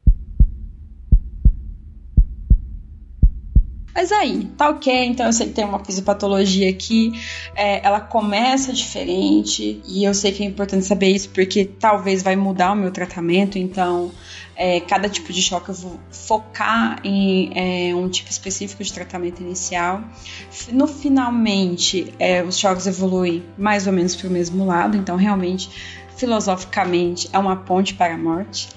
Mas 3.96 4.12
aí, 4.12 4.44
tá 4.58 4.68
ok, 4.68 5.06
então 5.06 5.24
eu 5.24 5.32
sei 5.32 5.46
que 5.46 5.54
tem 5.54 5.64
uma 5.64 5.82
fisiopatologia 5.82 6.68
aqui, 6.68 7.18
é, 7.54 7.80
ela 7.82 7.98
começa 7.98 8.70
diferente, 8.70 9.80
e 9.88 10.04
eu 10.04 10.12
sei 10.12 10.32
que 10.32 10.42
é 10.42 10.46
importante 10.46 10.84
saber 10.84 11.08
isso 11.08 11.30
porque 11.30 11.64
talvez 11.64 12.22
vai 12.22 12.36
mudar 12.36 12.72
o 12.72 12.76
meu 12.76 12.90
tratamento, 12.90 13.56
então 13.56 14.12
é, 14.54 14.80
cada 14.80 15.08
tipo 15.08 15.32
de 15.32 15.40
choque 15.40 15.70
eu 15.70 15.74
vou 15.74 15.98
focar 16.10 17.00
em 17.02 17.50
é, 17.54 17.94
um 17.94 18.06
tipo 18.10 18.28
específico 18.28 18.84
de 18.84 18.92
tratamento 18.92 19.40
inicial. 19.42 20.04
No 20.70 20.86
finalmente, 20.86 22.12
é, 22.18 22.42
os 22.42 22.58
choques 22.58 22.86
evoluem 22.86 23.46
mais 23.56 23.86
ou 23.86 23.94
menos 23.94 24.14
para 24.14 24.28
o 24.28 24.30
mesmo 24.30 24.66
lado, 24.66 24.94
então 24.94 25.16
realmente, 25.16 25.70
filosoficamente, 26.18 27.30
é 27.32 27.38
uma 27.38 27.56
ponte 27.56 27.94
para 27.94 28.12
a 28.12 28.18
morte. 28.18 28.68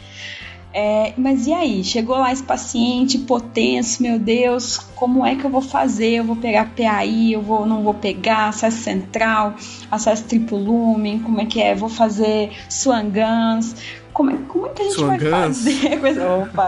É, 0.71 1.13
mas 1.17 1.47
e 1.47 1.53
aí? 1.53 1.83
Chegou 1.83 2.17
lá 2.17 2.31
esse 2.31 2.43
paciente 2.43 3.17
potenso, 3.17 4.03
meu 4.03 4.19
Deus, 4.19 4.77
como 4.95 5.25
é 5.25 5.35
que 5.35 5.43
eu 5.43 5.49
vou 5.49 5.61
fazer? 5.61 6.15
Eu 6.15 6.23
vou 6.23 6.35
pegar 6.35 6.73
PAI, 6.75 7.33
eu 7.33 7.41
vou, 7.41 7.65
não 7.65 7.83
vou 7.83 7.93
pegar 7.95 8.49
acesso 8.49 8.77
central, 8.77 9.55
acesso 9.89 10.25
triplo 10.25 10.57
lumen, 10.57 11.19
como 11.19 11.41
é 11.41 11.45
que 11.45 11.59
é? 11.59 11.73
Vou 11.73 11.89
fazer 11.89 12.51
Swangans. 12.69 13.75
Como 14.13 14.31
é, 14.31 14.37
como 14.47 14.67
é 14.67 14.69
que 14.69 14.81
a 14.81 14.85
gente 14.85 15.03
vai 15.03 15.19
fazer 15.19 15.99
com 15.99 16.07
esse... 16.07 16.19
Opa! 16.19 16.67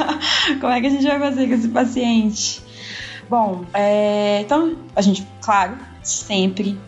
como 0.60 0.72
é 0.72 0.80
que 0.80 0.86
a 0.86 0.90
gente 0.90 1.06
vai 1.06 1.18
fazer 1.18 1.46
com 1.46 1.54
esse 1.54 1.68
paciente? 1.68 2.62
Bom, 3.28 3.64
é, 3.72 4.40
então 4.40 4.76
a 4.96 5.00
gente, 5.00 5.26
claro, 5.40 5.78
sempre 6.02 6.78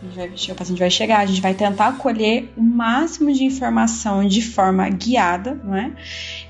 o 0.49 0.55
paciente 0.55 0.79
vai 0.79 0.89
chegar, 0.89 1.19
a 1.19 1.25
gente 1.25 1.41
vai 1.41 1.53
tentar 1.53 1.97
colher 1.97 2.51
o 2.57 2.61
máximo 2.61 3.31
de 3.31 3.43
informação 3.43 4.27
de 4.27 4.41
forma 4.41 4.87
guiada, 4.89 5.59
não 5.63 5.75
é? 5.75 5.91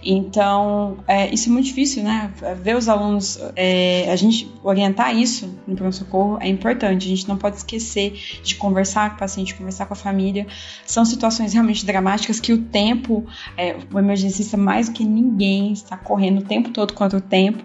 Então, 0.03 0.97
é, 1.07 1.33
isso 1.33 1.49
é 1.49 1.51
muito 1.51 1.65
difícil, 1.65 2.03
né? 2.03 2.31
Ver 2.61 2.75
os 2.75 2.87
alunos, 2.87 3.39
é, 3.55 4.09
a 4.11 4.15
gente 4.15 4.49
orientar 4.63 5.15
isso 5.15 5.57
no 5.67 5.75
pronto-socorro 5.75 6.37
é 6.41 6.47
importante, 6.47 7.05
a 7.05 7.09
gente 7.09 7.27
não 7.27 7.37
pode 7.37 7.57
esquecer 7.57 8.13
de 8.43 8.55
conversar 8.55 9.11
com 9.11 9.15
o 9.15 9.19
paciente, 9.19 9.55
conversar 9.55 9.85
com 9.85 9.93
a 9.93 9.97
família. 9.97 10.47
São 10.85 11.05
situações 11.05 11.53
realmente 11.53 11.85
dramáticas 11.85 12.39
que 12.39 12.53
o 12.53 12.57
tempo, 12.57 13.25
é, 13.57 13.77
o 13.91 13.99
emergencista 13.99 14.57
mais 14.57 14.89
do 14.89 14.93
que 14.93 15.03
ninguém 15.03 15.73
está 15.73 15.97
correndo 15.97 16.39
o 16.39 16.43
tempo 16.43 16.69
todo 16.69 16.93
contra 16.93 17.17
o 17.17 17.21
tempo. 17.21 17.63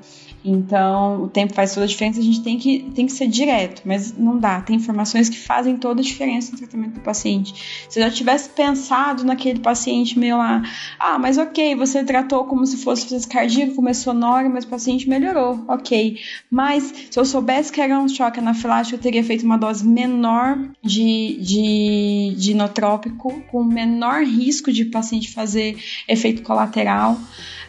Então, 0.49 1.23
o 1.23 1.29
tempo 1.29 1.55
faz 1.55 1.75
toda 1.75 1.85
a 1.85 1.89
diferença, 1.89 2.21
a 2.21 2.23
gente 2.23 2.43
tem 2.43 2.59
que, 2.59 2.91
tem 2.95 3.07
que 3.07 3.13
ser 3.13 3.29
direto, 3.29 3.83
mas 3.85 4.17
não 4.17 4.39
dá. 4.39 4.61
Tem 4.61 4.77
informações 4.77 5.29
que 5.29 5.39
fazem 5.39 5.77
toda 5.77 6.01
a 6.01 6.05
diferença 6.05 6.53
no 6.53 6.59
tratamento 6.59 6.95
do 6.95 7.01
paciente. 7.01 7.55
Se 7.89 8.01
eu 8.01 8.05
já 8.05 8.11
tivesse 8.11 8.49
pensado 8.49 9.25
naquele 9.25 9.61
paciente 9.61 10.19
meio 10.19 10.39
lá, 10.39 10.63
ah, 10.99 11.19
mas 11.19 11.39
ok, 11.39 11.75
você 11.75 12.03
tratou 12.03 12.45
como 12.45 12.67
se 12.67 12.79
fosse 12.79 13.03
insuficiência 13.03 13.31
cardíaca, 13.31 13.75
começou 13.75 14.09
sonora, 14.09 14.49
mas 14.49 14.65
o 14.65 14.69
paciente 14.69 15.09
melhorou, 15.09 15.65
ok. 15.69 16.19
Mas 16.51 16.95
se 17.11 17.19
eu 17.19 17.25
soubesse 17.25 17.71
que 17.71 17.81
era 17.81 17.99
um 17.99 18.09
choque 18.09 18.39
anafilático, 18.39 18.97
eu 18.97 19.01
teria 19.01 19.23
feito 19.23 19.45
uma 19.45 19.59
dose 19.59 19.87
menor 19.87 20.59
de, 20.83 21.39
de, 21.41 22.35
de 22.37 22.53
inotrópico, 22.53 23.43
com 23.51 23.63
menor 23.63 24.23
risco 24.25 24.73
de 24.73 24.87
paciente 24.87 25.31
fazer 25.31 25.77
efeito 26.09 26.43
colateral 26.43 27.19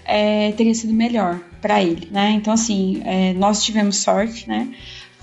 é, 0.06 0.52
teria 0.54 0.74
sido 0.74 0.94
melhor 0.94 1.39
para 1.62 1.82
ele, 1.82 2.08
né? 2.12 2.32
Então, 2.32 2.54
assim, 2.54 3.02
é, 3.06 3.34
nós 3.34 3.63
tivemos 3.63 3.98
sorte, 3.98 4.48
né? 4.48 4.67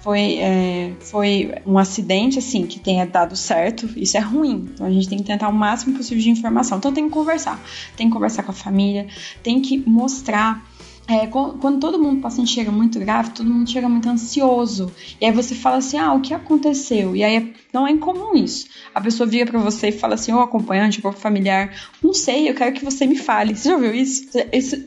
Foi, 0.02 0.38
é, 0.38 0.92
foi 1.00 1.52
um 1.66 1.78
acidente, 1.78 2.38
assim, 2.38 2.64
que 2.66 2.78
tenha 2.78 3.04
dado 3.04 3.34
certo, 3.34 3.88
isso 3.96 4.16
é 4.16 4.20
ruim. 4.20 4.68
Então, 4.72 4.86
a 4.86 4.90
gente 4.90 5.08
tem 5.08 5.18
que 5.18 5.24
tentar 5.24 5.48
o 5.48 5.52
máximo 5.52 5.96
possível 5.96 6.22
de 6.22 6.30
informação. 6.30 6.78
Então, 6.78 6.92
tem 6.92 7.04
que 7.04 7.10
conversar. 7.10 7.60
Tem 7.96 8.06
que 8.06 8.12
conversar 8.12 8.44
com 8.44 8.52
a 8.52 8.54
família, 8.54 9.08
tem 9.42 9.60
que 9.60 9.78
mostrar 9.78 10.64
é, 11.08 11.28
quando 11.28 11.78
todo 11.78 12.00
mundo, 12.00 12.18
o 12.18 12.20
paciente 12.20 12.50
chega 12.50 12.72
muito 12.72 12.98
grave, 12.98 13.30
todo 13.30 13.48
mundo 13.48 13.70
chega 13.70 13.88
muito 13.88 14.08
ansioso. 14.08 14.92
E 15.20 15.24
aí 15.24 15.30
você 15.30 15.54
fala 15.54 15.76
assim: 15.76 15.98
ah, 15.98 16.12
o 16.12 16.20
que 16.20 16.34
aconteceu? 16.34 17.14
E 17.14 17.22
aí 17.22 17.54
não 17.72 17.86
é 17.86 17.92
incomum 17.92 18.34
isso. 18.34 18.66
A 18.92 19.00
pessoa 19.00 19.26
vira 19.26 19.48
para 19.48 19.60
você 19.60 19.88
e 19.88 19.92
fala 19.92 20.14
assim: 20.14 20.32
ô 20.32 20.40
acompanhante, 20.40 21.00
ou 21.04 21.12
familiar, 21.12 21.72
não 22.02 22.12
sei, 22.12 22.50
eu 22.50 22.54
quero 22.54 22.72
que 22.72 22.84
você 22.84 23.06
me 23.06 23.16
fale. 23.16 23.54
Você 23.54 23.68
já 23.68 23.76
ouviu 23.76 23.94
isso? 23.94 24.24
Isso 24.52 24.84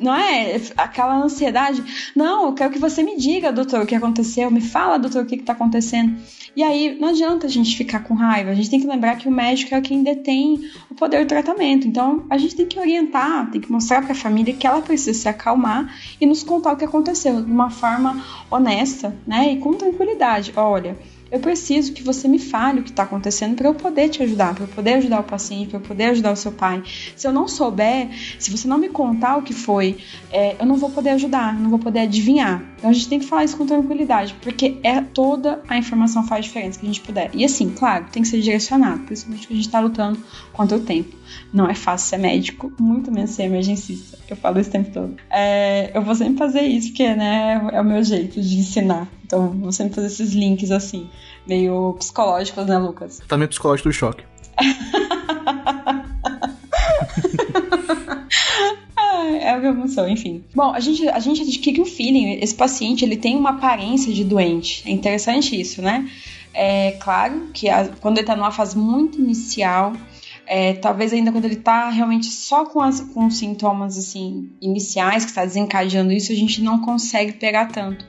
não 0.00 0.14
é 0.14 0.60
aquela 0.76 1.16
ansiedade. 1.16 2.12
Não, 2.14 2.46
eu 2.46 2.52
quero 2.54 2.72
que 2.72 2.78
você 2.78 3.02
me 3.02 3.16
diga, 3.16 3.52
doutor, 3.52 3.82
o 3.82 3.86
que 3.86 3.94
aconteceu. 3.94 4.50
Me 4.50 4.60
fala, 4.60 4.98
doutor, 4.98 5.22
o 5.22 5.26
que 5.26 5.36
está 5.36 5.52
acontecendo. 5.52 6.16
E 6.54 6.62
aí 6.62 6.98
não 7.00 7.08
adianta 7.08 7.46
a 7.46 7.50
gente 7.50 7.74
ficar 7.76 8.00
com 8.00 8.12
raiva, 8.12 8.50
a 8.50 8.54
gente 8.54 8.68
tem 8.68 8.78
que 8.78 8.86
lembrar 8.86 9.16
que 9.16 9.26
o 9.26 9.30
médico 9.32 9.74
é 9.74 9.80
quem 9.80 10.02
detém 10.02 10.70
o 10.90 10.94
poder 10.94 11.24
do 11.24 11.28
tratamento. 11.28 11.88
Então 11.88 12.26
a 12.28 12.36
gente 12.36 12.54
tem 12.54 12.66
que 12.66 12.78
orientar, 12.78 13.50
tem 13.50 13.60
que 13.60 13.72
mostrar 13.72 14.02
para 14.02 14.12
a 14.12 14.14
família 14.14 14.52
que 14.52 14.66
ela 14.66 14.82
precisa 14.82 15.18
se 15.18 15.28
acalmar 15.28 15.94
e 16.20 16.26
nos 16.26 16.42
contar 16.42 16.72
o 16.72 16.76
que 16.76 16.84
aconteceu 16.84 17.42
de 17.42 17.50
uma 17.50 17.70
forma 17.70 18.22
honesta, 18.50 19.16
né? 19.26 19.52
E 19.52 19.58
com 19.58 19.72
tranquilidade. 19.72 20.52
Olha, 20.54 20.96
eu 21.32 21.40
preciso 21.40 21.94
que 21.94 22.02
você 22.02 22.28
me 22.28 22.38
fale 22.38 22.80
o 22.80 22.82
que 22.82 22.90
está 22.90 23.04
acontecendo 23.04 23.56
para 23.56 23.66
eu 23.66 23.74
poder 23.74 24.10
te 24.10 24.22
ajudar, 24.22 24.54
para 24.54 24.64
eu 24.64 24.68
poder 24.68 24.92
ajudar 24.94 25.20
o 25.20 25.24
paciente, 25.24 25.70
para 25.70 25.78
eu 25.78 25.82
poder 25.82 26.04
ajudar 26.04 26.30
o 26.30 26.36
seu 26.36 26.52
pai. 26.52 26.82
Se 27.16 27.26
eu 27.26 27.32
não 27.32 27.48
souber, 27.48 28.10
se 28.38 28.50
você 28.50 28.68
não 28.68 28.76
me 28.76 28.90
contar 28.90 29.38
o 29.38 29.42
que 29.42 29.54
foi, 29.54 29.96
é, 30.30 30.56
eu 30.60 30.66
não 30.66 30.76
vou 30.76 30.90
poder 30.90 31.08
ajudar, 31.10 31.58
não 31.58 31.70
vou 31.70 31.78
poder 31.78 32.00
adivinhar. 32.00 32.62
Então 32.76 32.90
a 32.90 32.92
gente 32.92 33.08
tem 33.08 33.18
que 33.18 33.24
falar 33.24 33.44
isso 33.44 33.56
com 33.56 33.64
tranquilidade, 33.64 34.36
porque 34.42 34.76
é 34.82 35.00
toda 35.00 35.62
a 35.66 35.78
informação 35.78 36.22
faz 36.22 36.44
diferença 36.44 36.78
que 36.78 36.84
a 36.84 36.88
gente 36.88 37.00
puder. 37.00 37.30
E 37.32 37.46
assim, 37.46 37.70
claro, 37.70 38.04
tem 38.12 38.22
que 38.22 38.28
ser 38.28 38.42
direcionado, 38.42 39.00
principalmente 39.04 39.46
que 39.46 39.54
a 39.54 39.56
gente 39.56 39.66
está 39.66 39.80
lutando 39.80 40.20
contra 40.52 40.76
o 40.76 40.80
tempo. 40.80 41.16
Não 41.50 41.66
é 41.66 41.74
fácil 41.74 42.10
ser 42.10 42.18
médico, 42.18 42.70
muito 42.78 43.10
menos 43.10 43.30
ser 43.30 43.44
emergencista. 43.44 44.18
Eu 44.28 44.36
falo 44.36 44.60
isso 44.60 44.68
o 44.68 44.72
tempo 44.72 44.90
todo. 44.90 45.16
É, 45.30 45.90
eu 45.94 46.02
vou 46.02 46.14
sempre 46.14 46.36
fazer 46.36 46.60
isso, 46.60 46.88
porque 46.88 47.14
né, 47.14 47.70
é 47.72 47.80
o 47.80 47.84
meu 47.84 48.04
jeito 48.04 48.38
de 48.38 48.58
ensinar. 48.58 49.08
Então, 49.32 49.48
vou 49.48 49.72
sempre 49.72 49.94
fazer 49.94 50.08
esses 50.08 50.34
links 50.34 50.70
assim, 50.70 51.08
meio 51.46 51.94
psicológicos, 51.94 52.66
né, 52.66 52.76
Lucas? 52.76 53.22
Também 53.26 53.48
psicológico 53.48 53.88
do 53.88 53.92
choque. 53.94 54.22
é 59.40 59.56
o 59.56 59.64
eu 59.64 59.88
sou, 59.88 60.06
enfim. 60.06 60.44
Bom, 60.54 60.74
a 60.74 60.80
gente, 60.80 61.08
a 61.08 61.18
gente 61.18 61.40
adquire 61.40 61.80
um 61.80 61.86
feeling. 61.86 62.40
Esse 62.42 62.54
paciente, 62.54 63.06
ele 63.06 63.16
tem 63.16 63.34
uma 63.34 63.48
aparência 63.52 64.12
de 64.12 64.22
doente. 64.22 64.82
É 64.86 64.90
interessante 64.90 65.58
isso, 65.58 65.80
né? 65.80 66.06
É 66.52 66.90
claro 67.00 67.48
que 67.54 67.70
a, 67.70 67.88
quando 68.02 68.18
ele 68.18 68.26
tá 68.26 68.36
numa 68.36 68.52
fase 68.52 68.76
muito 68.76 69.18
inicial, 69.18 69.94
é, 70.46 70.74
talvez 70.74 71.12
ainda 71.12 71.32
quando 71.32 71.44
ele 71.44 71.54
está 71.54 71.88
realmente 71.90 72.26
só 72.26 72.64
com, 72.64 72.80
as, 72.80 73.00
com 73.00 73.30
sintomas 73.30 73.96
assim 73.96 74.50
iniciais, 74.60 75.24
que 75.24 75.30
está 75.30 75.44
desencadeando 75.44 76.12
isso, 76.12 76.32
a 76.32 76.34
gente 76.34 76.62
não 76.62 76.80
consegue 76.80 77.32
pegar 77.32 77.66
tanto. 77.66 78.04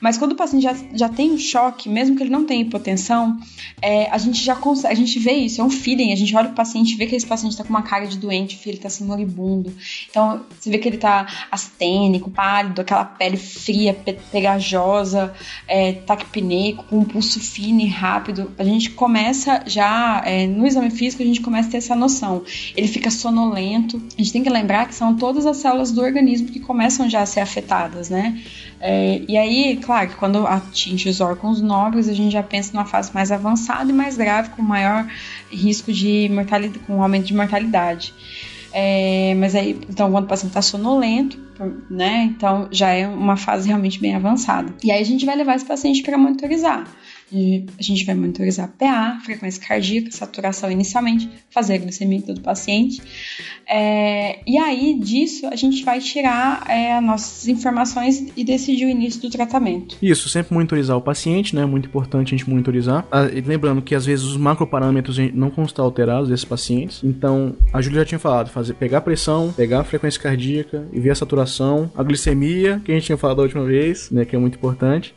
Mas 0.00 0.16
quando 0.16 0.32
o 0.32 0.36
paciente 0.36 0.62
já, 0.62 0.76
já 0.94 1.08
tem 1.08 1.32
um 1.32 1.38
choque, 1.38 1.88
mesmo 1.88 2.16
que 2.16 2.22
ele 2.22 2.30
não 2.30 2.44
tenha 2.44 2.62
hipotensão, 2.62 3.38
é, 3.82 4.08
a 4.10 4.18
gente 4.18 4.42
já 4.42 4.54
consegue, 4.54 4.92
a 4.92 4.96
gente 4.96 5.18
vê 5.18 5.32
isso, 5.32 5.60
é 5.60 5.64
um 5.64 5.70
feeling, 5.70 6.12
a 6.12 6.16
gente 6.16 6.34
olha 6.36 6.50
o 6.50 6.54
paciente 6.54 6.96
vê 6.96 7.06
que 7.06 7.16
esse 7.16 7.26
paciente 7.26 7.52
está 7.52 7.64
com 7.64 7.70
uma 7.70 7.82
cara 7.82 8.06
de 8.06 8.18
doente, 8.18 8.60
ele 8.66 8.76
está 8.76 8.88
assim 8.88 9.04
moribundo. 9.04 9.72
Então, 10.10 10.44
você 10.58 10.70
vê 10.70 10.78
que 10.78 10.88
ele 10.88 10.96
está 10.96 11.26
astênico, 11.50 12.30
pálido, 12.30 12.82
aquela 12.82 13.04
pele 13.04 13.36
fria, 13.36 13.94
pegajosa, 14.30 15.32
é, 15.66 15.92
taquipneico, 15.92 16.84
com 16.84 16.98
um 16.98 17.04
pulso 17.04 17.40
fino 17.40 17.80
e 17.80 17.86
rápido. 17.86 18.52
A 18.58 18.64
gente 18.64 18.90
começa 18.90 19.62
já, 19.66 20.22
é, 20.26 20.46
no 20.46 20.66
exame 20.66 20.90
físico, 20.90 21.22
a 21.22 21.26
gente 21.26 21.40
começa 21.40 21.69
ter 21.70 21.78
essa 21.78 21.94
noção. 21.94 22.42
Ele 22.76 22.88
fica 22.88 23.10
sonolento. 23.10 24.02
A 24.16 24.18
gente 24.18 24.32
tem 24.32 24.42
que 24.42 24.50
lembrar 24.50 24.86
que 24.86 24.94
são 24.94 25.14
todas 25.14 25.46
as 25.46 25.58
células 25.58 25.90
do 25.90 26.00
organismo 26.00 26.48
que 26.48 26.60
começam 26.60 27.08
já 27.08 27.22
a 27.22 27.26
ser 27.26 27.40
afetadas, 27.40 28.10
né? 28.10 28.40
É, 28.80 29.22
e 29.28 29.36
aí, 29.36 29.76
claro, 29.76 30.08
que 30.08 30.16
quando 30.16 30.46
atinge 30.46 31.08
os 31.08 31.20
órgãos 31.20 31.60
nobres, 31.60 32.08
a 32.08 32.14
gente 32.14 32.32
já 32.32 32.42
pensa 32.42 32.72
numa 32.72 32.86
fase 32.86 33.12
mais 33.14 33.30
avançada 33.30 33.90
e 33.90 33.92
mais 33.92 34.16
grave, 34.16 34.50
com 34.50 34.62
maior 34.62 35.06
risco 35.50 35.92
de 35.92 36.30
mortalidade, 36.32 36.78
com 36.86 37.02
aumento 37.02 37.26
de 37.26 37.34
mortalidade. 37.34 38.14
É, 38.72 39.34
mas 39.36 39.54
aí, 39.54 39.78
então, 39.88 40.10
quando 40.10 40.24
o 40.24 40.28
paciente 40.28 40.50
está 40.50 40.62
sonolento, 40.62 41.38
né? 41.90 42.32
Então 42.34 42.68
já 42.70 42.90
é 42.90 43.06
uma 43.06 43.36
fase 43.36 43.68
realmente 43.68 44.00
bem 44.00 44.14
avançada. 44.14 44.72
E 44.82 44.90
aí 44.90 45.00
a 45.00 45.04
gente 45.04 45.26
vai 45.26 45.36
levar 45.36 45.56
esse 45.56 45.64
paciente 45.64 46.02
para 46.02 46.16
monitorizar. 46.16 46.86
A 47.32 47.82
gente 47.82 48.04
vai 48.04 48.14
monitorizar 48.14 48.68
PA, 48.78 49.20
frequência 49.24 49.62
cardíaca, 49.62 50.10
saturação 50.10 50.70
inicialmente, 50.70 51.28
fazer 51.50 51.74
a 51.74 51.78
glicemia 51.78 52.20
do 52.20 52.40
paciente. 52.40 53.00
É, 53.68 54.40
e 54.46 54.58
aí 54.58 54.98
disso 54.98 55.46
a 55.46 55.54
gente 55.54 55.84
vai 55.84 56.00
tirar 56.00 56.64
é, 56.68 57.00
nossas 57.00 57.46
informações 57.46 58.26
e 58.36 58.42
decidir 58.42 58.86
o 58.86 58.88
início 58.88 59.20
do 59.20 59.30
tratamento. 59.30 59.96
Isso, 60.02 60.28
sempre 60.28 60.54
monitorizar 60.54 60.96
o 60.96 61.00
paciente, 61.00 61.54
né? 61.54 61.64
Muito 61.64 61.88
importante 61.88 62.34
a 62.34 62.36
gente 62.36 62.50
monitorizar. 62.50 63.06
Ah, 63.10 63.22
lembrando 63.22 63.80
que 63.80 63.94
às 63.94 64.04
vezes 64.04 64.24
os 64.24 64.36
macroparâmetros 64.36 65.18
não 65.32 65.50
constam 65.50 65.84
alterados 65.84 66.28
desses 66.28 66.44
pacientes. 66.44 67.00
Então, 67.04 67.54
a 67.72 67.80
Júlia 67.80 68.00
já 68.00 68.04
tinha 68.06 68.18
falado, 68.18 68.50
fazer, 68.50 68.74
pegar 68.74 68.98
a 68.98 69.02
pressão, 69.02 69.52
pegar 69.52 69.80
a 69.80 69.84
frequência 69.84 70.20
cardíaca 70.20 70.88
e 70.92 70.98
ver 70.98 71.10
a 71.10 71.14
saturação, 71.14 71.90
a 71.96 72.02
glicemia, 72.02 72.80
que 72.84 72.90
a 72.90 72.94
gente 72.94 73.04
tinha 73.04 73.18
falado 73.18 73.36
da 73.36 73.42
última 73.44 73.64
vez, 73.64 74.10
né? 74.10 74.24
Que 74.24 74.34
é 74.34 74.38
muito 74.38 74.56
importante. 74.56 75.14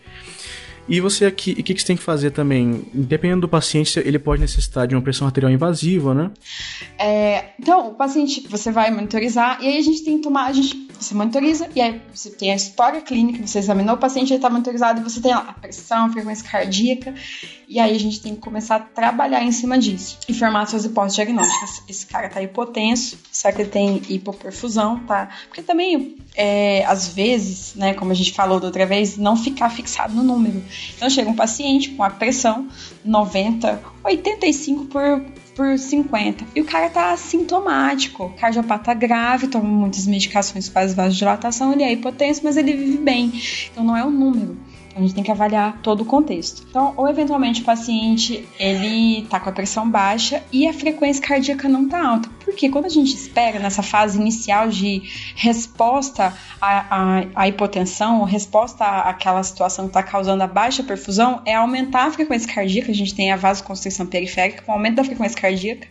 E 0.88 1.00
você 1.00 1.26
aqui, 1.26 1.52
o 1.52 1.64
que, 1.64 1.74
que 1.74 1.82
você 1.82 1.88
tem 1.88 1.96
que 1.96 2.04
fazer 2.04 2.32
também? 2.32 2.86
Dependendo 2.94 3.42
do 3.42 3.50
paciente, 3.50 4.00
ele 4.00 4.20
pode 4.20 4.42
necessitar 4.42 4.88
de 4.88 4.96
uma 4.96 5.02
pressão 5.02 5.28
arterial 5.28 5.52
invasiva, 5.52 6.14
né? 6.14 6.32
É, 6.98 7.52
então, 7.60 7.90
o 7.90 7.94
paciente 7.94 8.46
você 8.50 8.72
vai 8.72 8.92
monitorizar 8.92 9.60
e 9.62 9.68
aí 9.68 9.78
a 9.78 9.82
gente 9.82 10.04
tem 10.04 10.18
que 10.18 10.24
tomar, 10.24 10.46
a 10.46 10.54
gente, 10.54 10.88
você 11.00 11.14
monitoriza 11.16 11.70
e 11.76 11.82
aí 11.82 12.02
você 12.14 12.30
tem 12.30 12.52
a 12.52 12.56
história 12.56 13.02
clínica, 13.02 13.46
você 13.46 13.60
examinou 13.60 13.96
o 13.96 13.98
paciente, 13.98 14.32
ele 14.32 14.38
está 14.38 14.50
monitorizado 14.50 15.00
e 15.00 15.04
você 15.04 15.22
tem 15.22 15.32
a 15.32 15.42
pressão, 15.54 16.06
a 16.06 16.10
frequência 16.10 16.50
cardíaca 16.50 17.14
e 17.68 17.80
aí 17.80 17.96
a 17.96 18.00
gente 18.00 18.22
tem 18.22 18.36
que 18.36 18.42
começar 18.42 18.76
a 18.76 18.80
trabalhar 18.80 19.44
em 19.44 19.52
cima 19.52 19.80
disso 19.80 20.20
e 20.28 20.34
formar 20.34 20.68
suas 20.68 20.86
hipóteses 20.86 21.16
diagnósticas. 21.16 21.82
Esse 21.90 22.06
cara 22.06 22.30
tá 22.30 22.42
hipotenso, 22.42 23.18
será 23.32 23.54
que 23.54 23.62
ele 23.64 23.70
tem 23.70 24.02
hipoperfusão, 24.10 25.00
tá? 25.06 25.30
Porque 25.48 25.62
também, 25.64 26.18
é, 26.36 26.84
às 26.86 27.08
vezes, 27.08 27.76
né, 27.76 27.94
como 27.94 28.12
a 28.12 28.16
gente 28.16 28.34
falou 28.34 28.60
da 28.60 28.68
outra 28.68 28.86
vez, 28.86 29.18
não 29.18 29.36
ficar 29.36 29.70
fixado 29.70 30.14
no 30.14 30.24
número. 30.24 30.64
Então 30.96 31.10
chega 31.10 31.30
um 31.30 31.36
paciente 31.36 31.90
com 31.90 32.04
a 32.04 32.10
pressão 32.10 32.68
90, 33.04 33.82
85 34.04 34.86
por, 34.86 35.22
por 35.56 35.78
50 35.78 36.46
e 36.56 36.62
o 36.62 36.66
cara 36.66 36.90
tá 36.90 37.14
assintomático, 37.14 38.34
cardiopata 38.40 38.94
grave, 38.94 39.48
toma 39.48 39.70
muitas 39.70 40.08
medicações, 40.08 40.68
faz 40.68 40.94
vasodilatação, 40.94 41.74
ele 41.74 41.84
é 41.84 41.94
hipotenso, 41.94 42.42
mas 42.44 42.58
ele 42.58 42.74
vive 42.74 42.98
bem. 42.98 43.32
Então 43.72 43.84
não 43.84 43.96
é 43.96 44.04
o 44.04 44.10
número. 44.10 44.58
A 44.96 45.00
gente 45.00 45.14
tem 45.14 45.24
que 45.24 45.32
avaliar 45.32 45.80
todo 45.82 46.02
o 46.02 46.06
contexto. 46.06 46.66
Então, 46.70 46.94
ou 46.96 47.10
eventualmente 47.10 47.62
o 47.62 47.66
paciente 47.66 48.48
ele 48.60 49.26
tá 49.30 49.40
com 49.40 49.50
a 49.50 49.52
pressão 49.52 49.90
baixa 49.90 50.44
e 50.52 50.68
a 50.68 50.74
frequência 50.74 51.26
cardíaca 51.26 51.68
não 51.68 51.88
tá 51.88 52.06
alta. 52.06 52.30
Porque 52.44 52.70
quando 52.70 52.86
a 52.86 52.90
gente 52.90 53.16
espera 53.16 53.60
nessa 53.60 53.82
fase 53.82 54.20
inicial 54.20 54.70
de 54.70 55.02
resposta 55.36 56.34
à, 56.62 56.96
à, 56.96 57.24
à 57.36 57.48
hipotensão, 57.48 58.24
resposta 58.24 58.86
àquela 58.86 59.42
situação 59.44 59.86
que 59.86 59.90
está 59.90 60.04
causando 60.04 60.44
a 60.44 60.48
baixa 60.48 60.84
perfusão, 60.84 61.42
é 61.46 61.56
aumentar 61.56 62.08
a 62.08 62.12
frequência 62.12 62.54
cardíaca. 62.54 62.92
A 62.92 62.96
gente 62.96 63.16
tem 63.16 63.32
a 63.32 63.36
vasoconstrição 63.36 64.06
periférica 64.06 64.62
com 64.62 64.72
aumento 64.72 64.96
da 64.96 65.04
frequência 65.04 65.40
cardíaca 65.40 65.88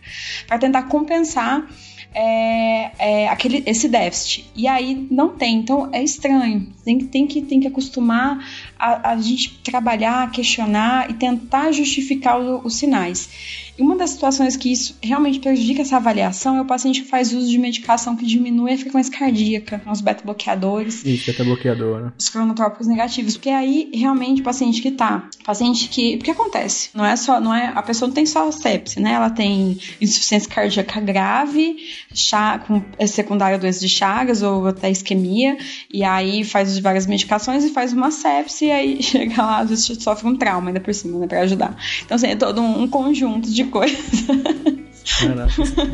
para 0.47 0.57
tentar 0.57 0.83
compensar 0.83 1.67
é, 2.13 2.91
é, 2.99 3.27
aquele, 3.27 3.63
esse 3.65 3.89
déficit. 3.89 4.49
E 4.55 4.67
aí 4.67 5.07
não 5.09 5.29
tem, 5.29 5.57
então 5.57 5.89
é 5.91 6.01
estranho. 6.03 6.71
Tem, 6.85 6.99
tem, 6.99 7.27
que, 7.27 7.41
tem 7.41 7.59
que 7.59 7.67
acostumar 7.67 8.39
a, 8.83 9.11
a 9.11 9.17
gente 9.17 9.59
trabalhar, 9.63 10.29
questionar 10.29 11.09
e 11.09 11.13
tentar 11.13 11.71
justificar 11.71 12.37
o, 12.37 12.65
os 12.65 12.75
sinais. 12.75 13.29
E 13.77 13.81
uma 13.81 13.95
das 13.95 14.11
situações 14.11 14.55
que 14.55 14.71
isso 14.71 14.95
realmente 15.01 15.39
prejudica 15.39 15.81
essa 15.81 15.95
avaliação 15.95 16.57
é 16.57 16.61
o 16.61 16.65
paciente 16.65 17.01
que 17.01 17.07
faz 17.07 17.33
uso 17.33 17.49
de 17.49 17.57
medicação 17.57 18.15
que 18.15 18.25
diminui 18.25 18.73
a 18.73 18.77
frequência 18.77 19.17
cardíaca, 19.17 19.81
os 19.89 20.01
beta-bloqueadores. 20.01 21.03
Isso, 21.03 21.25
beta-bloqueador, 21.25 22.01
né? 22.01 22.13
Os 22.17 22.29
cronotrópicos 22.29 22.85
negativos. 22.85 23.35
Porque 23.35 23.49
aí, 23.49 23.89
realmente, 23.93 24.41
o 24.41 24.43
paciente 24.43 24.81
que 24.81 24.91
tá, 24.91 25.27
paciente 25.43 25.87
que... 25.87 26.17
Porque 26.17 26.31
acontece, 26.31 26.89
não 26.93 27.05
é 27.05 27.15
só, 27.15 27.39
não 27.39 27.53
é... 27.53 27.71
A 27.73 27.81
pessoa 27.81 28.07
não 28.07 28.13
tem 28.13 28.25
só 28.25 28.51
sepse, 28.51 28.99
né? 28.99 29.13
Ela 29.13 29.29
tem 29.31 29.79
insuficiência 29.99 30.49
cardíaca 30.49 30.99
grave, 30.99 31.77
chá, 32.13 32.59
com 32.59 32.83
é 32.99 33.07
secundária 33.07 33.57
doença 33.57 33.79
de 33.79 33.89
Chagas 33.89 34.43
ou 34.43 34.67
até 34.67 34.91
isquemia, 34.91 35.57
e 35.91 36.03
aí 36.03 36.43
faz 36.43 36.77
várias 36.77 37.07
medicações 37.07 37.63
e 37.63 37.69
faz 37.69 37.93
uma 37.93 38.11
sepse, 38.11 38.69
aí 38.73 39.01
chega 39.03 39.41
lá, 39.41 39.59
às 39.59 39.69
vezes 39.69 40.03
sofre 40.03 40.27
um 40.27 40.35
trauma 40.35 40.69
ainda 40.69 40.79
por 40.79 40.93
cima, 40.93 41.19
né? 41.19 41.27
Pra 41.27 41.41
ajudar. 41.41 41.75
Então, 42.03 42.15
assim, 42.15 42.27
é 42.27 42.35
todo 42.35 42.61
um, 42.61 42.87
conjunto 42.87 43.49
de 43.49 43.53
de 43.53 43.63
coisa. 43.65 43.95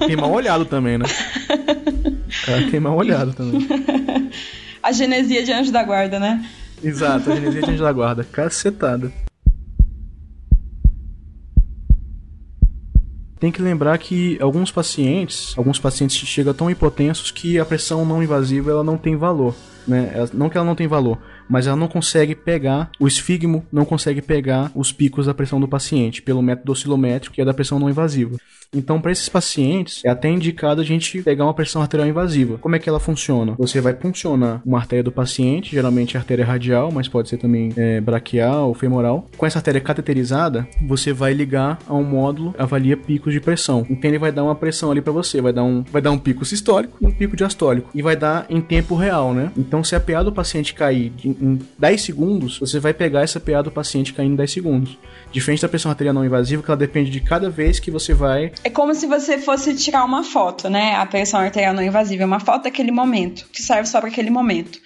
tem 0.07 0.15
mal 0.15 0.31
olhado 0.31 0.65
também, 0.65 0.97
né? 0.97 1.05
cara 2.45 2.69
tem 2.69 2.79
mal 2.79 2.95
olhado 2.95 3.33
também. 3.33 3.67
A 4.81 4.91
genesia 4.93 5.43
de 5.43 5.51
anjo 5.51 5.71
da 5.71 5.83
guarda, 5.83 6.19
né? 6.19 6.45
Exato, 6.81 7.29
a 7.29 7.35
genesia 7.35 7.61
de 7.61 7.71
anjo 7.71 7.83
da 7.83 7.91
guarda. 7.91 8.23
Cacetada. 8.23 9.11
Tem 13.39 13.51
que 13.51 13.61
lembrar 13.61 13.97
que 13.97 14.37
alguns 14.41 14.71
pacientes, 14.71 15.53
alguns 15.57 15.79
pacientes 15.79 16.15
chegam 16.17 16.53
tão 16.53 16.69
hipotensos 16.69 17.29
que 17.29 17.59
a 17.59 17.65
pressão 17.65 18.05
não 18.05 18.23
invasiva 18.23 18.71
ela 18.71 18.83
não 18.83 18.97
tem 18.97 19.17
valor. 19.17 19.53
Né? 19.87 20.13
Não 20.33 20.49
que 20.49 20.57
ela 20.57 20.65
não 20.65 20.75
tem 20.75 20.87
valor, 20.87 21.17
mas 21.49 21.67
ela 21.67 21.75
não 21.75 21.87
consegue 21.87 22.35
pegar, 22.35 22.91
o 22.99 23.07
esfigmo 23.07 23.65
não 23.71 23.83
consegue 23.83 24.21
pegar 24.21 24.71
os 24.75 24.91
picos 24.91 25.25
da 25.25 25.33
pressão 25.33 25.59
do 25.59 25.67
paciente 25.67 26.21
pelo 26.21 26.41
método 26.41 26.71
oscilométrico, 26.71 27.35
que 27.35 27.41
é 27.41 27.45
da 27.45 27.53
pressão 27.53 27.79
não 27.79 27.89
invasiva. 27.89 28.37
Então, 28.73 29.01
para 29.01 29.11
esses 29.11 29.27
pacientes, 29.27 30.05
é 30.05 30.09
até 30.09 30.29
indicado 30.29 30.79
a 30.79 30.83
gente 30.83 31.23
pegar 31.23 31.43
uma 31.43 31.53
pressão 31.53 31.81
arterial 31.81 32.07
invasiva. 32.07 32.59
Como 32.59 32.75
é 32.75 32.79
que 32.79 32.87
ela 32.87 32.99
funciona? 32.99 33.55
Você 33.57 33.81
vai 33.81 33.95
funcionar 33.95 34.61
uma 34.63 34.77
artéria 34.77 35.03
do 35.03 35.11
paciente, 35.11 35.71
geralmente 35.71 36.15
a 36.15 36.19
artéria 36.19 36.45
radial, 36.45 36.91
mas 36.91 37.07
pode 37.07 37.29
ser 37.29 37.37
também 37.37 37.73
é, 37.75 37.99
braquial 37.99 38.67
ou 38.67 38.75
femoral. 38.75 39.27
Com 39.37 39.45
essa 39.45 39.57
artéria 39.57 39.81
cateterizada, 39.81 40.67
você 40.87 41.11
vai 41.11 41.33
ligar 41.33 41.79
a 41.87 41.95
um 41.95 42.03
módulo, 42.03 42.53
avalia 42.59 42.95
picos 42.95 43.33
de 43.33 43.39
pressão. 43.39 43.87
Então, 43.89 44.07
ele 44.07 44.19
vai 44.19 44.31
dar 44.31 44.43
uma 44.43 44.55
pressão 44.55 44.91
ali 44.91 45.01
para 45.01 45.13
você, 45.13 45.41
vai 45.41 45.51
dar 45.51 45.63
um, 45.63 45.83
vai 45.91 46.01
dar 46.01 46.11
um 46.11 46.19
pico 46.19 46.45
sistólico 46.45 46.95
e 47.01 47.07
um 47.07 47.11
pico 47.11 47.35
diastólico. 47.35 47.89
E 47.95 48.03
vai 48.03 48.15
dar 48.15 48.45
em 48.49 48.61
tempo 48.61 48.93
real, 48.93 49.33
né? 49.33 49.51
Então, 49.57 49.83
se 49.83 49.95
a 49.95 49.99
PA 49.99 50.21
do 50.21 50.31
paciente 50.31 50.75
cair 50.75 51.11
em 51.39 51.59
10 51.77 52.01
segundos, 52.01 52.59
você 52.59 52.79
vai 52.79 52.93
pegar 52.93 53.21
essa 53.21 53.39
PA 53.39 53.61
do 53.61 53.71
paciente 53.71 54.13
caindo 54.13 54.33
em 54.33 54.35
10 54.35 54.51
segundos. 54.51 54.97
Diferente 55.31 55.61
da 55.61 55.69
pressão 55.69 55.91
arterial 55.91 56.13
não 56.13 56.25
invasiva, 56.25 56.63
que 56.63 56.69
ela 56.69 56.77
depende 56.77 57.09
de 57.09 57.19
cada 57.19 57.49
vez 57.49 57.79
que 57.79 57.91
você 57.91 58.13
vai. 58.13 58.51
É 58.63 58.69
como 58.69 58.93
se 58.93 59.05
você 59.05 59.37
fosse 59.37 59.75
tirar 59.75 60.03
uma 60.03 60.23
foto, 60.23 60.69
né? 60.69 60.95
A 60.95 61.05
pressão 61.05 61.39
arterial 61.39 61.73
não 61.73 61.83
invasiva 61.83 62.23
é 62.23 62.25
uma 62.25 62.39
foto 62.39 62.63
daquele 62.63 62.91
momento, 62.91 63.45
que 63.51 63.61
serve 63.61 63.87
só 63.87 63.99
para 63.99 64.09
aquele 64.09 64.29
momento. 64.29 64.79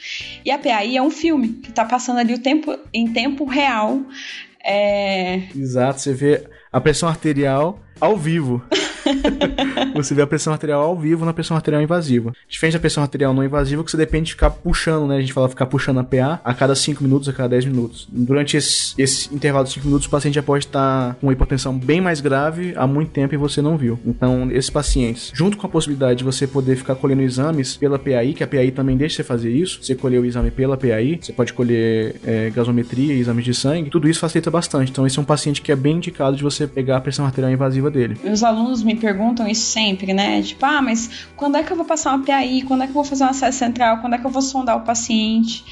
E 0.45 0.51
a 0.51 0.57
PAI 0.57 0.97
é 0.97 1.01
um 1.01 1.11
filme 1.11 1.49
que 1.49 1.71
tá 1.71 1.85
passando 1.85 2.19
ali 2.19 2.33
o 2.33 2.39
tempo 2.39 2.77
em 2.93 3.11
tempo 3.11 3.45
real. 3.45 4.01
É... 4.63 5.43
Exato, 5.55 5.99
você 5.99 6.13
vê 6.13 6.47
a 6.71 6.79
pressão 6.79 7.09
arterial 7.09 7.79
ao 7.99 8.17
vivo. 8.17 8.61
você 9.95 10.13
vê 10.13 10.21
a 10.21 10.27
pressão 10.27 10.53
arterial 10.53 10.81
ao 10.81 10.97
vivo 10.97 11.25
na 11.25 11.33
pressão 11.33 11.55
arterial 11.55 11.81
invasiva. 11.81 12.33
Diferente 12.47 12.73
da 12.73 12.79
pressão 12.79 13.03
arterial 13.03 13.33
não 13.33 13.43
invasiva, 13.43 13.83
que 13.83 13.91
você 13.91 13.97
depende 13.97 14.27
de 14.27 14.31
ficar 14.33 14.49
puxando, 14.49 15.07
né? 15.07 15.17
A 15.17 15.21
gente 15.21 15.33
fala 15.33 15.49
ficar 15.49 15.65
puxando 15.65 15.99
a 15.99 16.03
PA 16.03 16.41
a 16.43 16.53
cada 16.53 16.75
5 16.75 17.03
minutos, 17.03 17.27
a 17.29 17.33
cada 17.33 17.49
10 17.49 17.65
minutos. 17.65 18.07
Durante 18.11 18.57
esse, 18.57 18.93
esse 18.97 19.33
intervalo 19.33 19.65
de 19.65 19.73
5 19.73 19.85
minutos, 19.85 20.07
o 20.07 20.09
paciente 20.09 20.35
já 20.35 20.43
pode 20.43 20.65
estar 20.65 21.15
com 21.15 21.27
uma 21.27 21.33
hipotensão 21.33 21.77
bem 21.77 22.01
mais 22.01 22.21
grave 22.21 22.73
há 22.75 22.87
muito 22.87 23.11
tempo 23.11 23.33
e 23.33 23.37
você 23.37 23.61
não 23.61 23.77
viu. 23.77 23.99
Então, 24.05 24.49
esses 24.51 24.69
pacientes, 24.69 25.31
junto 25.33 25.57
com 25.57 25.67
a 25.67 25.69
possibilidade 25.69 26.19
de 26.19 26.23
você 26.23 26.47
poder 26.47 26.75
ficar 26.75 26.95
colhendo 26.95 27.21
exames 27.21 27.75
pela 27.77 27.99
PAI, 27.99 28.33
que 28.33 28.43
a 28.43 28.47
PAI 28.47 28.71
também 28.71 28.97
deixa 28.97 29.17
você 29.17 29.23
fazer 29.23 29.51
isso, 29.51 29.79
você 29.81 29.95
colher 29.95 30.19
o 30.19 30.25
exame 30.25 30.51
pela 30.51 30.77
PAI, 30.77 31.19
você 31.21 31.33
pode 31.33 31.53
colher 31.53 32.15
é, 32.25 32.49
gasometria, 32.49 33.13
exames 33.13 33.45
de 33.45 33.53
sangue, 33.53 33.89
tudo 33.89 34.07
isso 34.07 34.19
facilita 34.19 34.49
bastante. 34.49 34.91
Então, 34.91 35.05
esse 35.05 35.17
é 35.17 35.21
um 35.21 35.25
paciente 35.25 35.61
que 35.61 35.71
é 35.71 35.75
bem 35.75 35.97
indicado 35.97 36.35
de 36.35 36.43
você 36.43 36.67
pegar 36.67 36.97
a 36.97 37.01
pressão 37.01 37.25
arterial 37.25 37.51
invasiva 37.51 37.89
dele. 37.89 38.17
Os 38.23 38.43
alunos 38.43 38.83
me 38.83 38.92
perguntam 38.95 39.47
isso 39.47 39.65
sempre, 39.65 40.13
né? 40.13 40.41
Tipo, 40.41 40.65
ah, 40.65 40.81
mas 40.81 41.27
quando 41.35 41.57
é 41.57 41.63
que 41.63 41.71
eu 41.71 41.77
vou 41.77 41.85
passar 41.85 42.15
uma 42.15 42.25
PAI? 42.25 42.63
Quando 42.67 42.83
é 42.83 42.85
que 42.85 42.91
eu 42.91 42.95
vou 42.95 43.03
fazer 43.03 43.23
uma 43.23 43.31
acesso 43.31 43.59
central? 43.59 43.99
Quando 43.99 44.13
é 44.13 44.17
que 44.17 44.25
eu 44.25 44.31
vou 44.31 44.41
sondar 44.41 44.77
o 44.77 44.81
paciente? 44.81 45.63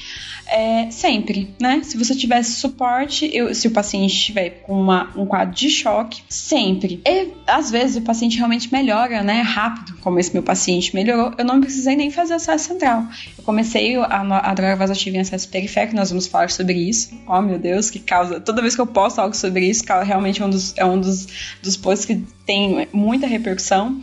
É, 0.54 0.90
sempre, 0.90 1.54
né? 1.58 1.80
Se 1.82 1.96
você 1.96 2.14
tivesse 2.14 2.52
suporte, 2.52 3.30
eu, 3.32 3.54
se 3.54 3.66
o 3.68 3.70
paciente 3.70 4.12
estiver 4.12 4.50
com 4.62 4.78
uma, 4.78 5.10
um 5.16 5.24
quadro 5.24 5.54
de 5.54 5.70
choque, 5.70 6.22
sempre. 6.28 7.00
E 7.06 7.28
às 7.46 7.70
vezes 7.70 7.96
o 7.96 8.02
paciente 8.02 8.36
realmente 8.36 8.70
melhora, 8.70 9.22
né? 9.22 9.40
Rápido, 9.40 9.96
como 10.02 10.18
esse 10.18 10.30
meu 10.34 10.42
paciente 10.42 10.94
melhorou, 10.94 11.32
eu 11.38 11.44
não 11.44 11.58
precisei 11.58 11.96
nem 11.96 12.10
fazer 12.10 12.34
acesso 12.34 12.68
central. 12.68 13.06
Eu 13.38 13.44
comecei 13.44 13.96
a, 13.96 14.50
a 14.50 14.52
droga 14.52 14.76
vasoativa 14.76 15.16
em 15.16 15.20
acesso 15.20 15.48
periférico, 15.48 15.96
nós 15.96 16.10
vamos 16.10 16.26
falar 16.26 16.50
sobre 16.50 16.74
isso. 16.74 17.18
Oh 17.26 17.40
meu 17.40 17.58
Deus, 17.58 17.88
que 17.88 17.98
causa. 17.98 18.38
Toda 18.38 18.60
vez 18.60 18.74
que 18.74 18.80
eu 18.82 18.86
posto 18.86 19.20
algo 19.20 19.34
sobre 19.34 19.64
isso, 19.64 19.84
realmente 20.04 20.42
é 20.42 20.44
um 20.44 20.50
dos, 20.50 20.74
é 20.76 20.84
um 20.84 21.00
dos, 21.00 21.28
dos 21.62 21.78
posts 21.78 22.04
que 22.04 22.22
tem 22.44 22.86
muita 22.92 23.26
repercussão. 23.26 24.02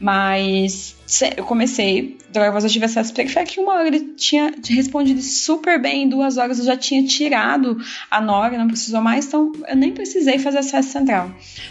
Mas 0.00 0.96
eu 1.36 1.44
comecei 1.44 2.18
droga 2.30 2.52
vasoativa 2.52 2.84
acesso 2.84 3.12
periférico 3.12 3.58
em 3.58 3.62
uma 3.62 3.74
hora 3.74 3.88
ele 3.88 4.14
tinha 4.14 4.54
respondido 4.68 5.20
super 5.22 5.80
bem, 5.80 6.04
em 6.04 6.08
duas 6.08 6.36
horas 6.36 6.58
eu 6.58 6.64
já 6.64 6.76
tinha 6.76 7.04
tirado 7.04 7.78
a 8.10 8.20
nora, 8.20 8.58
não 8.58 8.68
precisou 8.68 9.00
mais, 9.00 9.26
então 9.26 9.52
eu 9.66 9.76
nem 9.76 9.92
precisei 9.92 10.38
fazer 10.38 10.58
acesso 10.58 10.90
central. 10.90 11.30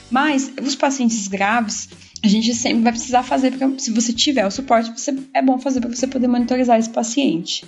Mas 0.10 0.52
os 0.62 0.76
pacientes 0.76 1.28
graves, 1.28 1.88
a 2.24 2.28
gente 2.28 2.54
sempre 2.54 2.84
vai 2.84 2.92
precisar 2.92 3.24
fazer, 3.24 3.52
porque 3.52 3.80
se 3.80 3.92
você 3.92 4.12
tiver 4.12 4.46
o 4.46 4.52
suporte, 4.52 4.92
você, 4.92 5.16
é 5.34 5.42
bom 5.42 5.60
fazer 5.60 5.80
para 5.80 5.90
você 5.90 6.08
poder 6.08 6.28
monitorizar 6.28 6.80
esse 6.80 6.90
paciente. 6.90 7.66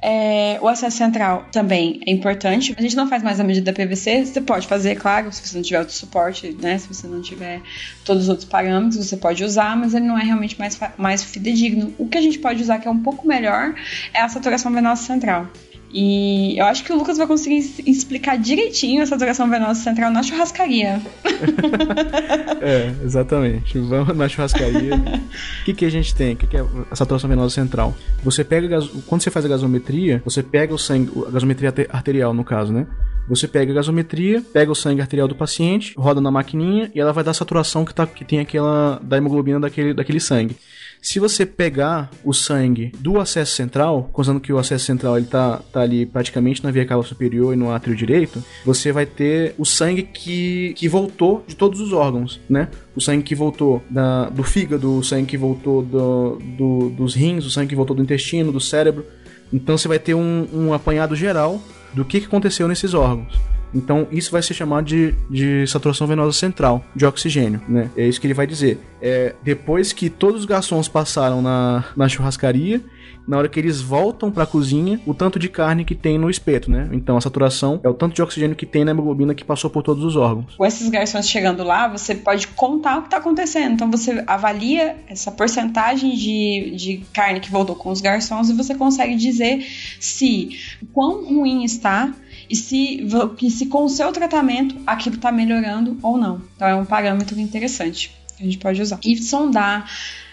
É, 0.00 0.58
o 0.62 0.68
acesso 0.68 0.96
central 0.96 1.46
também 1.50 2.00
é 2.06 2.12
importante. 2.12 2.74
A 2.76 2.82
gente 2.82 2.94
não 2.94 3.08
faz 3.08 3.22
mais 3.22 3.40
a 3.40 3.44
medida 3.44 3.72
da 3.72 3.76
PVC. 3.76 4.26
Você 4.26 4.40
pode 4.40 4.66
fazer, 4.66 4.94
claro, 4.96 5.32
se 5.32 5.46
você 5.46 5.56
não 5.56 5.62
tiver 5.62 5.78
outro 5.80 5.94
suporte, 5.94 6.56
né? 6.60 6.78
Se 6.78 6.86
você 6.88 7.06
não 7.06 7.20
tiver 7.20 7.60
todos 8.04 8.24
os 8.24 8.28
outros 8.28 8.48
parâmetros, 8.48 9.04
você 9.04 9.16
pode 9.16 9.42
usar, 9.42 9.76
mas 9.76 9.94
ele 9.94 10.06
não 10.06 10.18
é 10.18 10.22
realmente 10.22 10.58
mais, 10.58 10.78
mais 10.96 11.24
fidedigno. 11.24 11.92
O 11.98 12.08
que 12.08 12.16
a 12.16 12.20
gente 12.20 12.38
pode 12.38 12.62
usar 12.62 12.78
que 12.78 12.86
é 12.86 12.90
um 12.90 13.02
pouco 13.02 13.26
melhor 13.26 13.74
é 14.14 14.20
a 14.20 14.28
saturação 14.28 14.72
venosa 14.72 15.02
central. 15.02 15.48
E 15.90 16.58
eu 16.58 16.66
acho 16.66 16.84
que 16.84 16.92
o 16.92 16.96
Lucas 16.96 17.16
vai 17.16 17.26
conseguir 17.26 17.58
explicar 17.86 18.36
direitinho 18.36 19.02
essa 19.02 19.10
saturação 19.10 19.48
venosa 19.48 19.80
central 19.80 20.10
na 20.10 20.22
churrascaria. 20.22 21.00
é, 22.60 22.92
exatamente. 23.02 23.78
Vamos 23.78 24.16
na 24.16 24.28
churrascaria. 24.28 24.94
O 24.96 25.64
que, 25.64 25.72
que 25.72 25.84
a 25.84 25.90
gente 25.90 26.14
tem? 26.14 26.34
O 26.34 26.36
que, 26.36 26.46
que 26.46 26.56
é 26.56 26.64
a 26.90 26.96
saturação 26.96 27.28
venosa 27.28 27.54
central? 27.54 27.96
Você 28.22 28.44
pega. 28.44 28.80
Quando 29.06 29.22
você 29.22 29.30
faz 29.30 29.44
a 29.44 29.48
gasometria, 29.48 30.20
você 30.24 30.42
pega 30.42 30.74
o 30.74 30.78
sangue. 30.78 31.10
A 31.26 31.30
gasometria 31.30 31.72
arterial, 31.90 32.34
no 32.34 32.44
caso, 32.44 32.72
né? 32.72 32.86
Você 33.28 33.46
pega 33.46 33.72
a 33.72 33.74
gasometria, 33.74 34.42
pega 34.52 34.72
o 34.72 34.74
sangue 34.74 35.02
arterial 35.02 35.28
do 35.28 35.34
paciente, 35.34 35.94
roda 35.98 36.20
na 36.20 36.30
maquininha 36.30 36.90
e 36.94 37.00
ela 37.00 37.12
vai 37.12 37.22
dar 37.22 37.32
a 37.32 37.34
saturação 37.34 37.84
que, 37.84 37.94
tá, 37.94 38.06
que 38.06 38.24
tem 38.24 38.40
aquela 38.40 38.98
da 39.02 39.18
hemoglobina 39.18 39.60
daquele, 39.60 39.92
daquele 39.92 40.18
sangue. 40.18 40.56
Se 41.00 41.20
você 41.20 41.46
pegar 41.46 42.10
o 42.24 42.32
sangue 42.32 42.92
do 42.98 43.20
acesso 43.20 43.54
central, 43.54 44.10
considerando 44.12 44.42
que 44.42 44.52
o 44.52 44.58
acesso 44.58 44.84
central 44.84 45.16
ele 45.16 45.26
tá, 45.26 45.60
tá 45.72 45.80
ali 45.80 46.04
praticamente 46.04 46.62
na 46.62 46.70
via 46.70 46.84
cava 46.84 47.02
superior 47.02 47.54
e 47.54 47.56
no 47.56 47.70
átrio 47.70 47.94
direito, 47.94 48.42
você 48.64 48.92
vai 48.92 49.06
ter 49.06 49.54
o 49.56 49.64
sangue 49.64 50.02
que, 50.02 50.74
que 50.74 50.88
voltou 50.88 51.44
de 51.46 51.54
todos 51.54 51.80
os 51.80 51.92
órgãos, 51.92 52.40
né? 52.48 52.68
O 52.96 53.00
sangue 53.00 53.22
que 53.22 53.34
voltou 53.34 53.82
da, 53.88 54.28
do 54.28 54.42
fígado, 54.42 54.98
o 54.98 55.04
sangue 55.04 55.26
que 55.26 55.36
voltou 55.36 55.82
do, 55.82 56.38
do, 56.56 56.90
dos 56.90 57.14
rins, 57.14 57.44
o 57.44 57.50
sangue 57.50 57.68
que 57.68 57.76
voltou 57.76 57.96
do 57.96 58.02
intestino, 58.02 58.50
do 58.50 58.60
cérebro. 58.60 59.06
Então 59.52 59.78
você 59.78 59.88
vai 59.88 59.98
ter 59.98 60.14
um, 60.14 60.48
um 60.52 60.72
apanhado 60.74 61.14
geral 61.14 61.62
do 61.94 62.04
que, 62.04 62.20
que 62.20 62.26
aconteceu 62.26 62.68
nesses 62.68 62.92
órgãos. 62.92 63.57
Então, 63.74 64.06
isso 64.10 64.30
vai 64.30 64.42
ser 64.42 64.54
chamado 64.54 64.84
de, 64.84 65.14
de 65.30 65.66
saturação 65.66 66.06
venosa 66.06 66.32
central 66.32 66.84
de 66.94 67.04
oxigênio, 67.04 67.60
né? 67.68 67.90
É 67.96 68.06
isso 68.06 68.20
que 68.20 68.26
ele 68.26 68.34
vai 68.34 68.46
dizer. 68.46 68.78
É, 69.00 69.34
depois 69.42 69.92
que 69.92 70.08
todos 70.10 70.40
os 70.40 70.46
garçons 70.46 70.88
passaram 70.88 71.42
na, 71.42 71.84
na 71.96 72.08
churrascaria, 72.08 72.82
na 73.28 73.36
hora 73.36 73.48
que 73.48 73.60
eles 73.60 73.82
voltam 73.82 74.30
para 74.30 74.44
a 74.44 74.46
cozinha, 74.46 74.98
o 75.04 75.12
tanto 75.12 75.38
de 75.38 75.50
carne 75.50 75.84
que 75.84 75.94
tem 75.94 76.16
no 76.16 76.30
espeto, 76.30 76.70
né? 76.70 76.88
Então 76.92 77.14
a 77.14 77.20
saturação 77.20 77.78
é 77.84 77.88
o 77.88 77.92
tanto 77.92 78.14
de 78.14 78.22
oxigênio 78.22 78.56
que 78.56 78.64
tem 78.64 78.86
na 78.86 78.92
hemoglobina 78.92 79.34
que 79.34 79.44
passou 79.44 79.68
por 79.68 79.82
todos 79.82 80.02
os 80.02 80.16
órgãos. 80.16 80.56
Com 80.56 80.64
esses 80.64 80.88
garçons 80.88 81.28
chegando 81.28 81.62
lá, 81.62 81.86
você 81.88 82.14
pode 82.14 82.48
contar 82.48 82.96
o 82.96 83.00
que 83.02 83.08
está 83.08 83.18
acontecendo. 83.18 83.74
Então 83.74 83.90
você 83.90 84.24
avalia 84.26 84.96
essa 85.06 85.30
porcentagem 85.30 86.16
de, 86.16 86.72
de 86.74 87.04
carne 87.12 87.40
que 87.40 87.50
voltou 87.50 87.76
com 87.76 87.90
os 87.90 88.00
garçons 88.00 88.48
e 88.48 88.54
você 88.54 88.74
consegue 88.74 89.14
dizer 89.14 89.62
se 90.00 90.48
quão 90.94 91.26
ruim 91.26 91.64
está 91.64 92.14
e 92.48 92.56
se, 92.56 93.06
se 93.50 93.66
com 93.66 93.84
o 93.84 93.88
seu 93.88 94.12
tratamento 94.12 94.76
aquilo 94.86 95.16
está 95.16 95.30
melhorando 95.30 95.98
ou 96.02 96.16
não. 96.16 96.42
Então 96.56 96.66
é 96.66 96.74
um 96.74 96.84
parâmetro 96.84 97.38
interessante 97.38 98.14
que 98.36 98.42
a 98.42 98.46
gente 98.46 98.58
pode 98.58 98.80
usar. 98.80 98.98
E 99.04 99.16
sondar 99.16 99.86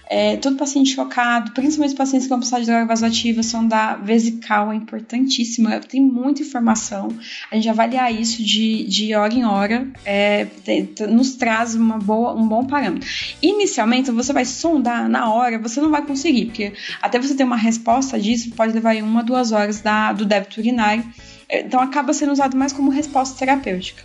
é, 0.08 0.38
todo 0.38 0.56
paciente 0.56 0.94
chocado, 0.94 1.52
principalmente 1.52 1.96
pacientes 1.96 2.28
vão 2.28 2.38
precisar 2.38 2.60
de 2.60 2.68
droga 2.68 2.86
vasoativa, 2.86 3.42
sondar 3.42 4.04
vesical 4.04 4.72
é 4.72 4.76
importantíssimo, 4.76 5.70
é, 5.70 5.80
tem 5.80 6.02
muita 6.02 6.42
informação. 6.42 7.10
A 7.52 7.56
gente 7.56 7.68
avaliar 7.70 8.14
isso 8.14 8.44
de, 8.44 8.84
de 8.84 9.16
hora 9.16 9.34
em 9.34 9.46
hora 9.46 9.88
é, 10.06 10.46
tem, 10.64 10.88
nos 11.10 11.36
traz 11.36 11.76
uma 11.76 11.98
boa, 11.98 12.36
um 12.36 12.48
bom 12.48 12.66
parâmetro. 12.66 13.08
Inicialmente, 13.42 14.12
você 14.12 14.32
vai 14.32 14.46
sondar 14.46 15.10
na 15.10 15.34
hora, 15.34 15.58
você 15.58 15.82
não 15.82 15.90
vai 15.90 16.06
conseguir, 16.06 16.46
porque 16.46 16.74
até 17.02 17.20
você 17.20 17.34
ter 17.34 17.44
uma 17.44 17.58
resposta 17.58 18.20
disso 18.20 18.52
pode 18.52 18.74
levar 18.74 18.96
uma, 18.98 19.24
duas 19.24 19.52
horas 19.52 19.82
da, 19.82 20.14
do 20.14 20.26
débito 20.26 20.60
urinário. 20.60 21.04
Então 21.50 21.80
acaba 21.80 22.14
sendo 22.14 22.32
usado 22.32 22.58
mais 22.58 22.74
como 22.74 22.90
resposta 22.90 23.38
terapêutica. 23.38 24.02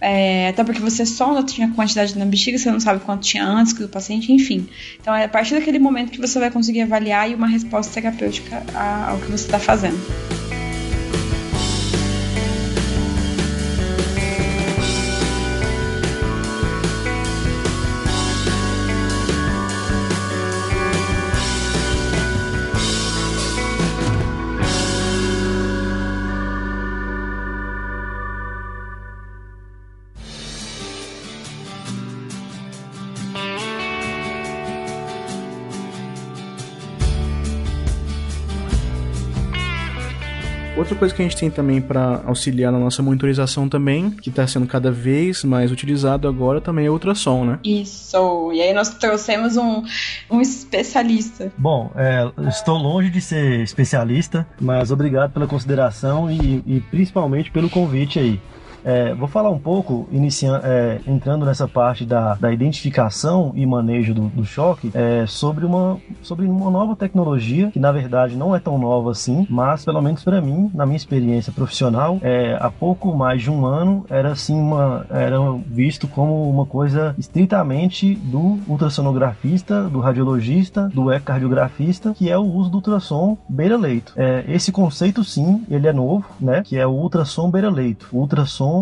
É, 0.00 0.48
até 0.48 0.64
porque 0.64 0.80
você 0.80 1.06
sonda, 1.06 1.42
tinha 1.42 1.68
quantidade 1.70 2.18
na 2.18 2.24
bexiga, 2.24 2.58
você 2.58 2.70
não 2.70 2.80
sabe 2.80 3.00
quanto 3.00 3.22
tinha 3.22 3.44
antes 3.44 3.72
do 3.72 3.88
paciente, 3.88 4.32
enfim. 4.32 4.68
Então 5.00 5.14
é 5.14 5.24
a 5.24 5.28
partir 5.28 5.54
daquele 5.54 5.78
momento 5.78 6.10
que 6.10 6.20
você 6.20 6.38
vai 6.38 6.50
conseguir 6.50 6.82
avaliar 6.82 7.30
e 7.30 7.34
uma 7.34 7.46
resposta 7.46 7.92
terapêutica 7.92 8.62
ao 9.08 9.18
que 9.18 9.26
você 9.26 9.44
está 9.44 9.58
fazendo. 9.58 10.41
Coisa 41.02 41.12
que 41.16 41.20
a 41.20 41.24
gente 41.24 41.36
tem 41.36 41.50
também 41.50 41.80
para 41.80 42.22
auxiliar 42.24 42.70
na 42.70 42.78
nossa 42.78 43.02
monitorização 43.02 43.68
também, 43.68 44.08
que 44.08 44.28
está 44.28 44.46
sendo 44.46 44.68
cada 44.68 44.92
vez 44.92 45.42
mais 45.42 45.72
utilizado 45.72 46.28
agora, 46.28 46.60
também 46.60 46.86
é 46.86 46.88
o 46.88 46.92
ultrassom, 46.92 47.44
né? 47.44 47.58
Isso. 47.64 48.52
E 48.52 48.62
aí 48.62 48.72
nós 48.72 48.90
trouxemos 48.90 49.56
um, 49.56 49.82
um 50.30 50.40
especialista. 50.40 51.52
Bom, 51.58 51.90
é, 51.96 52.30
estou 52.48 52.78
longe 52.78 53.10
de 53.10 53.20
ser 53.20 53.62
especialista, 53.64 54.46
mas 54.60 54.92
obrigado 54.92 55.32
pela 55.32 55.48
consideração 55.48 56.30
e, 56.30 56.62
e 56.64 56.80
principalmente 56.88 57.50
pelo 57.50 57.68
convite 57.68 58.20
aí. 58.20 58.40
É, 58.84 59.14
vou 59.14 59.28
falar 59.28 59.50
um 59.50 59.58
pouco, 59.58 60.08
iniciando, 60.10 60.60
é, 60.64 61.00
entrando 61.06 61.44
nessa 61.46 61.68
parte 61.68 62.04
da, 62.04 62.34
da 62.34 62.52
identificação 62.52 63.52
e 63.54 63.64
manejo 63.64 64.14
do, 64.14 64.28
do 64.28 64.44
choque, 64.44 64.90
é, 64.94 65.24
sobre, 65.26 65.64
uma, 65.64 65.98
sobre 66.22 66.46
uma 66.46 66.70
nova 66.70 66.96
tecnologia, 66.96 67.70
que 67.70 67.78
na 67.78 67.92
verdade 67.92 68.36
não 68.36 68.54
é 68.54 68.58
tão 68.58 68.78
nova 68.78 69.10
assim, 69.10 69.46
mas 69.48 69.84
pelo 69.84 70.00
menos 70.02 70.22
para 70.24 70.40
mim, 70.40 70.70
na 70.74 70.84
minha 70.84 70.96
experiência 70.96 71.52
profissional, 71.52 72.18
é, 72.22 72.56
há 72.60 72.70
pouco 72.70 73.14
mais 73.14 73.42
de 73.42 73.50
um 73.50 73.64
ano 73.66 74.04
era 74.08 74.32
assim 74.32 74.54
uma, 74.54 75.06
era 75.10 75.36
visto 75.66 76.08
como 76.08 76.48
uma 76.48 76.66
coisa 76.66 77.14
estritamente 77.18 78.14
do 78.14 78.58
ultrassonografista, 78.66 79.84
do 79.84 80.00
radiologista, 80.00 80.88
do 80.88 81.12
ecocardiografista, 81.12 82.14
que 82.14 82.30
é 82.30 82.36
o 82.36 82.42
uso 82.42 82.70
do 82.70 82.76
ultrassom 82.76 83.36
beira-leito. 83.48 84.12
É, 84.16 84.44
esse 84.48 84.72
conceito 84.72 85.24
sim, 85.24 85.64
ele 85.70 85.86
é 85.86 85.92
novo, 85.92 86.24
né? 86.40 86.62
Que 86.64 86.78
é 86.78 86.86
o 86.86 86.90
ultrassom 86.90 87.50
beira-leito. 87.50 88.08
O 88.12 88.18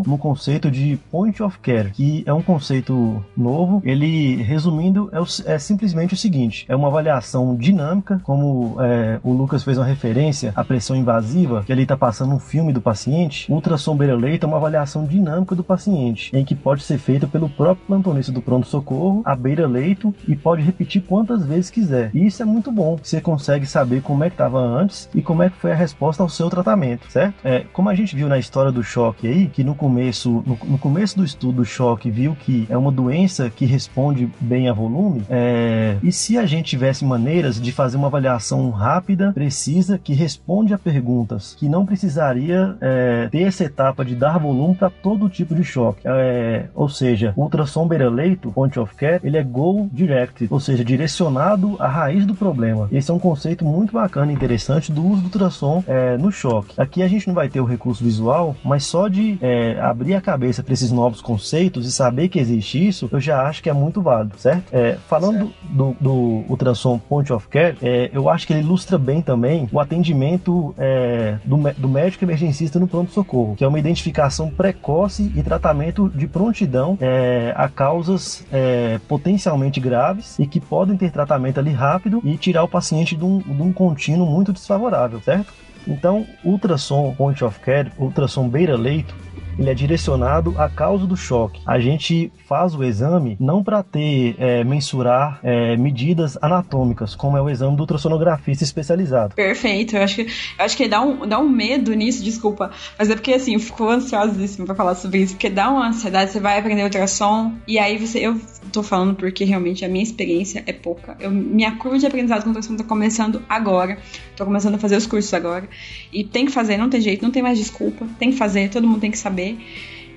no 0.07 0.19
conceito 0.19 0.71
de 0.71 0.99
point 1.11 1.43
of 1.43 1.59
care, 1.59 1.91
que 1.91 2.23
é 2.27 2.33
um 2.33 2.43
conceito 2.43 3.23
novo. 3.37 3.83
Ele, 3.85 4.43
resumindo, 4.43 5.09
é, 5.13 5.21
o, 5.21 5.27
é 5.47 5.59
simplesmente 5.59 6.15
o 6.15 6.17
seguinte: 6.17 6.65
é 6.69 6.77
uma 6.77 6.89
avaliação 6.89 7.57
dinâmica, 7.57 8.21
como 8.23 8.77
é, 8.81 9.19
o 9.23 9.33
Lucas 9.33 9.63
fez 9.63 9.79
uma 9.79 9.87
referência 9.87 10.53
à 10.55 10.65
pressão 10.65 10.97
invasiva, 10.97 11.63
que 11.65 11.73
ali 11.73 11.83
está 11.83 11.97
passando 11.97 12.35
um 12.35 12.39
filme 12.39 12.73
do 12.73 12.81
paciente. 12.81 13.51
Ultrassom 13.51 13.97
beira-leito 13.97 14.47
é 14.47 14.49
uma 14.49 14.57
avaliação 14.57 15.05
dinâmica 15.05 15.55
do 15.55 15.65
paciente, 15.65 16.31
em 16.37 16.45
que 16.45 16.55
pode 16.55 16.83
ser 16.83 16.99
feita 16.99 17.27
pelo 17.27 17.49
próprio 17.49 17.87
plantonista 17.87 18.33
do 18.33 18.43
pronto-socorro, 18.43 19.23
à 19.25 19.35
beira-leito, 19.35 20.15
e 20.27 20.37
pode 20.37 20.63
repetir 20.63 21.03
quantas 21.03 21.45
vezes 21.45 21.71
quiser. 21.71 22.11
E 22.15 22.27
isso 22.27 22.43
é 22.43 22.47
muito 22.47 22.71
bom, 22.71 22.99
você 23.03 23.21
consegue 23.21 23.67
saber 23.67 24.03
como 24.03 24.25
é 24.25 24.29
que 24.29 24.35
estava 24.35 24.59
antes 24.59 25.09
e 25.15 25.23
como 25.23 25.43
é 25.43 25.51
que 25.51 25.57
foi 25.57 25.73
a 25.73 25.75
resposta 25.77 26.23
ao 26.23 26.29
seu 26.29 26.49
tratamento, 26.49 27.11
certo? 27.11 27.35
É, 27.45 27.65
como 27.73 27.89
a 27.89 27.95
gente 27.95 28.15
viu 28.15 28.29
na 28.29 28.39
história 28.39 28.73
do 28.73 28.83
choque 28.83 29.27
aí, 29.27 29.47
que 29.47 29.65
no 29.65 29.75
começo, 29.81 30.45
no, 30.47 30.59
no, 30.63 30.79
começo 30.79 31.17
do 31.17 31.25
estudo 31.25 31.55
do 31.55 31.65
choque, 31.65 32.11
viu 32.11 32.37
que 32.37 32.67
é 32.69 32.77
uma 32.77 32.93
doença 32.93 33.49
que 33.49 33.65
responde 33.65 34.31
bem 34.39 34.69
a 34.69 34.75
volume, 34.75 35.23
é, 35.31 35.97
e 36.03 36.13
se 36.13 36.37
a 36.37 36.45
gente 36.45 36.69
tivesse 36.69 37.03
maneiras 37.03 37.59
de 37.59 37.73
fazer 37.73 37.97
uma 37.97 38.09
avaliação 38.09 38.69
rápida, 38.69 39.33
precisa, 39.33 39.99
que 39.99 40.13
responde 40.13 40.75
a 40.75 40.79
perguntas, 40.79 41.57
que 41.59 41.67
não 41.67 41.87
precisaria 41.87 42.77
é, 42.79 43.29
ter 43.31 43.45
essa 43.45 43.65
etapa 43.65 44.05
de 44.05 44.15
dar 44.15 44.37
volume 44.39 44.75
para 44.75 44.91
todo 44.91 45.31
tipo 45.31 45.55
de 45.55 45.65
choque. 45.65 46.03
É, 46.05 46.67
ou 46.75 46.91
seja, 46.91 47.33
o 47.35 47.43
ultrassom 47.43 47.89
beira-leito, 47.89 48.53
point 48.53 48.79
of 48.79 48.95
care, 48.95 49.21
ele 49.25 49.39
é 49.39 49.43
goal 49.43 49.89
directed, 49.91 50.53
ou 50.53 50.61
seja, 50.61 50.85
direcionado 50.85 51.77
à 51.79 51.89
raiz 51.89 52.27
do 52.27 52.35
problema. 52.35 52.87
Esse 52.93 53.11
é 53.11 53.15
um 53.15 53.19
conceito 53.19 53.65
muito 53.65 53.95
bacana 53.95 54.31
e 54.31 54.35
interessante 54.35 54.93
do 54.93 55.03
uso 55.03 55.23
do 55.23 55.25
ultrassom 55.25 55.83
é, 55.87 56.19
no 56.19 56.31
choque. 56.31 56.75
Aqui 56.77 57.03
a 57.03 57.09
gente 57.09 57.27
não 57.27 57.35
vai 57.35 57.49
ter 57.49 57.61
o 57.61 57.65
recurso 57.65 58.05
visual, 58.05 58.55
mas 58.63 58.85
só 58.85 59.09
de 59.09 59.39
é, 59.71 59.81
abrir 59.81 60.15
a 60.15 60.21
cabeça 60.21 60.63
para 60.63 60.73
esses 60.73 60.91
novos 60.91 61.21
conceitos 61.21 61.87
e 61.87 61.93
saber 61.93 62.29
que 62.29 62.39
existe 62.39 62.87
isso, 62.87 63.09
eu 63.13 63.21
já 63.21 63.43
acho 63.43 63.63
que 63.63 63.69
é 63.69 63.73
muito 63.73 64.01
válido, 64.03 64.39
certo? 64.39 64.65
É, 64.73 64.97
falando 65.09 65.39
certo. 65.39 65.55
Do, 65.71 65.97
do 66.01 66.13
ultrassom 66.49 66.99
point 66.99 67.33
of 67.33 67.49
care, 67.49 67.77
é, 67.83 68.11
eu 68.13 68.29
acho 68.29 68.47
que 68.47 68.53
ele 68.53 68.61
ilustra 68.61 68.99
bem 68.99 69.23
também 69.23 69.69
o 69.73 69.81
atendimento 69.81 70.75
é, 70.79 71.39
do, 71.45 71.57
do 71.77 71.89
médico 71.89 72.25
emergencista 72.25 72.79
no 72.79 72.89
pronto-socorro, 72.89 73.57
que 73.57 73.65
é 73.65 73.69
uma 73.69 73.79
identificação 73.79 74.51
precoce 74.51 75.33
e 75.35 75.43
tratamento 75.43 76.09
de 76.09 76.27
prontidão 76.27 76.97
é, 77.01 77.53
a 77.57 77.69
causas 77.69 78.45
é, 78.53 78.99
potencialmente 79.09 79.81
graves 79.81 80.39
e 80.39 80.47
que 80.47 80.61
podem 80.61 80.97
ter 80.97 81.11
tratamento 81.11 81.59
ali 81.59 81.73
rápido 81.73 82.21
e 82.25 82.37
tirar 82.37 82.65
o 82.65 82.69
paciente 82.69 83.17
de 83.17 83.25
um, 83.25 83.39
de 83.39 83.63
um 83.63 83.73
contínuo 83.73 84.27
muito 84.27 84.53
desfavorável, 84.53 85.21
certo? 85.21 85.53
Então, 85.87 86.27
ultrassom 86.45 87.15
point 87.17 87.43
of 87.43 87.59
care, 87.61 87.91
ultrassom 87.99 88.49
beira-leito, 88.49 89.15
ele 89.59 89.71
é 89.71 89.75
direcionado 89.75 90.55
à 90.59 90.69
causa 90.69 91.07
do 91.07 91.17
choque. 91.17 91.61
A 91.67 91.79
gente 91.79 92.33
faz 92.49 92.75
o 92.75 92.83
exame 92.83 93.37
não 93.39 93.63
para 93.63 93.83
ter, 93.83 94.35
é, 94.39 94.65
mensurar 94.65 95.39
é, 95.43 95.77
medidas 95.77 96.39
anatômicas, 96.41 97.15
como 97.15 97.37
é 97.37 97.43
o 97.43 97.49
exame 97.49 97.77
do 97.77 97.81
ultrassonografista 97.81 98.65
especializado. 98.65 99.35
Perfeito, 99.35 99.97
eu 99.97 100.03
acho 100.03 100.17
que, 100.17 100.23
eu 100.23 100.65
acho 100.65 100.77
que 100.77 100.89
dá, 100.89 101.01
um, 101.01 101.27
dá 101.27 101.39
um 101.39 101.49
medo 101.49 101.93
nisso, 101.95 102.23
desculpa, 102.23 102.71
mas 102.99 103.11
é 103.11 103.15
porque 103.15 103.33
assim, 103.33 103.55
eu 103.55 103.61
fico 103.61 103.89
ansiosíssima 103.89 104.67
pra 104.67 104.75
falar 104.75 104.95
sobre 104.95 105.21
isso, 105.21 105.35
porque 105.35 105.51
dá 105.51 105.71
uma 105.71 105.89
ansiedade, 105.89 106.33
você 106.33 106.41
vai 106.41 106.59
aprender 106.59 106.83
ultrassom, 106.83 107.55
e 107.67 107.79
aí 107.79 107.99
você, 107.99 108.19
eu 108.19 108.41
tô 108.73 108.83
falando 108.83 109.15
porque 109.15 109.45
realmente 109.45 109.85
a 109.85 109.89
minha 109.89 110.03
experiência 110.03 110.63
é 110.67 110.73
pouca. 110.73 111.17
Eu, 111.21 111.31
minha 111.31 111.77
curva 111.77 111.99
de 111.99 112.07
aprendizado 112.07 112.43
com 112.43 112.49
ultrassom 112.49 112.77
tá 112.77 112.85
começando 112.85 113.43
agora, 113.49 113.99
tô 114.37 114.45
começando 114.45 114.75
a 114.75 114.79
fazer 114.79 114.97
os 114.97 115.07
cursos 115.07 115.33
agora, 115.35 115.69
e 116.13 116.25
tem 116.25 116.47
que 116.47 116.53
fazer, 116.53 116.77
não 116.77 116.89
tem 116.89 117.01
jeito, 117.01 117.23
não 117.23 117.31
tem 117.31 117.43
mais 117.43 117.59
desculpa, 117.59 118.07
tem 118.19 118.31
que 118.31 118.37
fazer, 118.37 118.71
todo 118.71 118.87
mundo 118.87 119.01
tem 119.01 119.11
que 119.11 119.19
saber. 119.19 119.40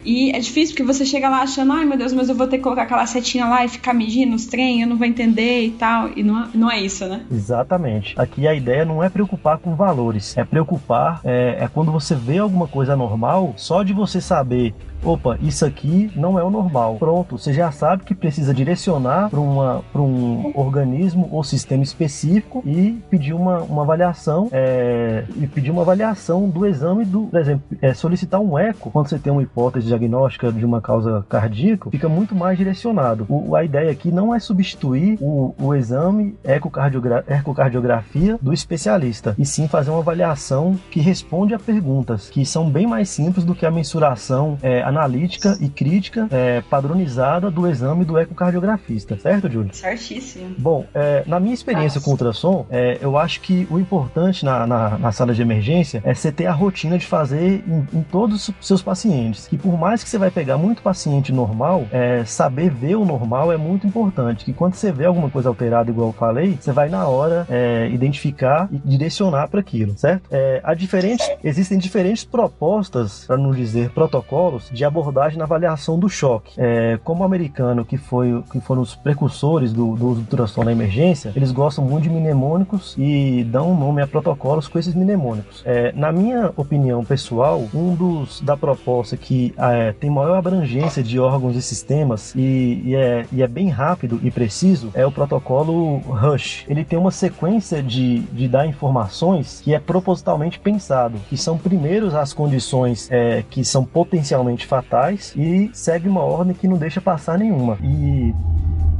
E 0.05 0.31
é 0.31 0.39
difícil 0.39 0.75
porque 0.75 0.83
você 0.83 1.05
chega 1.05 1.29
lá 1.29 1.41
achando, 1.41 1.71
ai 1.71 1.85
meu 1.85 1.97
Deus, 1.97 2.11
mas 2.13 2.27
eu 2.27 2.35
vou 2.35 2.45
ter 2.45 2.57
que 2.57 2.63
colocar 2.63 2.83
aquela 2.83 3.05
setinha 3.05 3.45
lá 3.45 3.63
e 3.63 3.69
ficar 3.69 3.93
medindo 3.93 4.35
os 4.35 4.45
trem, 4.45 4.81
eu 4.81 4.87
não 4.87 4.97
vou 4.97 5.07
entender 5.07 5.65
e 5.65 5.71
tal. 5.71 6.09
E 6.15 6.23
não, 6.23 6.47
não 6.53 6.71
é 6.71 6.79
isso, 6.79 7.05
né? 7.05 7.25
Exatamente. 7.31 8.13
Aqui 8.17 8.47
a 8.47 8.53
ideia 8.53 8.83
não 8.83 9.03
é 9.03 9.09
preocupar 9.09 9.57
com 9.57 9.75
valores, 9.75 10.37
é 10.37 10.43
preocupar, 10.43 11.21
é, 11.23 11.57
é 11.59 11.67
quando 11.67 11.91
você 11.91 12.15
vê 12.15 12.37
alguma 12.37 12.67
coisa 12.67 12.95
normal, 12.95 13.53
só 13.55 13.81
de 13.81 13.93
você 13.93 14.19
saber 14.19 14.73
opa, 15.03 15.37
isso 15.41 15.65
aqui 15.65 16.11
não 16.15 16.39
é 16.39 16.43
o 16.43 16.49
normal. 16.49 16.95
Pronto, 16.97 17.37
você 17.37 17.53
já 17.53 17.71
sabe 17.71 18.03
que 18.03 18.15
precisa 18.15 18.53
direcionar 18.53 19.29
para 19.29 19.39
um 19.39 20.51
organismo 20.55 21.27
ou 21.31 21.43
sistema 21.43 21.83
específico 21.83 22.63
e 22.65 23.01
pedir 23.09 23.33
uma, 23.33 23.59
uma 23.59 23.83
avaliação 23.83 24.49
é, 24.51 25.25
e 25.35 25.47
pedir 25.47 25.71
uma 25.71 25.81
avaliação 25.81 26.49
do 26.49 26.65
exame 26.65 27.05
do, 27.05 27.23
por 27.23 27.39
exemplo, 27.39 27.63
é, 27.81 27.93
solicitar 27.93 28.39
um 28.39 28.57
eco 28.57 28.91
quando 28.91 29.09
você 29.09 29.19
tem 29.19 29.31
uma 29.31 29.43
hipótese 29.43 29.87
diagnóstica 29.87 30.51
de 30.51 30.65
uma 30.65 30.81
causa 30.81 31.25
cardíaca, 31.27 31.89
fica 31.89 32.07
muito 32.07 32.35
mais 32.35 32.57
direcionado. 32.57 33.25
O, 33.29 33.55
a 33.55 33.63
ideia 33.63 33.91
aqui 33.91 34.11
não 34.11 34.33
é 34.33 34.39
substituir 34.39 35.17
o, 35.21 35.53
o 35.59 35.75
exame 35.75 36.35
ecocardiogra 36.43 37.23
ecocardiografia 37.27 38.37
do 38.41 38.53
especialista, 38.53 39.35
e 39.37 39.45
sim 39.45 39.67
fazer 39.67 39.89
uma 39.89 39.99
avaliação 39.99 40.77
que 40.91 40.99
responde 40.99 41.53
a 41.53 41.59
perguntas 41.59 42.29
que 42.29 42.45
são 42.45 42.69
bem 42.69 42.87
mais 42.87 43.09
simples 43.09 43.45
do 43.45 43.55
que 43.55 43.65
a 43.65 43.71
mensuração 43.71 44.57
é, 44.61 44.81
analítica 44.93 45.57
e 45.59 45.67
crítica 45.67 46.27
é, 46.31 46.61
padronizada 46.69 47.49
do 47.49 47.67
exame 47.67 48.05
do 48.05 48.17
ecocardiografista, 48.17 49.17
certo, 49.17 49.49
Júlio? 49.49 49.73
Certíssimo. 49.73 50.55
Bom, 50.57 50.85
é, 50.93 51.23
na 51.25 51.39
minha 51.39 51.53
experiência 51.53 51.97
Nossa. 51.97 52.05
com 52.05 52.11
ultrassom, 52.11 52.65
é, 52.69 52.99
eu 53.01 53.17
acho 53.17 53.41
que 53.41 53.67
o 53.69 53.79
importante 53.79 54.45
na, 54.45 54.67
na, 54.67 54.97
na, 54.97 55.11
sala 55.11 55.33
de 55.33 55.41
emergência 55.41 56.01
é 56.05 56.13
você 56.13 56.31
ter 56.31 56.45
a 56.45 56.51
rotina 56.51 56.97
de 56.97 57.05
fazer 57.05 57.63
em, 57.67 57.87
em, 57.93 58.03
todos 58.03 58.49
os 58.49 58.67
seus 58.67 58.81
pacientes. 58.81 59.47
Que 59.47 59.57
por 59.57 59.77
mais 59.77 60.03
que 60.03 60.09
você 60.09 60.17
vai 60.17 60.29
pegar 60.29 60.57
muito 60.57 60.81
paciente 60.81 61.31
normal, 61.31 61.87
é, 61.91 62.23
saber 62.25 62.69
ver 62.69 62.95
o 62.95 63.05
normal 63.05 63.51
é 63.51 63.57
muito 63.57 63.87
importante. 63.87 64.45
Que 64.45 64.53
quando 64.53 64.75
você 64.75 64.91
vê 64.91 65.05
alguma 65.05 65.29
coisa 65.29 65.49
alterada, 65.49 65.89
igual 65.89 66.09
eu 66.09 66.13
falei, 66.13 66.57
você 66.59 66.71
vai 66.71 66.89
na 66.89 67.07
hora 67.07 67.45
é, 67.49 67.89
identificar 67.91 68.69
e 68.71 68.77
direcionar 68.77 69.47
para 69.47 69.59
aquilo, 69.59 69.97
certo? 69.97 70.23
É, 70.31 70.61
a 70.63 70.73
diferente, 70.73 71.23
existem 71.43 71.77
diferentes 71.77 72.23
propostas, 72.23 73.25
para 73.25 73.37
não 73.37 73.51
dizer 73.51 73.89
protocolos, 73.91 74.69
de 74.71 74.82
de 74.83 74.85
abordagem 74.85 75.37
na 75.37 75.45
avaliação 75.45 75.97
do 75.97 76.09
choque. 76.09 76.53
É, 76.57 76.99
como 77.03 77.23
americano, 77.23 77.85
que, 77.85 77.97
foi, 77.97 78.43
que 78.51 78.59
foram 78.59 78.81
os 78.81 78.95
precursores 78.95 79.71
do, 79.71 79.95
do 79.95 80.07
uso 80.07 80.21
do 80.21 80.23
ultrassom 80.23 80.63
na 80.63 80.71
emergência, 80.71 81.31
eles 81.35 81.51
gostam 81.51 81.85
muito 81.85 82.03
de 82.03 82.09
mnemônicos 82.09 82.95
e 82.97 83.45
dão 83.45 83.75
nome 83.75 84.01
a 84.01 84.07
protocolos 84.07 84.67
com 84.67 84.77
esses 84.77 84.93
mnemônicos. 84.93 85.63
É, 85.65 85.93
na 85.93 86.11
minha 86.11 86.51
opinião 86.57 87.03
pessoal, 87.05 87.63
um 87.73 87.95
dos 87.95 88.41
da 88.41 88.57
proposta 88.57 89.15
que 89.15 89.53
é, 89.57 89.93
tem 89.93 90.09
maior 90.09 90.37
abrangência 90.37 91.01
de 91.01 91.19
órgãos 91.19 91.55
e 91.55 91.61
sistemas 91.61 92.33
e, 92.35 92.81
e, 92.85 92.95
é, 92.95 93.25
e 93.31 93.41
é 93.41 93.47
bem 93.47 93.69
rápido 93.69 94.19
e 94.21 94.29
preciso 94.29 94.91
é 94.93 95.05
o 95.05 95.11
protocolo 95.11 95.99
Rush. 95.99 96.65
Ele 96.67 96.83
tem 96.83 96.99
uma 96.99 97.11
sequência 97.11 97.81
de, 97.81 98.19
de 98.19 98.47
dar 98.49 98.67
informações 98.67 99.61
que 99.61 99.73
é 99.73 99.79
propositalmente 99.79 100.59
pensado, 100.59 101.17
que 101.29 101.37
são 101.37 101.57
primeiros 101.57 102.13
as 102.13 102.33
condições 102.33 103.07
é, 103.09 103.43
que 103.49 103.63
são 103.63 103.85
potencialmente 103.85 104.65
fatais 104.73 105.33
e 105.35 105.69
segue 105.71 106.09
uma 106.09 106.21
ordem 106.21 106.55
que 106.55 106.67
não 106.67 106.77
deixa 106.77 106.99
passar 106.99 107.37
nenhuma. 107.37 107.77
E 107.83 108.33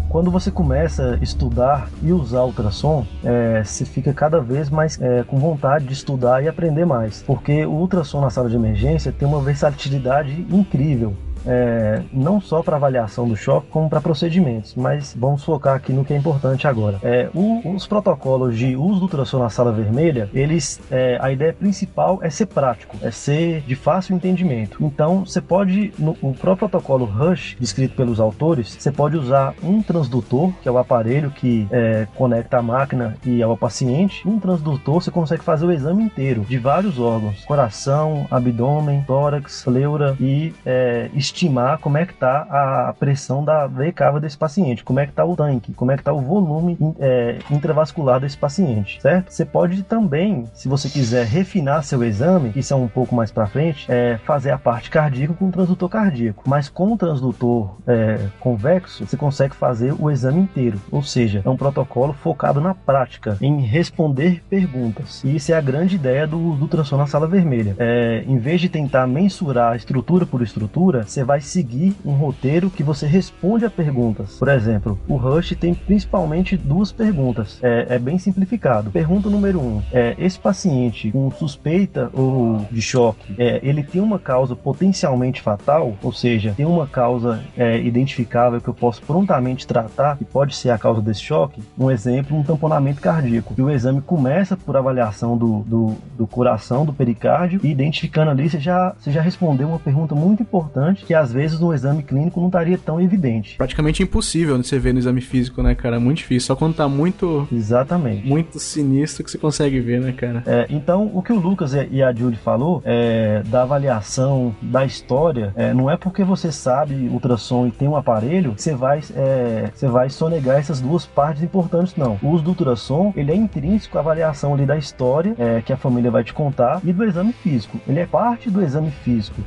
quando 0.08 0.30
você 0.30 0.52
começa 0.52 1.16
a 1.16 1.24
estudar 1.24 1.90
e 2.04 2.14
usar 2.14 2.44
ultrassom, 2.44 3.04
é, 3.24 3.64
você 3.64 3.84
fica 3.84 4.14
cada 4.14 4.40
vez 4.40 4.70
mais 4.70 5.02
é, 5.02 5.24
com 5.24 5.40
vontade 5.40 5.86
de 5.86 5.94
estudar 5.94 6.44
e 6.44 6.48
aprender 6.48 6.86
mais, 6.86 7.24
porque 7.24 7.66
o 7.66 7.72
ultrassom 7.72 8.22
na 8.22 8.30
sala 8.30 8.48
de 8.48 8.56
emergência 8.56 9.12
tem 9.12 9.28
uma 9.28 9.42
versatilidade 9.42 10.46
incrível 10.52 11.16
é, 11.46 12.02
não 12.12 12.40
só 12.42 12.62
para 12.62 12.76
avaliação 12.76 13.28
do 13.28 13.36
choque, 13.36 13.68
como 13.70 13.90
para 13.90 14.02
procedimentos. 14.02 14.76
Mas 14.76 15.16
vamos 15.18 15.44
focar 15.44 15.76
aqui 15.76 15.94
no 15.94 16.06
que 16.06 16.14
é 16.14 16.18
importante 16.18 16.68
agora. 16.68 17.00
É, 17.04 17.30
o, 17.34 17.74
os 17.74 17.88
protocolos 17.88 18.58
de 18.58 18.76
uso 18.76 19.00
do 19.00 19.04
ultrassom 19.04 19.40
na 19.40 19.50
sala 19.50 19.72
vermelha, 19.72 20.30
eles, 20.34 20.80
é, 20.92 21.18
a 21.22 21.32
ideia 21.32 21.54
principal 21.54 22.20
é 22.22 22.30
ser 22.30 22.48
prático, 22.48 22.98
é 23.02 23.12
ser 23.12 23.62
de 23.62 23.76
fácil 23.76 24.16
entendimento. 24.16 24.78
Então, 24.82 25.26
você 25.26 25.42
pode, 25.42 25.94
no, 25.98 26.16
próprio 26.34 26.70
protocolo 26.70 27.06
Rush, 27.06 27.56
descrito 27.60 27.96
pelos 27.96 28.20
autores, 28.20 28.76
você 28.80 28.92
pode 28.92 29.18
usar 29.18 29.54
um 29.64 29.82
transdutor, 29.82 30.52
que 30.62 30.68
é 30.68 30.72
o 30.72 30.78
aparelho 30.78 31.32
que 31.32 31.68
é, 31.72 32.08
conecta 32.16 32.58
a 32.58 32.62
máquina 32.62 33.18
e 33.26 33.42
ao 33.42 33.58
paciente. 33.58 34.28
Um 34.28 34.40
transdutor, 34.40 35.02
você 35.02 35.12
consegue 35.12 35.44
fazer 35.44 35.66
o 35.66 35.72
exame 35.72 36.04
inteiro 36.04 36.42
de 36.42 36.58
vários 36.58 37.00
órgãos: 37.00 37.44
coração, 37.46 38.28
abdômen, 38.30 39.04
tórax, 39.04 39.64
pleura 39.64 40.16
e 40.20 40.54
é, 40.66 41.10
estimar 41.34 41.80
como 41.80 41.98
é 41.98 42.06
que 42.06 42.14
está 42.14 42.46
a 42.50 42.94
pressão 42.94 43.44
da 43.44 43.66
veia 43.66 43.92
cava 43.92 44.20
desse 44.20 44.38
paciente, 44.38 44.84
como 44.84 45.00
é 45.00 45.06
que 45.06 45.12
está 45.12 45.26
o 45.26 45.36
tanque, 45.36 45.74
como 45.74 45.92
é 45.92 45.96
que 45.96 46.02
está 46.02 46.14
o 46.14 46.22
volume 46.22 46.78
é, 47.00 47.40
intravascular 47.50 48.20
desse 48.20 48.38
paciente, 48.38 49.02
certo? 49.02 49.32
Você 49.32 49.44
pode 49.44 49.82
também, 49.84 50.46
se 50.54 50.68
você 50.68 50.88
quiser 50.88 51.26
refinar 51.26 51.84
seu 51.84 52.04
exame, 52.04 52.52
isso 52.56 52.74
é 52.74 52.78
um 52.78 52.88
pouco 52.88 53.16
mais 53.16 53.32
para 53.32 53.48
frente, 53.48 53.92
é, 53.92 54.18
fazer 54.24 54.52
a 54.52 54.58
parte 54.58 54.92
cardíaca 54.92 55.34
com 55.34 55.48
o 55.48 55.52
transdutor 55.52 55.90
cardíaco, 55.90 56.44
mas 56.46 56.70
com 56.70 56.94
o 56.94 56.98
transdutor 56.98 57.78
é, 57.88 58.28
convexo, 58.40 59.06
você 59.06 59.18
consegue 59.18 59.56
fazer 59.56 59.94
o 60.00 60.12
exame 60.12 60.42
inteiro, 60.42 60.80
ou 60.92 61.02
seja, 61.02 61.42
é 61.44 61.50
um 61.50 61.58
protocolo 61.58 62.14
focado 62.14 62.62
na 62.62 62.76
prática, 62.76 63.38
em 63.42 63.62
responder 63.62 64.44
perguntas. 64.50 65.24
E 65.24 65.36
isso 65.36 65.52
é 65.52 65.56
a 65.56 65.62
grande 65.62 65.96
ideia 65.96 66.28
do, 66.28 66.54
do 66.54 66.68
transtorno 66.68 67.04
na 67.04 67.10
sala 67.10 67.28
vermelha. 67.28 67.76
É, 67.80 68.24
em 68.28 68.38
vez 68.38 68.62
de 68.62 68.70
tentar 68.70 69.08
mensurar 69.08 69.76
estrutura 69.76 70.26
por 70.26 70.42
estrutura, 70.42 71.04
você 71.04 71.23
vai 71.24 71.42
seguir 71.42 71.96
um 72.06 72.14
roteiro 72.14 72.70
que 72.70 72.84
você 72.84 73.06
responde 73.06 73.66
a 73.66 73.70
perguntas. 73.70 74.38
Por 74.38 74.48
exemplo, 74.48 75.00
o 75.08 75.16
Rush 75.16 75.56
tem 75.60 75.74
principalmente 75.74 76.58
duas 76.58 76.92
perguntas. 76.92 77.60
É, 77.62 77.88
é 77.90 78.00
bem 78.00 78.18
simplificado. 78.18 78.92
Pergunta 78.92 79.30
número 79.30 79.60
um: 79.60 79.82
é, 79.92 80.16
esse 80.18 80.40
paciente 80.40 81.12
com 81.12 81.32
suspeita 81.32 82.10
ou 82.14 82.66
de 82.72 82.82
choque, 82.82 83.36
é, 83.38 83.60
ele 83.64 83.84
tem 83.84 84.02
uma 84.02 84.20
causa 84.20 84.56
potencialmente 84.56 85.42
fatal, 85.42 85.96
ou 86.02 86.12
seja, 86.12 86.54
tem 86.56 86.66
uma 86.66 86.88
causa 86.88 87.44
é, 87.58 87.80
identificável 87.80 88.62
que 88.62 88.68
eu 88.68 88.74
posso 88.74 89.02
prontamente 89.02 89.68
tratar, 89.68 90.18
que 90.18 90.26
pode 90.26 90.56
ser 90.56 90.70
a 90.70 90.78
causa 90.78 91.02
desse 91.02 91.22
choque. 91.22 91.62
Um 91.78 91.90
exemplo, 91.90 92.38
um 92.38 92.44
tamponamento 92.44 93.02
cardíaco. 93.02 93.54
E 93.58 93.62
o 93.62 93.70
exame 93.70 94.02
começa 94.02 94.56
por 94.56 94.76
avaliação 94.76 95.38
do, 95.38 95.60
do, 95.64 95.96
do 96.18 96.28
coração, 96.28 96.86
do 96.86 96.94
pericárdio, 96.94 97.60
e 97.64 97.70
identificando 97.70 98.32
ali, 98.32 98.50
você 98.50 98.60
já, 98.60 98.94
você 98.98 99.12
já 99.12 99.22
respondeu 99.22 99.68
uma 99.68 99.80
pergunta 99.80 100.16
muito 100.16 100.44
importante 100.44 101.06
que 101.06 101.13
às 101.14 101.32
vezes 101.32 101.60
no 101.60 101.74
exame 101.74 102.04
clínico 102.04 102.40
não 102.40 102.48
estaria 102.48 102.78
tão 102.78 103.00
evidente. 103.00 103.58
Praticamente 103.58 104.04
impossível 104.04 104.58
de 104.58 104.68
você 104.68 104.80
ver 104.80 104.94
no 104.94 105.00
exame 105.00 105.22
físico, 105.22 105.62
né, 105.62 105.76
cara? 105.76 106.00
Muito 106.00 106.18
difícil. 106.18 106.48
Só 106.48 106.56
quando 106.56 106.76
tá 106.76 106.88
muito. 106.88 107.48
Exatamente. 107.52 108.28
Muito 108.28 108.60
sinistro 108.60 109.24
que 109.24 109.32
você 109.32 109.38
consegue 109.38 109.80
ver, 109.80 110.02
né, 110.02 110.12
cara? 110.12 110.44
É, 110.46 110.68
então, 110.70 111.10
o 111.14 111.22
que 111.22 111.32
o 111.32 111.40
Lucas 111.40 111.74
e 111.74 112.02
a 112.04 112.14
Julie 112.14 112.38
falou 112.38 112.82
é, 112.86 113.42
da 113.46 113.64
avaliação 113.64 114.56
da 114.62 114.86
história, 114.86 115.54
é, 115.56 115.74
não 115.74 115.90
é 115.90 115.98
porque 115.98 116.24
você 116.24 116.52
sabe 116.52 117.10
ultrassom 117.10 117.68
e 117.68 117.72
tem 117.72 117.88
um 117.88 117.96
aparelho 117.96 118.54
que 118.54 118.62
você 118.62 118.74
vai, 118.74 119.02
é, 119.16 119.70
você 119.74 119.88
vai 119.88 120.10
sonegar 120.10 120.58
essas 120.58 120.80
duas 120.82 121.06
partes 121.06 121.44
importantes, 121.44 121.96
não. 121.96 122.18
O 122.22 122.30
uso 122.30 122.44
do 122.44 122.50
ultrassom, 122.52 123.14
ele 123.16 123.32
é 123.32 123.36
intrínseco 123.36 123.98
à 123.98 124.02
avaliação 124.02 124.54
ali 124.54 124.66
da 124.66 124.78
história 124.78 125.36
é, 125.38 125.62
que 125.62 125.74
a 125.74 125.78
família 125.78 126.12
vai 126.12 126.24
te 126.24 126.34
contar 126.34 126.82
e 126.84 126.92
do 126.92 127.04
exame 127.04 127.34
físico. 127.34 127.80
Ele 127.88 128.00
é 128.00 128.06
parte 128.06 128.50
do 128.50 128.62
exame 128.62 128.92
físico. 128.92 129.42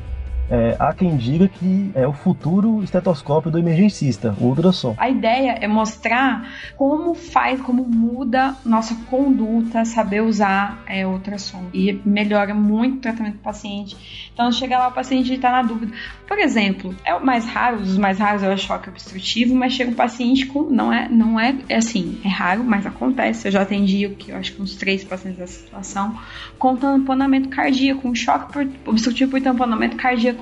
É, 0.50 0.76
há 0.78 0.92
quem 0.92 1.16
diga 1.16 1.48
que 1.48 1.90
é 1.94 2.06
o 2.06 2.12
futuro 2.12 2.82
estetoscópio 2.82 3.50
do 3.50 3.58
emergencista, 3.58 4.34
o 4.40 4.46
ultrassom. 4.46 4.94
A 4.96 5.10
ideia 5.10 5.58
é 5.60 5.66
mostrar 5.66 6.48
como 6.76 7.14
faz, 7.14 7.60
como 7.60 7.84
muda 7.84 8.54
nossa 8.64 8.94
conduta, 9.10 9.84
saber 9.84 10.22
usar 10.22 10.82
é, 10.86 11.06
ultrassom. 11.06 11.64
E 11.74 12.00
melhora 12.04 12.54
muito 12.54 12.98
o 12.98 13.00
tratamento 13.00 13.34
do 13.34 13.42
paciente. 13.42 14.30
Então 14.32 14.50
chega 14.52 14.78
lá 14.78 14.88
o 14.88 14.92
paciente 14.92 15.32
está 15.32 15.50
na 15.50 15.62
dúvida. 15.62 15.92
Por 16.26 16.38
exemplo, 16.38 16.94
é 17.04 17.14
o 17.14 17.24
mais 17.24 17.44
raro, 17.44 17.76
os 17.76 17.96
mais 17.96 18.18
raros 18.18 18.42
é 18.42 18.52
o 18.52 18.58
choque 18.58 18.88
obstrutivo, 18.88 19.54
mas 19.54 19.72
chega 19.72 19.90
um 19.90 19.94
paciente 19.94 20.46
com. 20.46 20.64
Não 20.64 20.92
é, 20.92 21.08
não 21.08 21.38
é, 21.38 21.54
é 21.68 21.76
assim, 21.76 22.20
é 22.24 22.28
raro, 22.28 22.64
mas 22.64 22.84
acontece. 22.84 23.48
Eu 23.48 23.52
já 23.52 23.62
atendi 23.62 24.06
o 24.06 24.14
que 24.14 24.30
eu 24.30 24.36
acho 24.36 24.52
que 24.52 24.62
uns 24.62 24.74
três 24.74 25.04
pacientes 25.04 25.38
dessa 25.38 25.60
situação, 25.60 26.18
com 26.58 26.76
tamponamento 26.76 27.48
cardíaco, 27.48 28.08
um 28.08 28.14
choque 28.14 28.52
por, 28.52 28.68
obstrutivo 28.86 29.30
por 29.30 29.40
tamponamento 29.40 29.96
cardíaco 29.96 30.35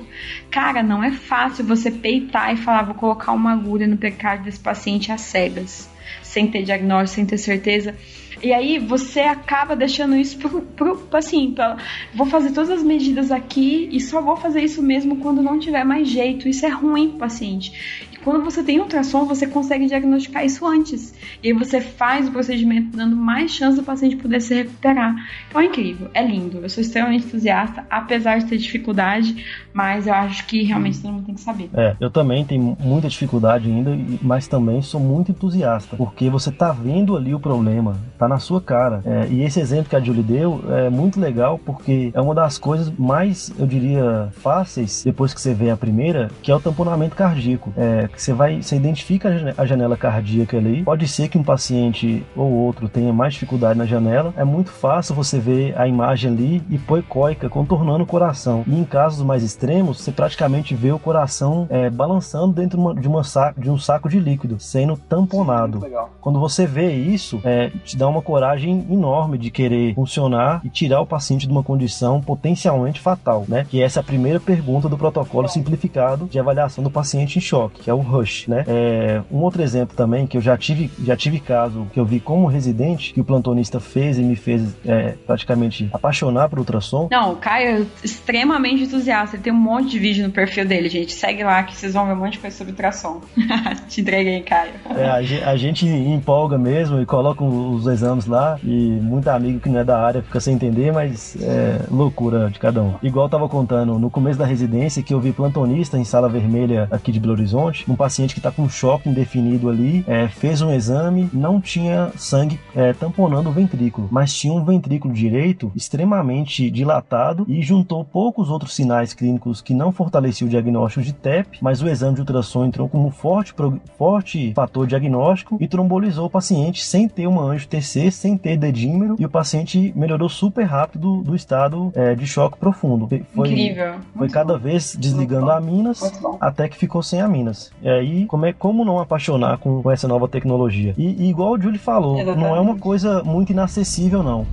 Cara, 0.49 0.81
não 0.81 1.03
é 1.03 1.11
fácil 1.11 1.65
você 1.65 1.91
peitar 1.91 2.53
e 2.53 2.57
falar, 2.57 2.83
vou 2.83 2.95
colocar 2.95 3.31
uma 3.31 3.53
agulha 3.53 3.87
no 3.87 3.97
percárdio 3.97 4.45
desse 4.45 4.59
paciente 4.59 5.11
às 5.11 5.21
cegas, 5.21 5.89
sem 6.21 6.47
ter 6.47 6.63
diagnóstico, 6.63 7.15
sem 7.15 7.25
ter 7.25 7.37
certeza. 7.37 7.95
E 8.43 8.53
aí 8.53 8.77
você 8.77 9.21
acaba 9.21 9.75
deixando 9.75 10.15
isso 10.15 10.37
pro, 10.37 10.61
pro 10.61 11.07
assim, 11.13 11.51
pra, 11.51 11.77
vou 12.13 12.27
fazer 12.27 12.51
todas 12.51 12.69
as 12.69 12.83
medidas 12.83 13.31
aqui 13.31 13.89
e 13.91 13.99
só 13.99 14.21
vou 14.21 14.35
fazer 14.35 14.61
isso 14.61 14.83
mesmo 14.83 15.17
quando 15.17 15.41
não 15.41 15.59
tiver 15.59 15.83
mais 15.83 16.07
jeito. 16.07 16.47
Isso 16.47 16.65
é 16.65 16.69
ruim 16.69 17.09
pro 17.09 17.19
paciente. 17.19 18.05
Quando 18.25 18.43
você 18.43 18.63
tem 18.63 18.79
ultrassom, 18.79 19.25
você 19.25 19.45
consegue 19.45 19.85
diagnosticar 19.85 20.43
isso 20.43 20.65
antes. 20.65 21.13
E 21.43 21.49
aí 21.49 21.53
você 21.53 21.79
faz 21.79 22.27
o 22.27 22.31
procedimento 22.31 22.97
dando 22.97 23.15
mais 23.15 23.51
chance 23.51 23.77
do 23.77 23.83
paciente 23.83 24.15
poder 24.15 24.41
se 24.41 24.55
recuperar. 24.55 25.15
Então 25.47 25.61
é 25.61 25.65
incrível, 25.65 26.09
é 26.11 26.25
lindo. 26.25 26.57
Eu 26.57 26.67
sou 26.67 26.81
extremamente 26.81 27.27
entusiasta, 27.27 27.85
apesar 27.87 28.39
de 28.39 28.45
ter 28.45 28.57
dificuldade, 28.57 29.45
mas 29.71 30.07
eu 30.07 30.13
acho 30.15 30.43
que 30.47 30.63
realmente 30.63 30.99
todo 30.99 31.11
mundo 31.13 31.25
tem 31.27 31.35
que 31.35 31.41
saber. 31.41 31.69
É, 31.75 31.95
eu 31.99 32.09
também 32.09 32.43
tenho 32.43 32.75
muita 32.79 33.07
dificuldade 33.07 33.69
ainda, 33.69 33.95
mas 34.23 34.47
também 34.47 34.81
sou 34.81 34.99
muito 34.99 35.29
entusiasta, 35.29 35.95
porque 35.95 36.27
você 36.27 36.51
tá 36.51 36.71
vendo 36.71 37.15
ali 37.15 37.35
o 37.35 37.39
problema, 37.39 37.95
tá 38.17 38.27
na 38.27 38.39
sua 38.39 38.59
cara. 38.59 39.03
É, 39.05 39.27
e 39.29 39.43
esse 39.43 39.59
exemplo 39.59 39.87
que 39.87 39.95
a 39.95 39.99
Julie 39.99 40.23
deu 40.23 40.63
é 40.69 40.89
muito 40.89 41.19
legal 41.19 41.59
porque 41.59 42.09
é 42.11 42.19
uma 42.19 42.33
das 42.33 42.57
coisas 42.57 42.91
mais, 42.97 43.53
eu 43.59 43.67
diria, 43.67 44.29
fáceis 44.31 45.03
depois 45.03 45.31
que 45.31 45.39
você 45.39 45.53
vê 45.53 45.69
a 45.69 45.77
primeira, 45.77 46.31
que 46.41 46.49
é 46.49 46.55
o 46.55 46.59
tamponamento 46.59 47.15
cardíaco. 47.15 47.71
É, 47.77 48.09
você 48.21 48.33
vai, 48.33 48.61
você 48.61 48.75
identifica 48.75 49.53
a 49.57 49.65
janela 49.65 49.95
cardíaca 49.95 50.57
ali. 50.57 50.83
Pode 50.83 51.07
ser 51.07 51.29
que 51.29 51.37
um 51.37 51.43
paciente 51.43 52.25
ou 52.35 52.51
outro 52.51 52.89
tenha 52.89 53.13
mais 53.13 53.33
dificuldade 53.33 53.77
na 53.77 53.85
janela. 53.85 54.33
É 54.35 54.43
muito 54.43 54.71
fácil 54.71 55.13
você 55.13 55.39
ver 55.39 55.77
a 55.77 55.87
imagem 55.87 56.31
ali 56.31 56.63
hipoecóica 56.69 57.49
contornando 57.49 58.03
o 58.03 58.07
coração. 58.07 58.63
E 58.67 58.77
em 58.77 58.83
casos 58.83 59.23
mais 59.23 59.43
extremos, 59.43 60.01
você 60.01 60.11
praticamente 60.11 60.73
vê 60.73 60.91
o 60.91 60.99
coração 60.99 61.67
é, 61.69 61.89
balançando 61.89 62.53
dentro 62.53 62.93
de, 62.95 63.07
uma 63.07 63.23
saco, 63.23 63.61
de 63.61 63.69
um 63.69 63.77
saco 63.77 64.09
de 64.09 64.19
líquido, 64.19 64.59
sendo 64.59 64.97
tamponado. 64.97 65.81
Sim, 65.81 65.93
Quando 66.21 66.39
você 66.39 66.65
vê 66.65 66.91
isso, 66.93 67.39
é, 67.43 67.69
te 67.83 67.95
dá 67.95 68.07
uma 68.07 68.15
uma 68.15 68.21
coragem 68.21 68.87
enorme 68.89 69.37
de 69.37 69.51
querer 69.51 69.93
funcionar 69.93 70.61
e 70.63 70.69
tirar 70.69 71.01
o 71.01 71.05
paciente 71.05 71.45
de 71.45 71.51
uma 71.51 71.63
condição 71.63 72.21
potencialmente 72.21 73.01
fatal, 73.01 73.43
né? 73.47 73.65
Que 73.69 73.81
essa 73.81 73.99
é 73.99 74.01
a 74.01 74.03
primeira 74.03 74.39
pergunta 74.39 74.87
do 74.87 74.97
protocolo 74.97 75.49
simplificado 75.49 76.25
de 76.25 76.39
avaliação 76.39 76.81
do 76.81 76.89
paciente 76.89 77.37
em 77.37 77.41
choque, 77.41 77.81
que 77.81 77.89
é 77.89 77.93
o 77.93 77.99
RUSH, 78.05 78.47
né? 78.47 78.63
É, 78.67 79.21
um 79.31 79.39
outro 79.39 79.61
exemplo 79.61 79.95
também 79.95 80.27
que 80.27 80.37
eu 80.37 80.41
já 80.41 80.57
tive, 80.57 80.91
já 81.03 81.15
tive 81.15 81.39
caso 81.39 81.87
que 81.93 81.99
eu 81.99 82.05
vi 82.05 82.19
como 82.19 82.47
residente 82.47 83.13
que 83.13 83.21
o 83.21 83.23
plantonista 83.23 83.79
fez 83.79 84.17
e 84.17 84.21
me 84.21 84.35
fez 84.35 84.75
é, 84.85 85.15
praticamente 85.25 85.89
apaixonar 85.93 86.49
por 86.49 86.59
ultrassom. 86.59 87.07
Não, 87.11 87.33
o 87.33 87.35
Caio 87.35 87.83
é 87.83 87.85
extremamente 88.03 88.83
entusiasta. 88.83 89.35
Ele 89.35 89.43
tem 89.43 89.53
um 89.53 89.57
monte 89.57 89.91
de 89.91 89.99
vídeo 89.99 90.25
no 90.25 90.31
perfil 90.31 90.65
dele, 90.65 90.89
gente. 90.89 91.13
Segue 91.13 91.43
lá 91.43 91.63
que 91.63 91.75
vocês 91.75 91.93
vão 91.93 92.05
ver 92.05 92.13
um 92.13 92.17
monte 92.17 92.33
de 92.33 92.39
coisa 92.39 92.55
sobre 92.55 92.71
ultrassom. 92.71 93.21
Te 93.87 94.01
entreguei, 94.01 94.41
Caio. 94.41 94.71
É, 94.95 95.05
a, 95.45 95.51
a 95.51 95.57
gente 95.57 95.85
empolga 95.85 96.57
mesmo 96.57 97.01
e 97.01 97.05
coloca 97.05 97.43
os 97.43 97.87
exames 97.87 98.25
lá 98.25 98.59
e 98.63 98.99
muito 99.01 99.27
amigo 99.29 99.59
que 99.59 99.69
não 99.69 99.79
é 99.79 99.83
da 99.83 99.99
área 99.99 100.21
fica 100.21 100.39
sem 100.39 100.55
entender, 100.55 100.91
mas 100.91 101.35
é 101.41 101.81
loucura 101.89 102.49
de 102.49 102.59
cada 102.59 102.81
um. 102.81 102.95
Igual 103.01 103.25
eu 103.25 103.29
tava 103.29 103.47
contando 103.47 103.97
no 103.99 104.09
começo 104.09 104.37
da 104.37 104.45
residência 104.45 105.03
que 105.03 105.13
eu 105.13 105.19
vi 105.19 105.31
plantonista 105.31 105.97
em 105.97 106.03
sala 106.03 106.27
vermelha 106.27 106.87
aqui 106.91 107.11
de 107.11 107.19
Belo 107.19 107.33
Horizonte, 107.33 107.85
um 107.95 107.97
paciente 107.97 108.35
que 108.35 108.41
tá 108.41 108.51
com 108.51 108.67
choque 108.67 109.09
indefinido 109.09 109.69
ali, 109.69 110.03
é, 110.05 110.27
fez 110.27 110.61
um 110.61 110.71
exame, 110.71 111.29
não 111.33 111.61
tinha 111.61 112.11
sangue 112.17 112.59
é, 112.75 112.91
tamponando 112.93 113.49
o 113.49 113.53
ventrículo, 113.53 114.09
mas 114.11 114.33
tinha 114.33 114.53
um 114.53 114.63
ventrículo 114.63 115.13
direito 115.13 115.71
extremamente 115.75 116.69
dilatado 116.69 117.45
e 117.47 117.61
juntou 117.61 118.03
poucos 118.03 118.49
outros 118.49 118.75
sinais 118.75 119.13
clínicos 119.13 119.61
que 119.61 119.73
não 119.73 119.91
fortaleciam 119.91 120.47
o 120.47 120.49
diagnóstico 120.49 121.05
de 121.05 121.13
TEP, 121.13 121.59
mas 121.61 121.81
o 121.81 121.87
exame 121.87 122.15
de 122.15 122.21
ultrassom 122.21 122.65
entrou 122.65 122.89
como 122.89 123.09
forte, 123.09 123.53
forte 123.97 124.53
fator 124.53 124.85
diagnóstico 124.85 125.57
e 125.61 125.67
trombolizou 125.67 126.25
o 126.25 126.29
paciente 126.29 126.83
sem 126.83 127.07
ter 127.07 127.27
uma 127.27 127.43
anjo 127.43 127.67
TC 127.67 128.11
sem 128.11 128.37
ter 128.37 128.57
dedímero 128.57 129.15
e 129.17 129.25
o 129.25 129.29
paciente 129.29 129.93
melhorou 129.95 130.27
super 130.27 130.63
rápido 130.63 130.99
do, 130.99 131.23
do 131.23 131.35
estado 131.35 131.91
é, 131.95 132.13
de 132.13 132.27
choque 132.27 132.57
profundo. 132.57 133.07
Foi, 133.33 133.47
Incrível. 133.49 133.95
Foi 134.17 134.29
cada 134.29 134.53
bom. 134.53 134.59
vez 134.59 134.95
desligando 134.95 135.49
a 135.51 135.57
aminas 135.57 136.01
até 136.41 136.67
que 136.67 136.77
ficou 136.77 137.01
sem 137.01 137.21
aminas. 137.21 137.71
E 137.85 137.87
aí, 137.87 138.25
como, 138.25 138.47
é, 138.47 138.51
como 138.51 138.83
não 138.83 138.99
apaixonar 138.99 139.59
com, 139.59 139.83
com 139.83 139.91
essa 139.91 140.07
nova 140.07 140.27
tecnologia? 140.27 140.95
E, 140.97 141.25
e 141.25 141.29
igual 141.29 141.51
o 141.51 141.61
Julie 141.61 141.77
falou, 141.77 142.15
Exatamente. 142.19 142.43
não 142.43 142.55
é 142.55 142.59
uma 142.59 142.75
coisa 142.79 143.21
muito 143.23 143.51
inacessível, 143.51 144.23
não. 144.23 144.43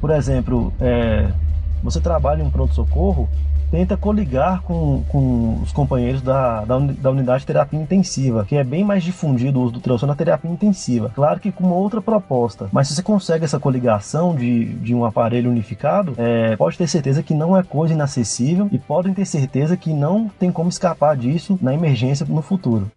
Por 0.00 0.10
exemplo, 0.10 0.72
é, 0.80 1.26
você 1.86 2.00
trabalha 2.00 2.42
em 2.42 2.46
um 2.46 2.50
pronto-socorro, 2.50 3.28
tenta 3.70 3.96
coligar 3.96 4.62
com, 4.62 5.02
com 5.08 5.60
os 5.62 5.72
companheiros 5.72 6.22
da, 6.22 6.64
da, 6.64 6.78
da, 6.78 7.10
unidade 7.10 7.40
de 7.40 7.46
terapia 7.46 7.80
intensiva, 7.80 8.44
que 8.44 8.56
é 8.56 8.64
bem 8.64 8.84
mais 8.84 9.02
difundido 9.02 9.58
o 9.58 9.62
uso 9.62 9.72
do 9.72 9.76
ultrassom 9.76 10.06
na 10.06 10.14
terapia 10.14 10.50
intensiva. 10.50 11.10
Claro 11.14 11.40
que 11.40 11.50
com 11.50 11.64
uma 11.64 11.74
outra 11.74 12.00
proposta, 12.00 12.68
mas 12.72 12.88
se 12.88 12.94
você 12.94 13.02
consegue 13.02 13.44
essa 13.44 13.58
coligação 13.58 14.34
de, 14.34 14.64
de 14.64 14.94
um 14.94 15.04
aparelho 15.04 15.50
unificado, 15.50 16.14
é, 16.16 16.56
pode 16.56 16.78
ter 16.78 16.86
certeza 16.86 17.22
que 17.22 17.34
não 17.34 17.56
é 17.56 17.62
coisa 17.62 17.94
inacessível 17.94 18.68
e 18.70 18.78
podem 18.78 19.14
ter 19.14 19.24
certeza 19.24 19.76
que 19.76 19.92
não 19.92 20.28
tem 20.38 20.52
como 20.52 20.68
escapar 20.68 21.16
disso 21.16 21.58
na 21.60 21.74
emergência 21.74 22.26
no 22.28 22.42
futuro. 22.42 22.90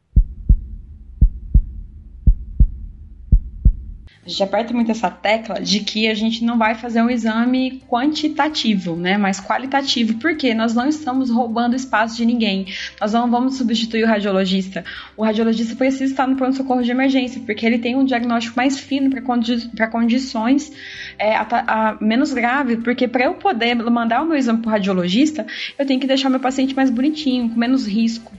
A 4.30 4.32
gente 4.32 4.43
aperta 4.43 4.73
muito 4.75 4.91
essa 4.91 5.09
tecla 5.09 5.59
de 5.59 5.80
que 5.80 6.07
a 6.07 6.13
gente 6.13 6.45
não 6.45 6.55
vai 6.55 6.75
fazer 6.75 7.01
um 7.01 7.09
exame 7.09 7.82
quantitativo, 7.88 8.95
né, 8.95 9.17
mas 9.17 9.41
qualitativo, 9.41 10.19
porque 10.19 10.53
nós 10.53 10.75
não 10.75 10.88
estamos 10.88 11.32
roubando 11.32 11.75
espaço 11.75 12.15
de 12.15 12.27
ninguém. 12.27 12.67
Nós 13.01 13.11
não 13.11 13.32
vamos 13.32 13.57
substituir 13.57 14.03
o 14.03 14.07
radiologista. 14.07 14.86
O 15.17 15.23
radiologista 15.23 15.75
precisa 15.75 16.03
estar 16.03 16.27
no 16.27 16.36
pronto-socorro 16.36 16.84
de 16.84 16.91
emergência, 16.91 17.41
porque 17.43 17.65
ele 17.65 17.80
tem 17.80 17.95
um 17.95 18.05
diagnóstico 18.05 18.55
mais 18.55 18.80
fino 18.80 19.09
para 19.09 19.19
condi 19.19 19.67
condições 19.91 20.71
é, 21.17 21.36
a, 21.36 21.47
a, 21.49 21.97
menos 21.99 22.32
grave, 22.32 22.77
porque 22.77 23.07
para 23.07 23.25
eu 23.25 23.34
poder 23.34 23.73
mandar 23.73 24.21
o 24.21 24.27
meu 24.27 24.38
exame 24.38 24.59
para 24.59 24.69
o 24.69 24.71
radiologista, 24.71 25.43
eu 25.75 25.88
tenho 25.88 25.99
que 25.99 26.05
deixar 26.05 26.30
meu 26.30 26.39
paciente 26.39 26.75
mais 26.75 26.91
bonitinho, 26.91 27.49
com 27.49 27.59
menos 27.59 27.88
risco. 27.88 28.32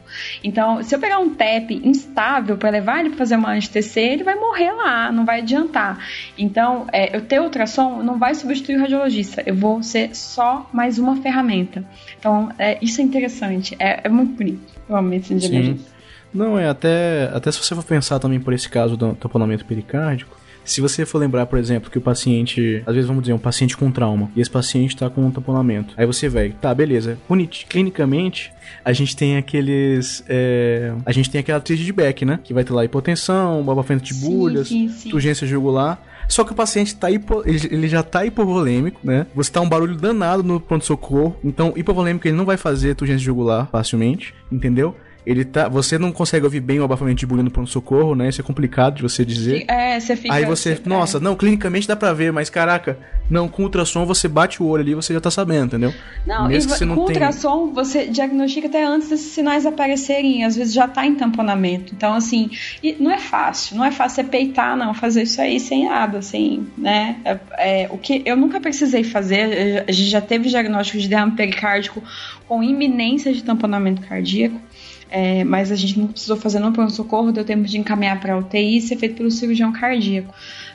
Então, 0.43 0.83
se 0.83 0.95
eu 0.95 0.99
pegar 0.99 1.19
um 1.19 1.31
TEP 1.31 1.81
instável 1.85 2.57
para 2.57 2.71
levar 2.71 3.01
ele 3.01 3.11
para 3.11 3.19
fazer 3.19 3.37
uma 3.37 3.53
anti-TC, 3.53 4.01
ele 4.01 4.25
vai 4.25 4.35
morrer 4.35 4.73
lá, 4.73 5.13
não 5.13 5.25
vai 5.25 5.41
adiantar. 5.41 5.99
Então, 6.37 6.87
é, 6.93 7.17
eu 7.17 7.21
ter 7.23 7.41
ultrassom 7.41 8.03
não 8.03 8.19
vai 8.19 8.35
substituir 8.35 8.77
o 8.77 8.81
radiologista, 8.81 9.43
eu 9.47 9.55
vou 9.55 9.83
ser 9.83 10.15
só 10.15 10.69
mais 10.73 10.99
uma 10.99 11.17
ferramenta. 11.17 11.85
Então, 12.19 12.51
é, 12.59 12.79
isso 12.83 13.01
é 13.01 13.05
interessante, 13.05 13.77
é, 13.79 14.01
é 14.05 14.09
muito 14.09 14.37
bonito. 14.37 14.61
Eu 14.89 14.97
amo 14.97 15.09
medicina 15.09 15.41
de 15.41 15.47
emergência. 15.47 16.01
Não, 16.33 16.59
é 16.59 16.69
até, 16.69 17.29
até 17.35 17.51
se 17.51 17.59
você 17.59 17.75
for 17.75 17.85
pensar 17.85 18.19
também 18.21 18.39
por 18.39 18.53
esse 18.53 18.69
caso 18.69 18.97
do 18.97 19.15
tamponamento 19.15 19.65
pericárdico, 19.65 20.40
se 20.71 20.81
você 20.81 21.05
for 21.05 21.19
lembrar, 21.19 21.47
por 21.47 21.59
exemplo, 21.59 21.91
que 21.91 21.99
o 21.99 22.01
paciente, 22.01 22.81
às 22.87 22.95
vezes 22.95 23.09
vamos 23.09 23.25
dizer, 23.25 23.33
um 23.33 23.39
paciente 23.39 23.77
com 23.77 23.91
trauma, 23.91 24.31
e 24.37 24.41
esse 24.41 24.49
paciente 24.49 24.97
tá 24.97 25.11
com 25.11 25.27
um 25.27 25.31
tamponamento. 25.31 25.95
Aí 25.97 26.07
você 26.07 26.29
vai, 26.29 26.51
tá, 26.51 26.73
beleza. 26.73 27.19
Bonito. 27.29 27.67
Clinicamente, 27.69 28.53
a 28.85 28.93
gente 28.93 29.17
tem 29.17 29.37
aqueles. 29.37 30.23
É, 30.29 30.95
a 31.05 31.11
gente 31.11 31.29
tem 31.29 31.41
aquela 31.41 31.59
atriz 31.59 31.77
de 31.77 31.93
Beck, 31.93 32.25
né? 32.25 32.39
Que 32.45 32.55
vai 32.55 32.63
ter 32.63 32.73
lá 32.73 32.85
hipotensão, 32.85 33.65
babafento 33.65 34.05
de 34.05 34.15
bulhas, 34.15 34.71
urgência 35.13 35.45
jugular. 35.45 36.01
Só 36.29 36.45
que 36.45 36.53
o 36.53 36.55
paciente 36.55 36.95
tá 36.95 37.11
hipo, 37.11 37.43
ele, 37.45 37.59
ele, 37.69 37.89
já 37.89 38.05
tá 38.05 38.25
hipovolêmico, 38.25 39.01
né? 39.03 39.27
Você 39.35 39.51
tá 39.51 39.61
um 39.61 39.69
barulho 39.69 39.97
danado 39.97 40.45
no 40.45 40.61
pronto-socorro. 40.61 41.37
Então, 41.43 41.73
hipovolêmico 41.75 42.29
ele 42.29 42.37
não 42.37 42.45
vai 42.45 42.57
fazer 42.57 42.95
turgência 42.95 43.25
jugular 43.25 43.69
facilmente, 43.73 44.33
entendeu? 44.53 44.95
Ele 45.25 45.45
tá. 45.45 45.69
Você 45.69 45.99
não 45.99 46.13
consegue 46.13 46.45
ouvir 46.45 46.61
bem 46.61 46.81
o 46.81 46.85
abafamento 46.85 47.19
de 47.19 47.27
bullying 47.27 47.43
no 47.43 47.51
pronto-socorro, 47.51 48.15
né? 48.15 48.29
Isso 48.29 48.41
é 48.41 48.45
complicado 48.45 48.97
de 48.97 49.03
você 49.03 49.25
dizer. 49.25 49.65
É, 49.69 49.99
você 49.99 50.17
fica. 50.17 50.35
Aí 50.35 50.45
você, 50.45 50.77
você 50.77 50.89
nossa, 50.89 51.19
é. 51.19 51.21
não, 51.21 51.37
clinicamente 51.37 51.87
dá 51.87 51.95
pra 51.95 52.13
ver, 52.13 52.33
mas 52.33 52.49
caraca, 52.49 52.99
não, 53.31 53.49
com 53.49 53.63
ultrassom 53.63 54.05
você 54.05 54.27
bate 54.27 54.63
o 54.63 54.67
olho 54.67 54.83
ali 54.83 54.95
você 54.95 55.13
já 55.13 55.21
tá 55.21 55.31
sabendo, 55.31 55.67
entendeu? 55.67 55.95
Não, 56.27 56.49
Mesmo 56.49 56.73
e, 56.73 56.77
você 56.77 56.85
não 56.85 56.97
com 56.97 57.05
tem... 57.05 57.15
ultrassom 57.15 57.73
você 57.73 58.07
diagnostica 58.07 58.67
até 58.67 58.85
antes 58.85 59.09
desses 59.09 59.33
sinais 59.33 59.65
aparecerem, 59.67 60.45
às 60.45 60.57
vezes 60.57 60.73
já 60.73 60.89
tá 60.89 61.07
em 61.07 61.15
tamponamento. 61.15 61.95
Então, 61.95 62.15
assim, 62.15 62.51
não 62.99 63.11
é 63.11 63.19
fácil, 63.19 63.77
não 63.77 63.85
é 63.85 63.93
fácil 63.93 64.25
você 64.25 64.25
peitar, 64.25 64.77
não, 64.77 64.95
fazer 64.95 65.23
isso 65.23 65.41
aí 65.41 65.61
sem 65.61 65.89
nada, 65.89 66.19
assim, 66.19 66.67
né? 66.77 67.17
É, 67.25 67.39
é, 67.83 67.89
o 67.91 67.99
que 67.99 68.23
eu 68.25 68.37
nunca 68.37 68.61
precisei 68.61 69.05
fazer, 69.05 69.85
a 69.87 69.93
gente 69.93 70.09
já 70.09 70.21
teve 70.21 70.49
diagnóstico 70.49 70.99
de 70.99 71.09
derrame 71.09 71.33
pericárdico 71.33 72.03
com 72.49 72.63
iminência 72.63 73.33
de 73.33 73.45
tamponamento 73.45 74.03
cardíaco. 74.03 74.61
É, 75.11 75.43
mas 75.43 75.73
a 75.73 75.77
gente 75.77 75.99
não 75.99 76.07
precisou 76.07 76.37
fazer 76.37 76.61
no 76.61 76.73
pronto-socorro, 76.73 77.33
deu 77.33 77.45
tempo 77.45 77.65
de 77.65 77.79
encaminhar 77.79 78.21
para 78.21 78.39
UTI 78.39 78.77
e 78.77 78.81
ser 78.81 78.97
feito 78.97 79.17
pelo 79.17 79.31
cirurgião 79.31 79.73
cardíaco. 79.73 80.33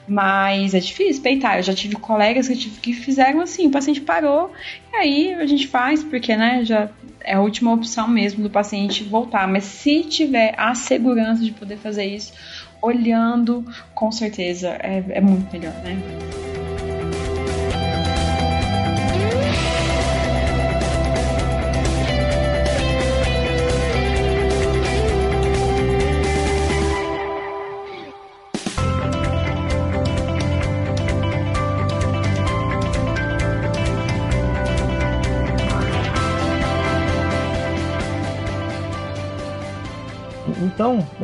Mas 0.08 0.74
é 0.74 0.80
difícil 0.80 1.24
peitar. 1.24 1.58
Eu 1.58 1.64
já 1.64 1.74
tive 1.74 1.96
colegas 1.96 2.48
que, 2.48 2.56
tive, 2.56 2.80
que 2.80 2.94
fizeram 2.94 3.42
assim: 3.42 3.68
o 3.68 3.72
paciente 3.72 4.02
parou, 4.02 4.52
e 4.92 4.96
aí 4.96 5.34
a 5.34 5.46
gente 5.46 5.68
faz, 5.68 6.04
porque 6.04 6.36
né, 6.36 6.66
já 6.66 6.90
é 7.22 7.36
a 7.36 7.42
última 7.42 7.74
opção 7.74 8.08
mesmo 8.08 8.44
do 8.44 8.50
paciente 8.50 9.04
voltar. 9.04 9.48
Mas 9.48 9.64
se 9.64 10.04
tiver 10.04 10.54
a 10.58 10.76
segurança 10.76 11.42
de 11.42 11.52
poder 11.52 11.78
fazer 11.78 12.06
isso, 12.06 12.34
olhando, 12.82 13.66
com 13.94 14.12
certeza 14.12 14.70
é, 14.82 15.04
é 15.10 15.22
muito 15.22 15.52
melhor, 15.52 15.74
né? 15.84 16.55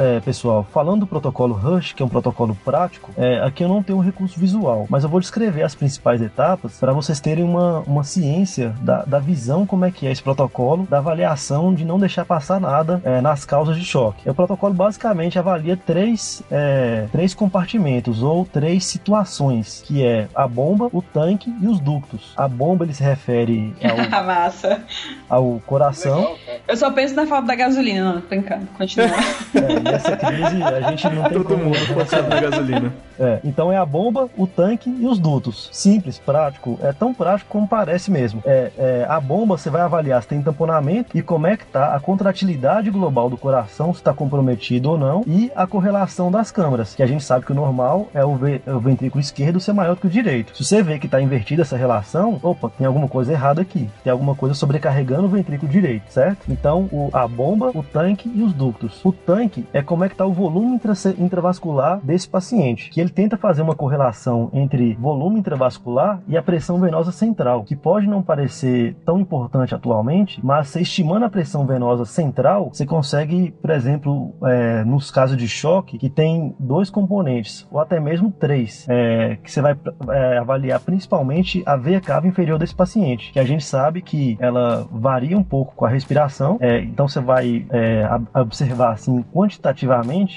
É, 0.01 0.19
pessoal, 0.19 0.65
falando 0.73 1.01
do 1.01 1.07
protocolo 1.07 1.53
Rush, 1.53 1.93
que 1.93 2.01
é 2.01 2.05
um 2.05 2.09
protocolo 2.09 2.57
prático, 2.65 3.11
é, 3.15 3.39
aqui 3.41 3.63
eu 3.63 3.67
não 3.67 3.83
tenho 3.83 3.99
um 3.99 4.01
recurso 4.01 4.39
visual, 4.39 4.87
mas 4.89 5.03
eu 5.03 5.09
vou 5.09 5.19
descrever 5.19 5.61
as 5.61 5.75
principais 5.75 6.21
etapas 6.21 6.79
para 6.79 6.91
vocês 6.91 7.19
terem 7.19 7.43
uma, 7.43 7.79
uma 7.81 8.03
ciência 8.03 8.73
da, 8.81 9.03
da 9.03 9.19
visão 9.19 9.65
como 9.65 9.85
é 9.85 9.91
que 9.91 10.07
é 10.07 10.11
esse 10.11 10.23
protocolo, 10.23 10.87
da 10.89 10.97
avaliação 10.97 11.73
de 11.73 11.85
não 11.85 11.99
deixar 11.99 12.25
passar 12.25 12.59
nada 12.59 12.99
é, 13.03 13.21
nas 13.21 13.45
causas 13.45 13.77
de 13.77 13.85
choque. 13.85 14.27
O 14.27 14.33
protocolo 14.33 14.73
basicamente 14.73 15.37
avalia 15.37 15.77
três, 15.77 16.41
é, 16.49 17.07
três 17.11 17.35
compartimentos 17.35 18.23
ou 18.23 18.43
três 18.45 18.85
situações, 18.85 19.83
que 19.85 20.03
é 20.03 20.27
a 20.33 20.47
bomba, 20.47 20.89
o 20.91 21.01
tanque 21.01 21.53
e 21.61 21.67
os 21.67 21.79
ductos. 21.79 22.33
A 22.35 22.47
bomba 22.47 22.85
ele 22.85 22.93
se 22.93 23.03
refere 23.03 23.75
ao, 23.83 24.09
Massa. 24.25 24.83
ao 25.29 25.61
coração. 25.65 26.17
Legal, 26.17 26.37
eu 26.67 26.77
só 26.77 26.89
penso 26.91 27.13
na 27.13 27.27
falta 27.27 27.47
da 27.47 27.55
gasolina, 27.55 28.13
não, 28.13 28.21
brincando, 28.21 28.65
continua. 28.77 29.07
É, 29.07 29.90
nessa 29.91 30.17
crise 30.17 30.63
a 30.63 30.81
gente 30.89 31.09
não 31.09 31.23
tem 31.23 31.33
Todo 31.33 31.45
como... 31.45 31.65
mundo 31.65 31.77
focado 31.77 32.29
na 32.29 32.41
gasolina. 32.41 32.93
É, 33.19 33.39
então 33.43 33.71
é 33.71 33.77
a 33.77 33.85
bomba, 33.85 34.29
o 34.35 34.47
tanque 34.47 34.89
e 34.89 35.05
os 35.05 35.19
dutos. 35.19 35.69
Simples, 35.71 36.17
prático. 36.17 36.79
É 36.81 36.91
tão 36.91 37.13
prático 37.13 37.49
como 37.49 37.67
parece 37.67 38.09
mesmo. 38.09 38.41
É, 38.45 38.71
é, 38.77 39.05
a 39.07 39.19
bomba 39.19 39.57
você 39.57 39.69
vai 39.69 39.81
avaliar 39.81 40.21
se 40.21 40.27
tem 40.27 40.41
tamponamento 40.41 41.15
e 41.17 41.21
como 41.21 41.45
é 41.45 41.55
que 41.55 41.65
tá 41.65 41.95
a 41.95 41.99
contratilidade 41.99 42.89
global 42.89 43.29
do 43.29 43.37
coração, 43.37 43.93
se 43.93 43.99
está 43.99 44.13
comprometido 44.13 44.91
ou 44.91 44.97
não, 44.97 45.23
e 45.27 45.51
a 45.55 45.67
correlação 45.67 46.31
das 46.31 46.51
câmaras, 46.51 46.95
que 46.95 47.03
a 47.03 47.07
gente 47.07 47.23
sabe 47.23 47.45
que 47.45 47.51
o 47.51 47.55
normal 47.55 48.09
é 48.13 48.25
o, 48.25 48.39
é 48.65 48.73
o 48.73 48.79
ventrículo 48.79 49.21
esquerdo 49.21 49.59
ser 49.59 49.73
maior 49.73 49.95
do 49.95 50.01
que 50.01 50.07
o 50.07 50.09
direito. 50.09 50.55
Se 50.55 50.63
você 50.63 50.81
vê 50.81 50.97
que 50.97 51.05
está 51.05 51.21
invertida 51.21 51.61
essa 51.61 51.77
relação, 51.77 52.39
opa, 52.41 52.71
tem 52.77 52.87
alguma 52.87 53.07
coisa 53.07 53.31
errada 53.31 53.61
aqui. 53.61 53.89
Tem 54.03 54.11
alguma 54.11 54.35
coisa 54.35 54.55
sobrecarregando 54.55 55.25
o 55.25 55.29
ventrículo 55.29 55.71
direito, 55.71 56.03
certo? 56.09 56.45
Então 56.49 56.89
o, 56.91 57.09
a 57.13 57.27
bomba, 57.27 57.71
o 57.73 57.83
tanque 57.83 58.31
e 58.33 58.41
os 58.41 58.53
ductos. 58.53 58.99
O 59.03 59.11
tanque 59.11 59.65
é 59.73 59.80
como 59.81 60.03
é 60.03 60.07
que 60.07 60.13
está 60.13 60.25
o 60.25 60.33
volume 60.33 60.75
intra 60.75 60.93
intravascular 61.17 61.99
desse 62.03 62.27
paciente, 62.27 62.89
que 62.89 62.99
ele 62.99 63.09
tenta 63.09 63.37
fazer 63.37 63.61
uma 63.61 63.75
correlação 63.75 64.49
entre 64.53 64.93
volume 64.95 65.39
intravascular 65.39 66.21
e 66.27 66.37
a 66.37 66.43
pressão 66.43 66.79
venosa 66.79 67.11
central, 67.11 67.63
que 67.63 67.75
pode 67.75 68.07
não 68.07 68.21
parecer 68.21 68.95
tão 69.05 69.19
importante 69.19 69.73
atualmente, 69.73 70.39
mas 70.43 70.69
você 70.69 70.81
estimando 70.81 71.25
a 71.25 71.29
pressão 71.29 71.65
venosa 71.65 72.05
central, 72.05 72.69
você 72.73 72.85
consegue, 72.85 73.51
por 73.61 73.69
exemplo, 73.71 74.33
é, 74.43 74.83
nos 74.83 75.09
casos 75.11 75.37
de 75.37 75.47
choque, 75.47 75.97
que 75.97 76.09
tem 76.09 76.55
dois 76.59 76.89
componentes, 76.89 77.67
ou 77.71 77.79
até 77.79 77.99
mesmo 77.99 78.31
três, 78.31 78.85
é, 78.89 79.37
que 79.43 79.51
você 79.51 79.61
vai 79.61 79.77
é, 80.09 80.37
avaliar 80.37 80.79
principalmente 80.79 81.63
a 81.65 81.75
veia 81.75 82.01
cava 82.01 82.27
inferior 82.27 82.59
desse 82.59 82.75
paciente, 82.75 83.31
que 83.31 83.39
a 83.39 83.45
gente 83.45 83.63
sabe 83.63 84.01
que 84.01 84.37
ela 84.39 84.87
varia 84.91 85.37
um 85.37 85.43
pouco 85.43 85.75
com 85.75 85.85
a 85.85 85.89
respiração, 85.89 86.57
é, 86.59 86.81
então 86.81 87.07
você 87.07 87.19
vai 87.19 87.65
é, 87.69 88.07
observar 88.39 88.93
assim 88.93 89.23
quantitativamente 89.33 89.60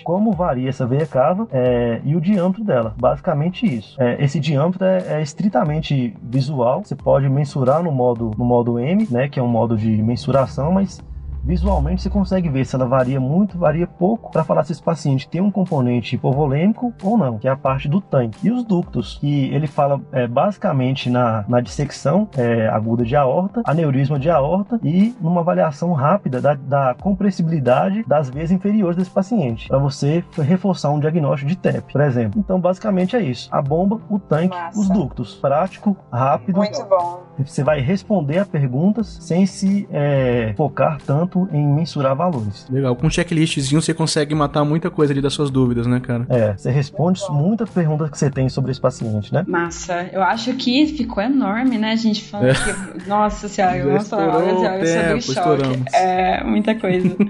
como 0.05 0.33
varia 0.33 0.69
essa 0.69 0.87
veia 0.87 1.07
cava 1.07 1.49
é, 1.51 2.01
e 2.05 2.15
o 2.15 2.21
diâmetro 2.21 2.63
dela. 2.65 2.95
Basicamente 2.99 3.67
isso. 3.67 4.01
É, 4.01 4.23
esse 4.23 4.39
diâmetro 4.39 4.85
é, 4.85 5.19
é, 5.19 5.23
estritamente 5.23 6.15
visual. 6.23 6.83
Você 6.85 6.95
pode 6.95 7.29
mensurar 7.29 7.83
no 7.83 7.91
modo, 7.91 8.31
no 8.37 8.45
modo 8.45 8.79
M, 8.79 9.07
né, 9.11 9.29
que 9.29 9.39
é 9.39 9.43
um 9.43 9.49
modo 9.49 9.77
de 9.77 10.03
mensuração, 10.03 10.73
mas 10.73 11.03
visualmente 11.45 12.03
você 12.03 12.11
consegue 12.11 12.49
ver 12.49 12.65
se 12.65 12.75
ela 12.75 12.87
varia 12.87 13.21
muito, 13.21 13.59
varia 13.59 13.87
pouco, 13.87 14.31
para 14.31 14.45
falar 14.45 14.65
se 14.65 14.73
esse 14.73 14.83
paciente 14.83 15.29
tem 15.29 15.41
um 15.41 15.51
componente 15.51 16.17
hipovolêmico 16.17 16.93
ou 17.03 17.17
não, 17.17 17.39
que 17.39 17.47
é 17.47 17.51
a 17.51 17.57
parte 17.57 17.89
do 17.89 18.01
tanque. 18.01 18.47
E 18.47 18.51
os 18.51 18.65
ductos, 18.65 19.19
que 19.21 19.53
ele 19.55 19.67
fala 19.67 20.01
é, 20.13 20.27
basicamente 20.27 21.11
na, 21.11 21.45
na 21.49 21.61
dissecção 21.61 22.29
é, 22.37 22.69
aguda 22.69 23.05
de 23.05 23.15
aorta, 23.15 23.63
aneurisma 23.65 24.19
de 24.19 24.31
aorta 24.31 24.81
e 24.83 25.15
numa 25.21 25.41
avaliação 25.41 25.93
rápida 25.93 26.41
da, 26.41 26.55
da 26.55 26.95
compressibilidade 26.95 28.05
das 28.07 28.31
veias 28.31 28.51
inferiores 28.51 28.97
desse 28.97 29.11
paciente, 29.11 29.69
para 29.69 29.79
você 29.79 30.25
reforçar 30.39 30.91
um 30.91 31.01
diagnóstico 31.01 31.49
de 31.49 31.57
TEP, 31.57 31.93
por 31.93 32.01
exemplo. 32.01 32.41
Então, 32.41 32.61
basicamente 32.61 33.17
é 33.17 33.21
isso: 33.21 33.49
a 33.53 33.61
bomba, 33.61 34.01
o 34.09 34.19
tanque, 34.19 34.57
Massa. 34.57 34.79
os 34.79 34.89
ductos. 34.89 35.35
Prático, 35.35 35.97
rápido. 36.11 36.57
Muito 36.57 36.85
bom. 36.85 37.24
Você 37.39 37.65
vai 37.65 37.81
responder 37.81 38.39
a 38.39 38.45
perguntas 38.45 39.19
sem 39.21 39.47
se 39.47 39.89
é, 39.93 40.53
focar 40.57 40.99
tanto 41.05 41.49
em 41.53 41.67
mensurar 41.67 42.15
valores. 42.15 42.67
Legal. 42.71 42.95
Com 42.95 43.07
um 43.07 43.11
checklistzinho 43.11 43.83
você 43.83 43.93
consegue 43.93 44.35
matar 44.35 44.65
muita 44.65 44.91
coisa 44.91 45.13
ali 45.13 45.21
das 45.21 45.33
suas 45.33 45.51
dúvidas, 45.51 45.87
né, 45.87 46.01
cara? 46.01 46.27
É, 46.29 46.57
você 46.57 46.71
responde 46.71 47.21
muitas 47.31 47.69
perguntas 47.71 48.11
que 48.11 48.19
você 48.19 48.31
tem 48.31 48.49
sobre 48.49 48.71
esse 48.71 48.81
paciente, 48.81 49.33
né? 49.33 49.45
Massa. 49.47 50.09
Eu 50.13 50.23
acho 50.23 50.55
que 50.55 50.87
ficou 50.87 51.23
enorme, 51.23 51.79
né, 51.79 51.93
a 51.93 51.97
gente 51.97 52.23
falando 52.25 52.51
é. 52.51 52.55
que... 52.55 53.09
Nossa 53.09 53.49
senhora, 53.49 53.85
vamos 53.85 54.09
falar 54.09 54.33
sobre 54.33 55.15
o 55.15 55.23
choque. 55.23 55.83
É, 55.93 56.45
muita 56.45 56.75
coisa. 56.75 57.17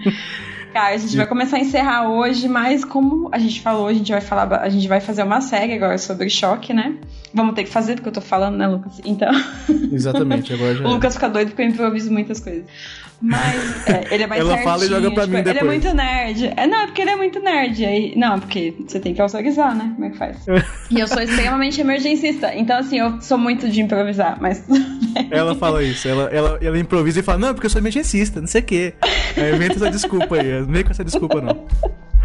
Cara, 0.75 0.93
a 0.93 0.99
gente 0.99 1.17
vai 1.17 1.25
começar 1.25 1.59
a 1.59 1.61
encerrar 1.61 2.09
hoje, 2.09 2.49
mas 2.49 2.85
como 2.85 3.29
a 3.31 3.39
gente 3.39 3.61
falou, 3.61 3.87
a 3.87 3.93
gente 3.93 4.11
vai 4.11 4.21
falar, 4.21 4.61
a 4.61 4.69
gente 4.69 4.89
vai 4.89 5.01
fazer 5.01 5.23
uma 5.23 5.41
série 5.41 5.73
agora 5.73 5.97
sobre 5.99 6.29
choque, 6.29 6.75
né? 6.75 6.97
Vamos 7.35 7.55
ter 7.55 7.65
que 7.65 7.71
fazer 7.71 7.95
porque 7.97 8.09
eu 8.09 8.13
tô 8.13 8.21
falando, 8.21 8.57
né, 8.57 8.67
Lucas? 8.67 9.01
Então. 9.05 9.31
Exatamente, 9.93 10.53
agora 10.53 10.75
já. 10.77 10.85
o 10.85 10.93
Lucas 10.93 11.15
fica 11.15 11.29
doido 11.29 11.49
porque 11.49 11.63
eu 11.63 11.67
improviso 11.67 12.13
muitas 12.13 12.41
coisas. 12.41 12.65
Mas 13.21 13.89
é, 13.89 14.15
ele 14.15 14.25
é 14.25 14.27
mais 14.27 14.41
Ela 14.41 14.59
fala 14.59 14.85
e 14.85 14.89
joga 14.89 15.11
pra 15.11 15.27
mim 15.27 15.37
tipo, 15.37 15.49
Ele 15.49 15.59
é 15.59 15.63
depois. 15.63 15.83
muito 15.83 15.97
nerd. 15.97 16.53
É, 16.57 16.67
não, 16.67 16.81
é 16.83 16.87
porque 16.87 17.03
ele 17.03 17.11
é 17.11 17.17
muito 17.17 17.41
nerd. 17.41 17.85
Aí, 17.85 18.15
não, 18.17 18.39
porque 18.39 18.75
você 18.87 19.01
tem 19.01 19.15
que 19.15 19.23
autorizar, 19.23 19.75
né? 19.75 19.93
Como 19.95 20.05
é 20.05 20.11
que 20.11 20.19
faz? 20.19 20.37
e 20.91 21.01
eu 21.01 21.09
sou 21.09 21.23
extremamente 21.23 21.81
emergencista. 21.81 22.55
Então, 22.55 22.79
assim, 22.79 22.99
eu 22.99 23.21
sou 23.23 23.39
muito 23.39 23.69
de 23.69 23.81
improvisar, 23.81 24.37
mas. 24.41 24.65
Ela 25.31 25.55
fala 25.55 25.83
isso, 25.83 26.09
ela, 26.09 26.25
ela, 26.25 26.59
ela 26.61 26.79
improvisa 26.79 27.21
e 27.21 27.23
fala, 27.23 27.39
não, 27.39 27.55
porque 27.55 27.67
eu 27.67 27.71
sou 27.71 27.81
emergencista, 27.81 28.41
não 28.41 28.49
sei 28.49 28.61
o 28.61 28.65
quê. 28.65 28.95
Aí 29.37 29.55
inventa 29.55 29.75
essa 29.75 29.91
desculpa 29.91 30.35
aí, 30.35 30.61
não 30.61 30.67
vem 30.67 30.83
com 30.83 30.91
essa 30.91 31.05
desculpa 31.05 31.41
não. 31.41 31.67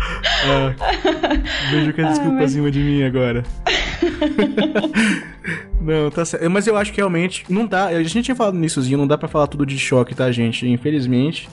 Ah, 0.01 0.73
vejo 1.71 1.93
que 1.93 2.01
a 2.01 2.07
desculpa 2.09 2.33
mas- 2.35 2.51
acima 2.51 2.71
de 2.71 2.79
mim 2.79 3.03
agora. 3.03 3.43
não, 5.81 6.09
tá 6.09 6.25
certo. 6.25 6.49
Mas 6.49 6.67
eu 6.67 6.77
acho 6.77 6.91
que 6.91 6.97
realmente 6.97 7.45
não 7.49 7.65
dá. 7.65 7.87
A 7.87 8.03
gente 8.03 8.23
tinha 8.23 8.35
falado 8.35 8.57
niçozinho, 8.57 8.97
não 8.97 9.07
dá 9.07 9.17
pra 9.17 9.27
falar 9.27 9.47
tudo 9.47 9.65
de 9.65 9.77
choque, 9.77 10.15
tá, 10.15 10.31
gente? 10.31 10.67
Infelizmente. 10.67 11.49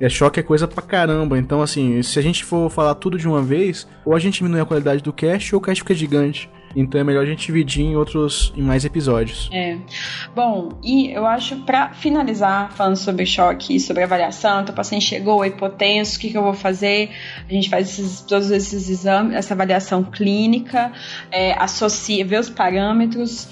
É 0.00 0.08
choque 0.08 0.40
é 0.40 0.42
coisa 0.42 0.66
pra 0.66 0.82
caramba. 0.82 1.38
Então, 1.38 1.62
assim, 1.62 2.02
se 2.02 2.18
a 2.18 2.22
gente 2.22 2.44
for 2.44 2.68
falar 2.70 2.94
tudo 2.96 3.16
de 3.18 3.28
uma 3.28 3.40
vez, 3.40 3.86
ou 4.04 4.16
a 4.16 4.18
gente 4.18 4.38
diminui 4.38 4.60
a 4.60 4.64
qualidade 4.64 5.00
do 5.02 5.12
cast, 5.12 5.54
ou 5.54 5.60
o 5.60 5.64
cast 5.64 5.80
fica 5.82 5.94
gigante. 5.94 6.50
Então 6.74 7.00
é 7.00 7.04
melhor 7.04 7.22
a 7.22 7.26
gente 7.26 7.46
dividir 7.46 7.84
em 7.84 7.96
outros, 7.96 8.52
em 8.56 8.62
mais 8.62 8.84
episódios. 8.84 9.48
É. 9.52 9.76
Bom, 10.34 10.70
e 10.82 11.10
eu 11.10 11.26
acho 11.26 11.56
pra 11.64 11.90
finalizar, 11.90 12.72
falando 12.72 12.96
sobre 12.96 13.26
choque 13.26 13.78
sobre 13.80 14.02
avaliação, 14.02 14.62
então 14.62 14.72
o 14.72 14.76
paciente 14.76 15.04
chegou, 15.04 15.44
é 15.44 15.48
hipotenso, 15.48 16.16
o 16.16 16.20
que, 16.20 16.30
que 16.30 16.36
eu 16.38 16.42
vou 16.42 16.54
fazer? 16.54 17.10
A 17.48 17.52
gente 17.52 17.68
faz 17.68 17.88
esses- 17.90 18.20
todos 18.22 18.50
esses 18.50 18.88
exames, 18.88 19.34
essa 19.34 19.54
avaliação 19.54 20.02
clínica, 20.04 20.92
é, 21.30 21.52
associa, 21.54 22.24
vê 22.24 22.38
os 22.38 22.48
parâmetros. 22.50 23.48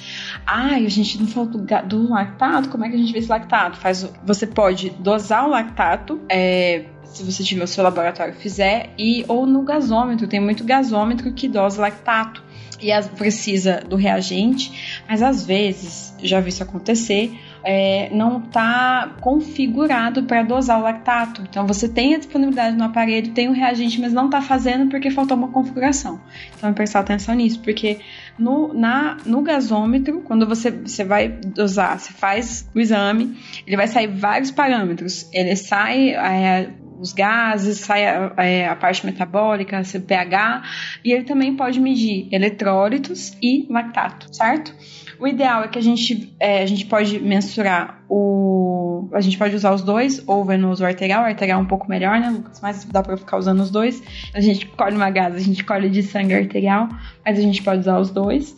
Ai, 0.47 0.87
a 0.87 0.89
gente 0.91 1.19
não 1.19 1.27
falou 1.27 1.49
do, 1.49 2.09
lactato, 2.11 2.69
como 2.69 2.85
é 2.85 2.89
que 2.89 2.95
a 2.95 2.99
gente 2.99 3.13
vê 3.13 3.19
esse 3.19 3.29
lactato? 3.29 3.77
Faz, 3.79 4.11
você 4.25 4.47
pode 4.47 4.91
dosar 4.91 5.47
o 5.47 5.51
lactato, 5.51 6.21
é, 6.29 6.85
se 7.13 7.23
você 7.23 7.43
tiver 7.43 7.65
o 7.65 7.67
seu 7.67 7.83
laboratório 7.85 8.35
fizer, 8.35 8.91
e 8.99 9.25
ou 9.29 9.47
no 9.47 9.63
gasômetro, 9.63 10.27
tem 10.27 10.41
muito 10.41 10.65
gasômetro 10.65 11.33
que 11.33 11.49
dosa 11.49 11.81
lactato 11.81 12.43
e 12.83 12.91
as, 12.91 13.09
precisa 13.09 13.83
do 13.87 13.97
reagente, 13.97 15.03
mas 15.09 15.23
às 15.23 15.45
vezes, 15.45 16.15
já 16.23 16.41
vi 16.41 16.49
isso 16.49 16.63
acontecer, 16.63 17.39
é, 17.63 18.09
não 18.11 18.43
está 18.43 19.17
configurado 19.21 20.23
para 20.23 20.43
dosar 20.43 20.79
o 20.79 20.83
lactato. 20.83 21.43
Então 21.43 21.67
você 21.67 21.89
tem 21.89 22.15
a 22.15 22.19
disponibilidade 22.19 22.77
no 22.77 22.85
aparelho, 22.85 23.33
tem 23.33 23.49
o 23.49 23.53
reagente, 23.53 24.01
mas 24.01 24.13
não 24.13 24.27
está 24.27 24.41
fazendo 24.41 24.89
porque 24.89 25.11
faltou 25.11 25.37
uma 25.37 25.49
configuração. 25.49 26.21
Então 26.57 26.73
prestar 26.73 27.01
atenção 27.01 27.35
nisso, 27.35 27.61
porque 27.61 28.01
no, 28.39 28.73
na, 28.73 29.19
no 29.27 29.43
gasômetro, 29.43 30.23
quando 30.23 30.47
você, 30.47 30.71
você 30.71 31.05
vai 31.05 31.29
dosar, 31.29 31.99
você 31.99 32.13
faz 32.13 32.69
o 32.75 32.81
exame, 32.81 33.37
ele 33.67 33.77
vai 33.77 33.87
sair 33.87 34.07
vários 34.07 34.51
parâmetros. 34.51 35.29
Ele 35.33 35.55
sai. 35.55 36.15
é, 36.15 36.71
os 37.01 37.13
gases, 37.13 37.79
sai 37.79 38.07
a, 38.07 38.33
é, 38.37 38.69
a 38.69 38.77
parte 38.77 39.05
metabólica, 39.07 39.83
seu 39.85 40.01
pH, 40.01 40.63
e 41.05 41.13
ele 41.13 41.25
também 41.25 41.57
pode 41.57 41.81
medir 41.81 42.29
eletrólitos 42.31 43.37
e 43.43 43.67
lactato, 43.71 44.35
certo? 44.35 44.75
O 45.19 45.27
ideal 45.27 45.65
é 45.65 45.69
que 45.69 45.79
a 45.79 45.83
gente, 45.83 46.35
é, 46.41 46.63
a 46.63 46.67
gente 46.67 46.87
pode 46.87 47.19
mensurar 47.21 48.03
o. 48.09 49.09
A 49.13 49.21
gente 49.21 49.37
pode 49.37 49.55
usar 49.55 49.75
os 49.75 49.83
dois, 49.83 50.23
ou 50.27 50.43
venoso 50.45 50.83
ou 50.83 50.89
arterial. 50.89 51.23
O 51.23 51.27
arterial 51.27 51.61
é 51.61 51.63
um 51.63 51.67
pouco 51.67 51.89
melhor, 51.91 52.19
né, 52.19 52.31
Lucas? 52.31 52.59
Mas 52.63 52.85
dá 52.87 53.03
pra 53.03 53.19
ficar 53.19 53.37
usando 53.37 53.61
os 53.61 53.71
dois. 53.71 54.03
A 54.33 54.41
gente 54.41 54.65
colhe 54.67 54.97
uma 54.97 55.11
gás, 55.11 55.35
a 55.35 55.39
gente 55.39 55.63
colhe 55.63 55.91
de 55.91 56.03
sangue 56.03 56.35
arterial, 56.35 56.89
mas 57.25 57.39
a 57.39 57.43
gente 57.43 57.63
pode 57.63 57.81
usar 57.81 57.99
os 57.99 58.11
dois. 58.11 58.57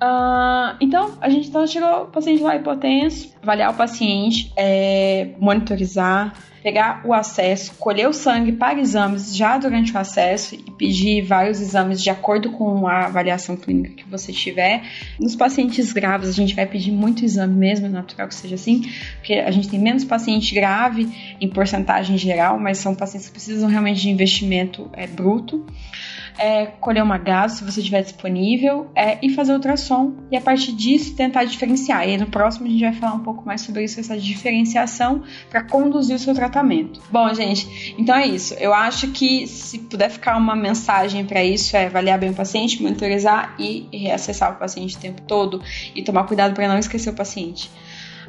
Ah, 0.00 0.76
então, 0.80 1.18
a 1.20 1.28
gente 1.28 1.48
então, 1.48 1.66
chegou 1.66 2.02
o 2.02 2.06
paciente 2.06 2.42
lá 2.42 2.54
hipotenso, 2.54 3.34
avaliar 3.42 3.72
o 3.72 3.74
paciente, 3.74 4.52
é, 4.56 5.30
monitorizar, 5.40 6.32
pegar 6.62 7.02
o 7.04 7.12
acesso, 7.12 7.74
colher 7.74 8.08
o 8.08 8.12
sangue 8.12 8.52
para 8.52 8.80
exames 8.80 9.34
já 9.34 9.58
durante 9.58 9.92
o 9.92 9.98
acesso 9.98 10.54
e 10.54 10.70
pedir 10.72 11.22
vários 11.22 11.60
exames 11.60 12.02
de 12.02 12.10
acordo 12.10 12.50
com 12.50 12.86
a 12.86 13.06
avaliação 13.06 13.56
clínica 13.56 13.94
que 13.94 14.08
você 14.08 14.32
tiver. 14.32 14.82
Nos 15.18 15.36
pacientes 15.36 15.92
graves, 15.92 16.28
a 16.28 16.32
gente 16.32 16.54
vai 16.54 16.66
pedir 16.66 16.92
muito 16.92 17.24
exame 17.24 17.54
mesmo, 17.54 17.86
é 17.86 17.88
natural 17.88 18.28
que 18.28 18.34
seja 18.34 18.54
assim, 18.54 18.90
porque 19.18 19.34
a 19.34 19.50
gente 19.50 19.68
tem 19.68 19.78
menos 19.78 20.04
paciente 20.04 20.54
grave 20.54 21.36
em 21.40 21.48
porcentagem 21.48 22.16
geral, 22.18 22.58
mas 22.58 22.78
são 22.78 22.94
pacientes 22.94 23.28
que 23.28 23.32
precisam 23.32 23.68
realmente 23.68 24.00
de 24.00 24.10
investimento 24.10 24.90
é, 24.92 25.06
bruto 25.06 25.66
é, 26.38 26.66
colher 26.66 27.02
uma 27.02 27.18
gás 27.18 27.52
se 27.52 27.64
você 27.64 27.82
tiver 27.82 28.02
disponível 28.02 28.90
é, 28.94 29.18
e 29.20 29.28
fazer 29.30 29.52
ultrassom 29.52 30.14
e 30.30 30.36
a 30.36 30.40
partir 30.40 30.72
disso 30.72 31.14
tentar 31.14 31.44
diferenciar. 31.44 32.08
E 32.08 32.16
no 32.16 32.26
próximo 32.26 32.66
a 32.66 32.70
gente 32.70 32.80
vai 32.80 32.92
falar 32.92 33.14
um 33.14 33.22
pouco 33.22 33.44
mais 33.44 33.60
sobre 33.60 33.84
isso, 33.84 33.98
essa 33.98 34.16
diferenciação 34.16 35.22
para 35.50 35.64
conduzir 35.64 36.14
o 36.14 36.18
seu 36.18 36.34
tratamento. 36.34 37.02
Bom, 37.10 37.32
gente, 37.34 37.94
então 37.98 38.14
é 38.14 38.26
isso. 38.26 38.54
Eu 38.54 38.72
acho 38.72 39.08
que 39.08 39.46
se 39.46 39.78
puder 39.80 40.10
ficar 40.10 40.36
uma 40.36 40.54
mensagem 40.54 41.24
para 41.24 41.42
isso 41.42 41.76
é 41.76 41.86
avaliar 41.86 42.18
bem 42.18 42.30
o 42.30 42.34
paciente, 42.34 42.80
monitorizar 42.80 43.54
e 43.58 43.88
reacessar 43.92 44.52
o 44.52 44.56
paciente 44.56 44.96
o 44.96 45.00
tempo 45.00 45.22
todo 45.22 45.60
e 45.94 46.02
tomar 46.02 46.24
cuidado 46.24 46.54
para 46.54 46.68
não 46.68 46.78
esquecer 46.78 47.10
o 47.10 47.14
paciente. 47.14 47.70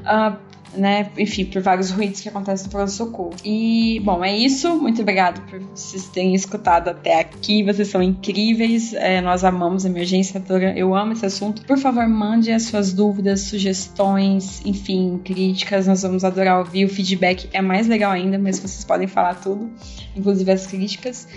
Ah, 0.05 0.37
né, 0.75 1.09
enfim, 1.17 1.45
por 1.45 1.61
vários 1.61 1.91
ruídos 1.91 2.21
que 2.21 2.29
acontecem 2.29 2.65
no 2.65 2.71
pronto-socorro. 2.71 3.35
E, 3.43 3.99
bom, 4.03 4.23
é 4.23 4.35
isso. 4.35 4.75
Muito 4.75 5.01
obrigado 5.01 5.41
por 5.49 5.59
vocês 5.59 6.07
terem 6.07 6.35
escutado 6.35 6.89
até 6.89 7.19
aqui. 7.19 7.63
Vocês 7.63 7.87
são 7.87 8.01
incríveis. 8.01 8.93
É, 8.93 9.21
nós 9.21 9.43
amamos 9.43 9.85
emergência, 9.85 10.41
eu 10.75 10.95
amo 10.95 11.13
esse 11.13 11.25
assunto. 11.25 11.63
Por 11.65 11.77
favor, 11.77 12.07
mande 12.07 12.51
as 12.51 12.63
suas 12.63 12.93
dúvidas, 12.93 13.41
sugestões, 13.41 14.61
enfim, 14.65 15.19
críticas. 15.23 15.87
Nós 15.87 16.01
vamos 16.01 16.23
adorar 16.23 16.59
ouvir. 16.59 16.85
O 16.85 16.89
feedback 16.89 17.49
é 17.53 17.61
mais 17.61 17.87
legal 17.87 18.11
ainda, 18.11 18.37
mas 18.37 18.59
vocês 18.59 18.83
podem 18.83 19.07
falar 19.07 19.35
tudo, 19.35 19.69
inclusive 20.15 20.51
as 20.51 20.67
críticas. 20.67 21.27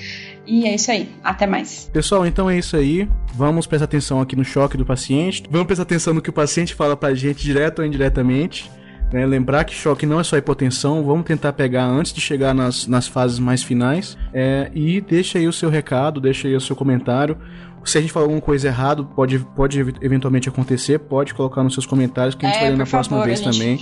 E 0.46 0.66
é 0.66 0.74
isso 0.74 0.90
aí. 0.90 1.08
Até 1.22 1.46
mais. 1.46 1.88
Pessoal, 1.92 2.26
então 2.26 2.50
é 2.50 2.58
isso 2.58 2.76
aí. 2.76 3.08
Vamos 3.34 3.66
prestar 3.66 3.84
atenção 3.84 4.20
aqui 4.20 4.36
no 4.36 4.44
choque 4.44 4.76
do 4.76 4.84
paciente. 4.84 5.44
Vamos 5.50 5.66
prestar 5.66 5.84
atenção 5.84 6.12
no 6.12 6.20
que 6.20 6.30
o 6.30 6.32
paciente 6.32 6.74
fala 6.74 6.96
pra 6.96 7.14
gente, 7.14 7.42
direto 7.42 7.78
ou 7.78 7.84
indiretamente. 7.86 8.70
Né? 9.12 9.26
Lembrar 9.26 9.64
que 9.64 9.74
choque 9.74 10.06
não 10.06 10.18
é 10.18 10.24
só 10.24 10.36
hipotensão. 10.36 11.04
Vamos 11.04 11.24
tentar 11.24 11.52
pegar 11.52 11.84
antes 11.84 12.12
de 12.12 12.20
chegar 12.20 12.54
nas, 12.54 12.86
nas 12.86 13.06
fases 13.06 13.38
mais 13.38 13.62
finais. 13.62 14.16
É, 14.32 14.70
e 14.74 15.00
deixa 15.00 15.38
aí 15.38 15.46
o 15.46 15.52
seu 15.52 15.68
recado, 15.70 16.20
deixa 16.20 16.48
aí 16.48 16.56
o 16.56 16.60
seu 16.60 16.74
comentário. 16.74 17.36
Se 17.84 17.98
a 17.98 18.00
gente 18.00 18.12
falar 18.12 18.26
alguma 18.26 18.40
coisa 18.40 18.68
errado, 18.68 19.04
pode, 19.04 19.40
pode 19.40 19.80
ev- 19.80 19.96
eventualmente 20.00 20.48
acontecer. 20.48 20.98
Pode 21.00 21.34
colocar 21.34 21.64
nos 21.64 21.74
seus 21.74 21.84
comentários 21.84 22.34
que 22.36 22.46
a 22.46 22.48
gente 22.48 22.60
vai 22.60 22.70
ler 22.70 22.76
na 22.76 22.84
É, 22.84 22.86
próxima 22.86 23.16
favor, 23.18 23.26
vez 23.26 23.40
a 23.40 23.50
também. 23.50 23.76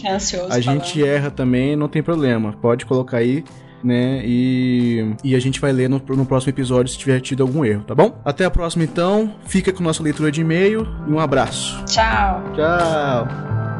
A 0.50 0.58
gente 0.60 1.04
erra 1.04 1.30
também, 1.30 1.76
não 1.76 1.86
tem 1.86 2.02
problema. 2.02 2.54
Pode 2.62 2.86
colocar 2.86 3.18
aí, 3.18 3.44
né? 3.84 4.22
E, 4.24 5.14
e 5.22 5.34
a 5.34 5.38
gente 5.38 5.60
vai 5.60 5.70
ler 5.70 5.90
no, 5.90 6.00
no 6.08 6.24
próximo 6.24 6.50
episódio 6.50 6.90
se 6.90 6.96
tiver 6.98 7.20
tido 7.20 7.42
algum 7.42 7.62
erro, 7.62 7.82
tá 7.86 7.94
bom? 7.94 8.18
Até 8.24 8.46
a 8.46 8.50
próxima 8.50 8.84
então. 8.84 9.34
Fica 9.44 9.70
com 9.70 9.82
nossa 9.82 10.02
leitura 10.02 10.32
de 10.32 10.40
e-mail 10.40 10.86
e 11.06 11.12
um 11.12 11.20
abraço. 11.20 11.84
Tchau. 11.84 12.42
Tchau. 12.56 13.79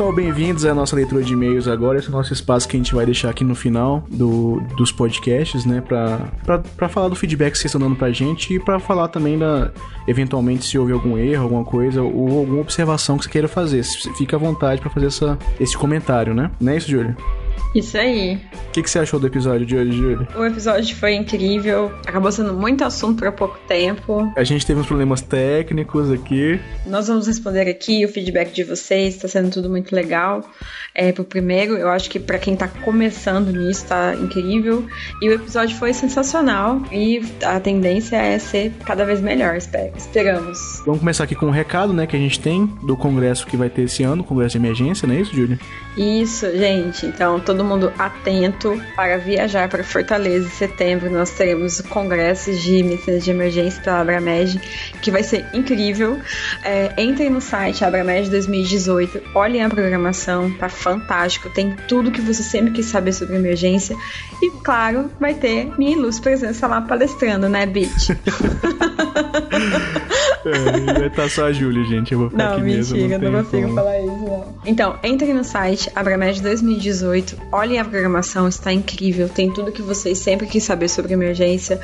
Pessoal, 0.00 0.16
bem-vindos 0.16 0.64
à 0.64 0.74
nossa 0.74 0.96
leitura 0.96 1.22
de 1.22 1.34
e-mails 1.34 1.68
agora. 1.68 1.98
Esse 1.98 2.06
é 2.06 2.10
o 2.10 2.12
nosso 2.12 2.32
espaço 2.32 2.66
que 2.66 2.74
a 2.74 2.80
gente 2.80 2.94
vai 2.94 3.04
deixar 3.04 3.28
aqui 3.28 3.44
no 3.44 3.54
final 3.54 4.02
do, 4.10 4.58
dos 4.74 4.90
podcasts, 4.90 5.66
né? 5.66 5.82
Pra, 5.82 6.20
pra, 6.42 6.58
pra 6.58 6.88
falar 6.88 7.08
do 7.08 7.14
feedback 7.14 7.52
que 7.52 7.58
vocês 7.58 7.66
estão 7.66 7.86
dando 7.86 7.96
pra 7.96 8.10
gente 8.10 8.54
e 8.54 8.58
pra 8.58 8.80
falar 8.80 9.08
também 9.08 9.38
da. 9.38 9.70
Eventualmente, 10.08 10.64
se 10.64 10.78
houve 10.78 10.94
algum 10.94 11.18
erro, 11.18 11.42
alguma 11.42 11.64
coisa, 11.66 12.00
ou 12.00 12.38
alguma 12.38 12.62
observação 12.62 13.18
que 13.18 13.24
você 13.24 13.30
queira 13.30 13.46
fazer. 13.46 13.84
Fica 14.16 14.36
à 14.36 14.38
vontade 14.38 14.80
pra 14.80 14.88
fazer 14.88 15.08
essa, 15.08 15.38
esse 15.60 15.76
comentário, 15.76 16.32
né? 16.32 16.50
Não 16.58 16.72
é 16.72 16.78
isso, 16.78 16.90
Júlio? 16.90 17.14
Isso 17.74 17.96
aí. 17.96 18.34
O 18.68 18.72
que, 18.72 18.82
que, 18.82 18.90
você 18.90 18.98
achou 18.98 19.20
do 19.20 19.26
episódio 19.26 19.64
de 19.64 19.76
hoje, 19.76 19.92
Júlia? 19.92 20.28
O 20.36 20.44
episódio 20.44 20.94
foi 20.96 21.14
incrível. 21.14 21.92
Acabou 22.06 22.32
sendo 22.32 22.52
muito 22.52 22.84
assunto 22.84 23.20
para 23.20 23.30
pouco 23.30 23.58
tempo. 23.68 24.32
A 24.36 24.42
gente 24.42 24.66
teve 24.66 24.80
uns 24.80 24.86
problemas 24.86 25.20
técnicos 25.20 26.10
aqui. 26.10 26.60
Nós 26.86 27.06
vamos 27.06 27.28
responder 27.28 27.68
aqui 27.68 28.04
o 28.04 28.08
feedback 28.08 28.52
de 28.52 28.64
vocês. 28.64 29.14
Está 29.14 29.28
sendo 29.28 29.50
tudo 29.50 29.70
muito 29.70 29.94
legal. 29.94 30.44
É, 30.94 31.12
pro 31.12 31.24
primeiro, 31.24 31.76
eu 31.76 31.88
acho 31.88 32.10
que 32.10 32.18
para 32.18 32.38
quem 32.38 32.56
tá 32.56 32.66
começando 32.66 33.52
nisso, 33.52 33.86
tá 33.86 34.14
incrível. 34.14 34.84
E 35.22 35.28
o 35.28 35.32
episódio 35.32 35.76
foi 35.76 35.92
sensacional. 35.92 36.82
E 36.90 37.22
a 37.44 37.60
tendência 37.60 38.16
é 38.16 38.38
ser 38.38 38.72
cada 38.84 39.04
vez 39.04 39.20
melhor, 39.20 39.56
espero. 39.56 39.92
esperamos. 39.96 40.82
Vamos 40.84 41.00
começar 41.00 41.24
aqui 41.24 41.36
com 41.36 41.46
um 41.46 41.50
recado, 41.50 41.92
né, 41.92 42.06
que 42.06 42.16
a 42.16 42.18
gente 42.18 42.40
tem 42.40 42.66
do 42.82 42.96
congresso 42.96 43.46
que 43.46 43.56
vai 43.56 43.70
ter 43.70 43.82
esse 43.82 44.02
ano, 44.02 44.22
o 44.22 44.24
congresso 44.24 44.58
de 44.58 44.58
emergência, 44.58 45.06
não 45.06 45.14
é 45.14 45.20
isso, 45.20 45.34
Júlia? 45.34 45.58
Isso, 45.96 46.46
gente. 46.56 47.06
Então, 47.06 47.38
todo 47.38 47.59
mundo 47.64 47.92
atento 47.98 48.80
para 48.96 49.18
viajar 49.18 49.68
para 49.68 49.84
Fortaleza 49.84 50.46
em 50.46 50.50
setembro. 50.50 51.10
Nós 51.10 51.30
teremos 51.30 51.80
congressos 51.80 52.60
de 52.60 52.82
medicina 52.82 53.18
de 53.18 53.30
emergência 53.30 53.82
pela 53.82 54.00
Abramed, 54.00 54.60
que 55.02 55.10
vai 55.10 55.22
ser 55.22 55.46
incrível. 55.52 56.18
É, 56.62 56.92
entrem 56.98 57.30
no 57.30 57.40
site 57.40 57.84
Abramed 57.84 58.30
2018, 58.30 59.22
olhem 59.34 59.62
a 59.62 59.68
programação, 59.68 60.50
tá 60.52 60.68
fantástico. 60.68 61.50
Tem 61.50 61.74
tudo 61.88 62.10
que 62.10 62.20
você 62.20 62.42
sempre 62.42 62.72
quis 62.72 62.86
saber 62.86 63.12
sobre 63.12 63.36
emergência. 63.36 63.96
E, 64.42 64.50
claro, 64.62 65.10
vai 65.18 65.34
ter 65.34 65.70
minha 65.78 65.92
ilustre 65.92 66.22
presença 66.22 66.66
lá 66.66 66.80
palestrando, 66.80 67.48
né, 67.48 67.66
Bitch? 67.66 68.10
é, 70.44 70.92
vai 70.92 71.06
estar 71.06 71.28
só 71.28 71.46
a 71.46 71.52
Júlia, 71.52 71.84
gente. 71.84 72.12
Eu 72.12 72.20
vou 72.20 72.30
ficar 72.30 72.44
não, 72.44 72.52
aqui 72.54 72.62
mentira, 72.62 73.08
mesmo. 73.08 73.18
Não, 73.18 73.32
não 73.32 73.44
consigo 73.44 73.62
como. 73.62 73.74
falar 73.74 74.00
isso, 74.00 74.24
não. 74.24 74.54
Então, 74.64 74.98
entrem 75.02 75.34
no 75.34 75.44
site 75.44 75.90
Abramed 75.94 76.42
2018, 76.42 77.36
olhem 77.52 77.78
a 77.78 77.84
programação, 77.84 78.48
está 78.48 78.72
incrível. 78.72 79.28
Tem 79.28 79.52
tudo 79.52 79.72
que 79.72 79.82
vocês 79.82 80.18
sempre 80.18 80.46
quis 80.46 80.64
saber 80.64 80.88
sobre 80.88 81.12
emergência. 81.12 81.80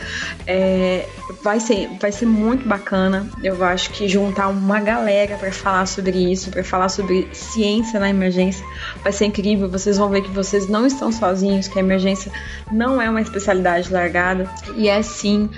É, 0.47 1.07
vai, 1.43 1.61
ser, 1.61 1.89
vai 2.01 2.13
ser 2.13 2.27
muito 2.27 2.67
bacana. 2.67 3.29
Eu 3.43 3.63
acho 3.65 3.91
que 3.91 4.09
juntar 4.09 4.49
uma 4.49 4.81
galera 4.81 5.37
para 5.37 5.53
falar 5.53 5.87
sobre 5.87 6.33
isso, 6.33 6.51
para 6.51 6.65
falar 6.65 6.89
sobre 6.89 7.29
ciência 7.33 8.01
na 8.01 8.09
emergência, 8.09 8.65
vai 9.03 9.13
ser 9.13 9.27
incrível. 9.27 9.69
Vocês 9.69 9.99
vão 9.99 10.09
ver 10.09 10.23
que 10.23 10.31
vocês 10.31 10.69
não 10.69 10.87
estão 10.87 11.13
sozinhos, 11.13 11.69
que 11.69 11.79
a 11.79 11.83
emergência 11.83 12.33
não 12.73 13.01
é 13.01 13.09
uma 13.09 13.21
especialidade 13.21 13.93
largada 13.93 14.49
e 14.77 14.89
é 14.89 15.03
sim 15.03 15.49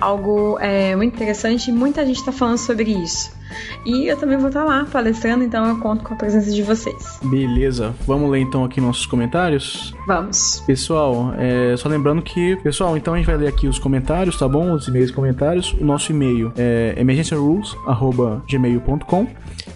algo 0.00 0.58
é, 0.60 0.94
muito 0.94 1.14
interessante 1.14 1.72
muita 1.72 2.04
gente 2.04 2.18
está 2.18 2.32
falando 2.32 2.47
sobre 2.56 2.92
isso. 2.92 3.36
E 3.84 4.06
eu 4.06 4.16
também 4.16 4.38
vou 4.38 4.48
estar 4.48 4.64
lá 4.64 4.86
palestrando, 4.90 5.44
então 5.44 5.66
eu 5.66 5.78
conto 5.78 6.02
com 6.04 6.14
a 6.14 6.16
presença 6.16 6.50
de 6.50 6.62
vocês. 6.62 7.20
Beleza, 7.22 7.94
vamos 8.06 8.30
ler 8.30 8.40
então 8.40 8.64
aqui 8.64 8.80
nossos 8.80 9.04
comentários? 9.06 9.94
Vamos. 10.06 10.62
Pessoal, 10.66 11.34
é, 11.38 11.76
só 11.76 11.88
lembrando 11.88 12.22
que, 12.22 12.56
pessoal, 12.56 12.96
então 12.96 13.14
a 13.14 13.16
gente 13.16 13.26
vai 13.26 13.36
ler 13.36 13.46
aqui 13.48 13.66
os 13.66 13.78
comentários, 13.78 14.38
tá 14.38 14.46
bom? 14.48 14.72
Os 14.72 14.88
e-mails 14.88 15.10
e 15.10 15.12
comentários. 15.12 15.72
O 15.74 15.84
nosso 15.84 16.10
e-mail 16.12 16.52
é 16.56 16.94
emergenciarules.gmail.com. 16.96 19.26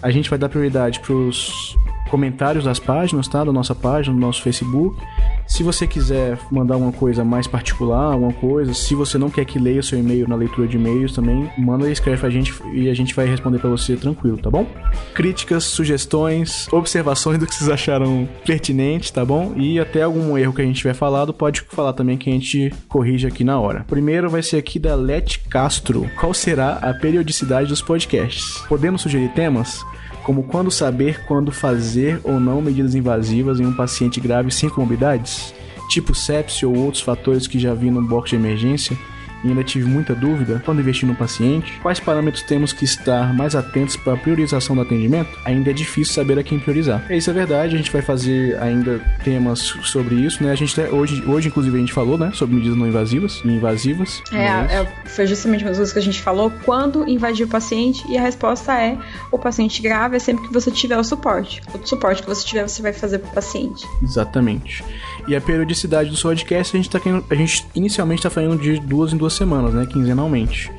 A 0.01 0.09
gente 0.11 0.29
vai 0.29 0.37
dar 0.37 0.49
prioridade 0.49 0.99
pros 0.99 1.77
comentários 2.13 2.65
das 2.65 2.77
páginas, 2.77 3.27
tá? 3.27 3.43
Da 3.43 3.51
nossa 3.51 3.73
página, 3.73 4.15
do 4.15 4.21
nosso 4.21 4.43
Facebook. 4.43 5.01
Se 5.47 5.63
você 5.63 5.87
quiser 5.87 6.37
mandar 6.51 6.77
uma 6.77 6.91
coisa 6.91 7.23
mais 7.23 7.47
particular, 7.47 8.13
alguma 8.13 8.31
coisa, 8.31 8.71
se 8.71 8.93
você 8.93 9.17
não 9.17 9.31
quer 9.31 9.45
que 9.45 9.57
leia 9.57 9.79
o 9.79 9.83
seu 9.83 9.97
e-mail 9.97 10.29
na 10.29 10.35
leitura 10.35 10.67
de 10.67 10.77
e-mails 10.77 11.11
também, 11.11 11.49
manda 11.57 11.89
e 11.89 11.91
escreve 11.91 12.19
pra 12.19 12.29
gente 12.29 12.53
e 12.71 12.87
a 12.87 12.93
gente 12.93 13.15
vai 13.15 13.25
responder 13.25 13.57
para 13.57 13.69
você 13.71 13.95
tranquilo, 13.95 14.37
tá 14.37 14.51
bom? 14.51 14.67
Críticas, 15.15 15.63
sugestões, 15.63 16.71
observações 16.71 17.39
do 17.39 17.47
que 17.47 17.55
vocês 17.55 17.67
acharam 17.67 18.29
pertinente, 18.45 19.11
tá 19.11 19.25
bom? 19.25 19.53
E 19.57 19.79
até 19.79 20.03
algum 20.03 20.37
erro 20.37 20.53
que 20.53 20.61
a 20.61 20.65
gente 20.65 20.77
tiver 20.77 20.93
falado, 20.93 21.33
pode 21.33 21.61
falar 21.61 21.93
também 21.93 22.15
que 22.15 22.29
a 22.29 22.33
gente 22.33 22.71
corrige 22.87 23.25
aqui 23.25 23.43
na 23.43 23.59
hora. 23.59 23.85
Primeiro 23.87 24.29
vai 24.29 24.43
ser 24.43 24.57
aqui 24.57 24.77
da 24.77 24.93
Lete 24.93 25.39
Castro. 25.49 26.07
Qual 26.19 26.31
será 26.31 26.73
a 26.73 26.93
periodicidade 26.93 27.69
dos 27.69 27.81
podcasts? 27.81 28.59
Podemos 28.69 29.01
sugerir 29.01 29.29
temas? 29.29 29.83
Como 30.23 30.43
quando 30.43 30.71
saber 30.71 31.23
quando 31.25 31.51
fazer 31.51 32.19
ou 32.23 32.39
não 32.39 32.61
medidas 32.61 32.95
invasivas 32.95 33.59
em 33.59 33.65
um 33.65 33.73
paciente 33.73 34.19
grave 34.19 34.51
sem 34.51 34.69
comorbidades, 34.69 35.53
tipo 35.89 36.15
sepsia 36.15 36.67
ou 36.67 36.75
outros 36.77 37.03
fatores 37.03 37.45
que 37.45 37.59
já 37.59 37.73
vi 37.73 37.91
no 37.91 38.01
box 38.01 38.29
de 38.29 38.37
emergência, 38.37 38.97
e 39.43 39.49
ainda 39.49 39.63
tive 39.63 39.85
muita 39.85 40.13
dúvida 40.13 40.61
quando 40.65 40.79
investir 40.79 41.07
no 41.07 41.15
paciente, 41.15 41.79
quais 41.81 41.99
parâmetros 41.99 42.43
temos 42.43 42.73
que 42.73 42.85
estar 42.85 43.33
mais 43.33 43.55
atentos 43.55 43.95
para 43.95 44.13
a 44.13 44.17
priorização 44.17 44.75
do 44.75 44.81
atendimento, 44.81 45.29
ainda 45.45 45.69
é 45.69 45.73
difícil 45.73 46.13
saber 46.13 46.37
a 46.37 46.43
quem 46.43 46.59
priorizar. 46.59 47.05
Isso 47.11 47.29
é 47.29 47.33
verdade, 47.33 47.75
a 47.75 47.77
gente 47.77 47.91
vai 47.91 48.01
fazer 48.01 48.57
ainda 48.61 48.99
temas 49.23 49.59
sobre 49.59 50.15
isso, 50.15 50.43
né? 50.43 50.51
A 50.51 50.55
gente 50.55 50.79
hoje, 50.81 51.23
hoje 51.25 51.47
inclusive 51.47 51.75
a 51.75 51.79
gente 51.79 51.93
falou, 51.93 52.17
né, 52.17 52.31
sobre 52.33 52.55
medidas 52.55 52.77
não 52.77 52.87
invasivas 52.87 53.41
e 53.43 53.47
invasivas. 53.47 54.21
É, 54.31 54.45
é, 54.45 54.87
foi 55.05 55.27
justamente 55.27 55.63
uma 55.63 55.69
das 55.69 55.77
coisas 55.77 55.93
que 55.93 55.99
a 55.99 56.03
gente 56.03 56.21
falou, 56.21 56.51
quando 56.63 57.07
invadir 57.07 57.45
o 57.45 57.49
paciente 57.49 58.03
e 58.09 58.17
a 58.17 58.21
resposta 58.21 58.73
é 58.73 58.97
o 59.31 59.37
paciente 59.37 59.81
grave 59.81 60.15
é 60.15 60.19
sempre 60.19 60.47
que 60.47 60.53
você 60.53 60.71
tiver 60.71 60.97
o 60.97 61.03
suporte. 61.03 61.61
O 61.73 61.85
suporte 61.85 62.21
que 62.21 62.27
você 62.27 62.45
tiver, 62.45 62.67
você 62.67 62.81
vai 62.81 62.93
fazer 62.93 63.19
para 63.19 63.29
o 63.29 63.33
paciente. 63.33 63.85
Exatamente. 64.01 64.83
E 65.27 65.35
a 65.35 65.41
periodicidade 65.41 66.09
do 66.09 66.15
seu 66.15 66.29
podcast, 66.29 66.75
a 66.75 66.81
gente 66.81 66.89
tá 66.89 66.99
a 67.29 67.35
gente 67.35 67.65
inicialmente 67.75 68.19
está 68.19 68.29
falando 68.29 68.59
de 68.59 68.79
duas 68.79 69.13
em 69.13 69.17
duas 69.17 69.32
semanas, 69.33 69.73
né, 69.73 69.85
quinzenalmente. 69.85 70.71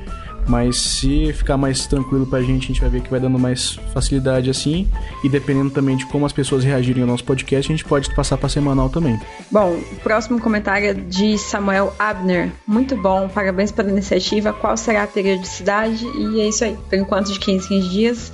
Mas 0.47 0.77
se 0.77 1.33
ficar 1.33 1.57
mais 1.57 1.85
tranquilo 1.85 2.25
pra 2.25 2.41
gente, 2.41 2.65
a 2.65 2.67
gente 2.67 2.81
vai 2.81 2.89
ver 2.89 3.01
que 3.01 3.09
vai 3.09 3.19
dando 3.19 3.37
mais 3.37 3.79
facilidade 3.93 4.49
assim. 4.49 4.87
E 5.23 5.29
dependendo 5.29 5.69
também 5.69 5.97
de 5.97 6.05
como 6.05 6.25
as 6.25 6.33
pessoas 6.33 6.63
reagirem 6.63 7.01
ao 7.01 7.07
nosso 7.07 7.23
podcast, 7.23 7.71
a 7.71 7.75
gente 7.75 7.85
pode 7.85 8.13
passar 8.15 8.37
pra 8.37 8.47
semanal 8.47 8.89
também. 8.89 9.19
Bom, 9.51 9.79
o 9.91 9.95
próximo 9.97 10.39
comentário 10.39 10.89
é 10.89 10.93
de 10.93 11.37
Samuel 11.37 11.93
Abner. 11.99 12.51
Muito 12.65 12.95
bom, 12.95 13.27
parabéns 13.27 13.71
pela 13.71 13.89
iniciativa. 13.89 14.53
Qual 14.53 14.77
será 14.77 15.03
a 15.03 15.07
periodicidade? 15.07 16.05
E 16.05 16.41
é 16.41 16.47
isso 16.47 16.63
aí, 16.63 16.77
por 16.89 16.97
enquanto 16.97 17.31
de 17.31 17.39
15 17.39 17.65
15 17.67 17.89
dias. 17.89 18.31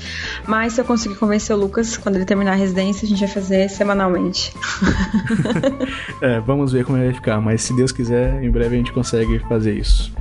Mas 0.47 0.73
se 0.73 0.81
eu 0.81 0.85
conseguir 0.85 1.15
convencer 1.15 1.55
o 1.55 1.59
Lucas, 1.59 1.97
quando 1.97 2.15
ele 2.15 2.25
terminar 2.25 2.53
a 2.53 2.55
residência, 2.55 3.05
a 3.05 3.09
gente 3.09 3.19
vai 3.19 3.27
fazer 3.27 3.69
semanalmente. 3.69 4.53
é, 6.21 6.39
vamos 6.39 6.71
ver 6.71 6.85
como 6.85 6.97
ele 6.97 7.05
vai 7.05 7.13
ficar. 7.13 7.39
Mas 7.41 7.61
se 7.61 7.73
Deus 7.75 7.91
quiser, 7.91 8.43
em 8.43 8.49
breve 8.49 8.75
a 8.75 8.77
gente 8.77 8.91
consegue 8.91 9.39
fazer 9.39 9.73
isso. 9.73 10.11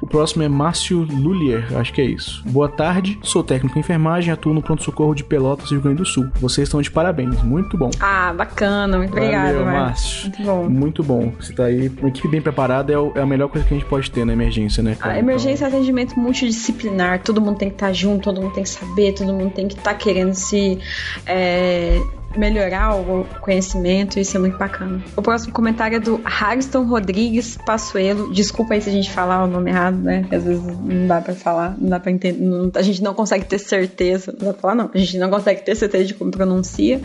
O 0.00 0.06
próximo 0.06 0.42
é 0.42 0.48
Márcio 0.48 1.02
Lulier, 1.02 1.66
acho 1.76 1.92
que 1.92 2.00
é 2.00 2.04
isso. 2.04 2.42
Boa 2.46 2.68
tarde, 2.68 3.18
sou 3.22 3.42
técnico 3.42 3.78
em 3.78 3.80
enfermagem, 3.80 4.32
atuo 4.32 4.52
no 4.52 4.62
pronto-socorro 4.62 5.14
de 5.14 5.24
Pelotas, 5.24 5.70
Rio 5.70 5.80
Grande 5.80 5.98
do 5.98 6.06
Sul. 6.06 6.28
Vocês 6.36 6.68
estão 6.68 6.80
de 6.80 6.90
parabéns, 6.90 7.42
muito 7.42 7.76
bom. 7.76 7.90
Ah, 8.00 8.32
bacana, 8.32 8.98
muito 8.98 9.12
obrigado, 9.12 9.64
Márcio. 9.64 10.22
Muito 10.22 10.42
bom. 10.42 10.68
Muito 10.68 11.02
bom. 11.02 11.32
Você 11.40 11.52
tá 11.52 11.64
aí, 11.64 11.90
uma 11.98 12.08
equipe 12.08 12.28
bem 12.28 12.42
preparada 12.42 12.92
é, 12.92 12.96
é 13.14 13.20
a 13.20 13.26
melhor 13.26 13.48
coisa 13.48 13.66
que 13.66 13.74
a 13.74 13.78
gente 13.78 13.88
pode 13.88 14.10
ter 14.10 14.24
na 14.24 14.32
emergência, 14.32 14.82
né? 14.82 14.96
A 15.00 15.18
emergência 15.18 15.64
é 15.64 15.68
atendimento 15.68 16.18
multidisciplinar, 16.18 17.22
todo 17.22 17.40
mundo 17.40 17.58
tem 17.58 17.68
que 17.68 17.76
estar 17.76 17.88
tá 17.88 17.92
junto, 17.92 18.24
todo 18.24 18.40
mundo 18.40 18.54
tem 18.54 18.64
que 18.64 18.70
saber, 18.70 19.12
todo 19.12 19.32
mundo 19.32 19.52
tem 19.52 19.68
que 19.68 19.74
estar 19.74 19.92
tá 19.92 19.96
querendo 19.96 20.34
se. 20.34 20.78
É 21.26 22.00
melhorar 22.38 22.94
o 22.96 23.26
conhecimento, 23.40 24.18
isso 24.18 24.36
é 24.36 24.40
muito 24.40 24.56
bacana. 24.56 25.02
O 25.16 25.22
próximo 25.22 25.52
comentário 25.52 25.96
é 25.96 26.00
do 26.00 26.20
Hariston 26.24 26.84
Rodrigues 26.84 27.56
Passuelo. 27.66 28.32
Desculpa 28.32 28.74
aí 28.74 28.80
se 28.80 28.88
a 28.88 28.92
gente 28.92 29.10
falar 29.10 29.44
o 29.44 29.46
nome 29.46 29.70
errado, 29.70 29.96
né? 29.96 30.20
Porque 30.20 30.34
às 30.34 30.44
vezes 30.44 30.62
não 30.62 31.06
dá 31.06 31.20
pra 31.20 31.34
falar, 31.34 31.74
não 31.78 31.88
dá 31.88 32.00
pra 32.00 32.10
entender, 32.10 32.40
não, 32.40 32.70
a 32.74 32.82
gente 32.82 33.02
não 33.02 33.14
consegue 33.14 33.44
ter 33.44 33.58
certeza, 33.58 34.32
não 34.38 34.48
dá 34.48 34.52
pra 34.52 34.62
falar 34.62 34.74
não, 34.74 34.90
a 34.92 34.98
gente 34.98 35.18
não 35.18 35.30
consegue 35.30 35.62
ter 35.62 35.74
certeza 35.74 36.04
de 36.04 36.14
como 36.14 36.30
pronuncia, 36.30 37.00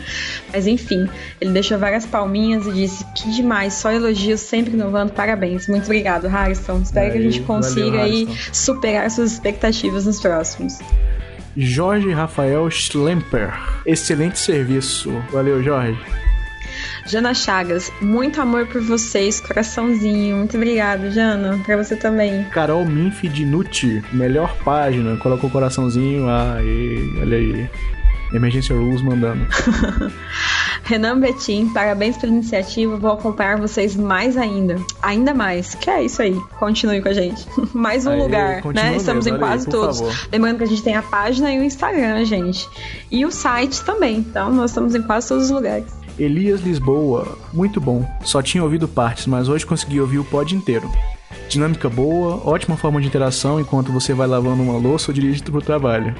mas 0.52 0.66
enfim, 0.66 1.08
ele 1.40 1.52
deixou 1.52 1.78
várias 1.78 2.06
palminhas 2.06 2.66
e 2.66 2.72
disse 2.72 3.04
que 3.14 3.30
demais, 3.30 3.74
só 3.74 3.90
elogios, 3.90 4.40
sempre 4.40 4.74
inovando, 4.74 5.12
parabéns. 5.12 5.68
Muito 5.68 5.84
obrigado, 5.84 6.26
Hariston. 6.26 6.80
Espero 6.82 7.06
aí, 7.06 7.12
que 7.12 7.18
a 7.18 7.22
gente 7.22 7.40
consiga 7.42 7.98
valeu, 7.98 8.02
aí 8.02 8.28
superar 8.52 9.10
suas 9.10 9.32
expectativas 9.32 10.06
nos 10.06 10.20
próximos. 10.20 10.78
Jorge 11.56 12.10
Rafael 12.10 12.70
Schlemper. 12.70 13.52
Excelente 13.86 14.38
serviço. 14.38 15.10
Valeu, 15.30 15.62
Jorge. 15.62 15.98
Jana 17.06 17.34
Chagas, 17.34 17.92
muito 18.00 18.40
amor 18.40 18.66
por 18.66 18.80
vocês, 18.80 19.40
coraçãozinho. 19.40 20.36
Muito 20.36 20.56
obrigado, 20.56 21.10
Jana. 21.10 21.58
Pra 21.64 21.76
você 21.76 21.96
também. 21.96 22.44
Carol 22.44 22.84
Minfi 22.84 23.28
de 23.28 23.44
Nuti, 23.44 24.02
melhor 24.12 24.56
página. 24.64 25.16
Colocou 25.16 25.50
o 25.50 25.52
coraçãozinho. 25.52 26.28
Aí, 26.28 27.12
olha 27.20 27.36
aí. 27.36 27.70
Emergência 28.32 28.74
Rules 28.74 29.02
mandando. 29.02 29.46
Renan 30.84 31.20
Betim, 31.20 31.68
parabéns 31.68 32.16
pela 32.16 32.32
iniciativa. 32.32 32.96
Vou 32.96 33.12
acompanhar 33.12 33.58
vocês 33.58 33.94
mais 33.94 34.36
ainda. 34.36 34.76
Ainda 35.00 35.32
mais. 35.32 35.74
Que 35.74 35.90
é 35.90 36.04
isso 36.04 36.22
aí. 36.22 36.38
Continue 36.58 37.00
com 37.00 37.08
a 37.08 37.12
gente. 37.12 37.46
mais 37.72 38.06
um 38.06 38.10
Aê, 38.10 38.22
lugar, 38.22 38.64
né? 38.74 38.96
Estamos 38.96 39.26
mesmo, 39.26 39.36
em 39.36 39.40
quase 39.40 39.66
aí, 39.66 39.72
todos. 39.72 40.00
Favor. 40.00 40.28
Lembrando 40.32 40.58
que 40.58 40.64
a 40.64 40.66
gente 40.66 40.82
tem 40.82 40.96
a 40.96 41.02
página 41.02 41.52
e 41.52 41.58
o 41.58 41.62
Instagram, 41.62 42.24
gente. 42.24 42.68
E 43.10 43.24
o 43.24 43.30
site 43.30 43.82
também. 43.84 44.18
Então, 44.18 44.52
nós 44.52 44.70
estamos 44.70 44.94
em 44.94 45.02
quase 45.02 45.28
todos 45.28 45.44
os 45.44 45.50
lugares. 45.50 45.86
Elias 46.18 46.60
Lisboa, 46.60 47.38
muito 47.52 47.80
bom. 47.80 48.06
Só 48.22 48.42
tinha 48.42 48.62
ouvido 48.62 48.86
partes, 48.86 49.26
mas 49.26 49.48
hoje 49.48 49.64
consegui 49.64 50.00
ouvir 50.00 50.18
o 50.18 50.24
pod 50.24 50.54
inteiro. 50.54 50.90
Dinâmica 51.48 51.88
boa, 51.88 52.40
ótima 52.48 52.76
forma 52.76 53.00
de 53.00 53.06
interação 53.06 53.60
enquanto 53.60 53.92
você 53.92 54.14
vai 54.14 54.26
lavando 54.26 54.62
uma 54.62 54.78
louça 54.78 55.10
ou 55.10 55.14
dirige 55.14 55.42
pro 55.42 55.60
trabalho. 55.60 56.14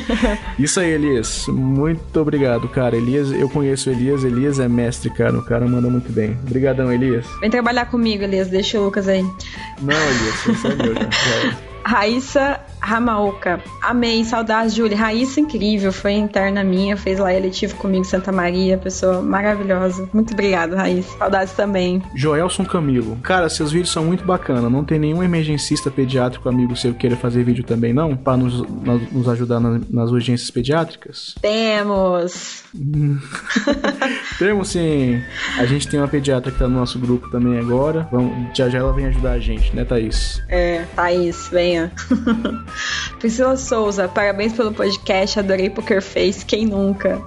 Isso 0.58 0.78
aí, 0.80 0.90
Elias. 0.90 1.46
Muito 1.48 2.20
obrigado, 2.20 2.68
cara. 2.68 2.96
Elias, 2.96 3.30
eu 3.32 3.48
conheço 3.48 3.88
o 3.88 3.92
Elias. 3.92 4.22
Elias 4.24 4.58
é 4.58 4.68
mestre, 4.68 5.08
cara. 5.10 5.38
O 5.38 5.42
cara 5.42 5.66
manda 5.66 5.88
muito 5.88 6.12
bem. 6.12 6.36
Obrigadão, 6.46 6.92
Elias. 6.92 7.24
Vem 7.40 7.50
trabalhar 7.50 7.86
comigo, 7.86 8.22
Elias. 8.24 8.48
Deixa 8.48 8.78
o 8.78 8.84
Lucas 8.84 9.08
aí. 9.08 9.22
Não, 9.22 9.96
Elias, 9.96 10.40
você 10.46 10.68
é 10.68 10.74
meu 10.76 10.94
já. 10.94 11.56
Raíssa 11.84 12.60
Ramaoka. 12.86 13.60
Amei, 13.82 14.24
saudades, 14.24 14.72
Júlia. 14.72 14.96
Raíssa 14.96 15.40
incrível, 15.40 15.92
foi 15.92 16.12
interna 16.12 16.62
minha, 16.62 16.96
fez 16.96 17.18
lá 17.18 17.34
eletivo 17.34 17.74
comigo 17.74 18.04
Santa 18.04 18.30
Maria, 18.30 18.78
pessoa 18.78 19.20
maravilhosa. 19.20 20.08
Muito 20.12 20.32
obrigado, 20.32 20.76
Raíssa. 20.76 21.18
Saudades 21.18 21.52
também. 21.52 22.00
Joelson 22.14 22.64
Camilo. 22.64 23.18
Cara, 23.24 23.48
seus 23.48 23.72
vídeos 23.72 23.90
são 23.90 24.04
muito 24.04 24.24
bacanas. 24.24 24.70
Não 24.70 24.84
tem 24.84 25.00
nenhum 25.00 25.20
emergencista 25.20 25.90
pediátrico 25.90 26.48
amigo 26.48 26.76
seu 26.76 26.92
que 26.92 27.00
queira 27.00 27.16
fazer 27.16 27.42
vídeo 27.42 27.64
também, 27.64 27.92
não? 27.92 28.16
Pra 28.16 28.36
nos, 28.36 28.62
nos 29.10 29.28
ajudar 29.28 29.58
na, 29.58 29.80
nas 29.90 30.12
urgências 30.12 30.50
pediátricas? 30.50 31.34
Temos! 31.42 32.62
Temos 34.38 34.68
sim. 34.68 35.20
A 35.58 35.66
gente 35.66 35.88
tem 35.88 35.98
uma 35.98 36.08
pediatra 36.08 36.52
que 36.52 36.58
tá 36.58 36.68
no 36.68 36.76
nosso 36.76 37.00
grupo 37.00 37.28
também 37.30 37.58
agora. 37.58 38.08
Vamos, 38.12 38.56
já 38.56 38.68
já 38.68 38.78
ela 38.78 38.92
vem 38.92 39.06
ajudar 39.06 39.32
a 39.32 39.38
gente, 39.40 39.74
né, 39.74 39.84
Thaís? 39.84 40.40
É, 40.48 40.84
Thaís, 40.94 41.48
venha. 41.50 41.90
Priscila 43.18 43.56
Souza, 43.56 44.08
parabéns 44.08 44.52
pelo 44.52 44.72
podcast, 44.72 45.38
adorei 45.38 45.70
Poker 45.70 46.02
Face, 46.02 46.44
quem 46.44 46.66
nunca? 46.66 47.20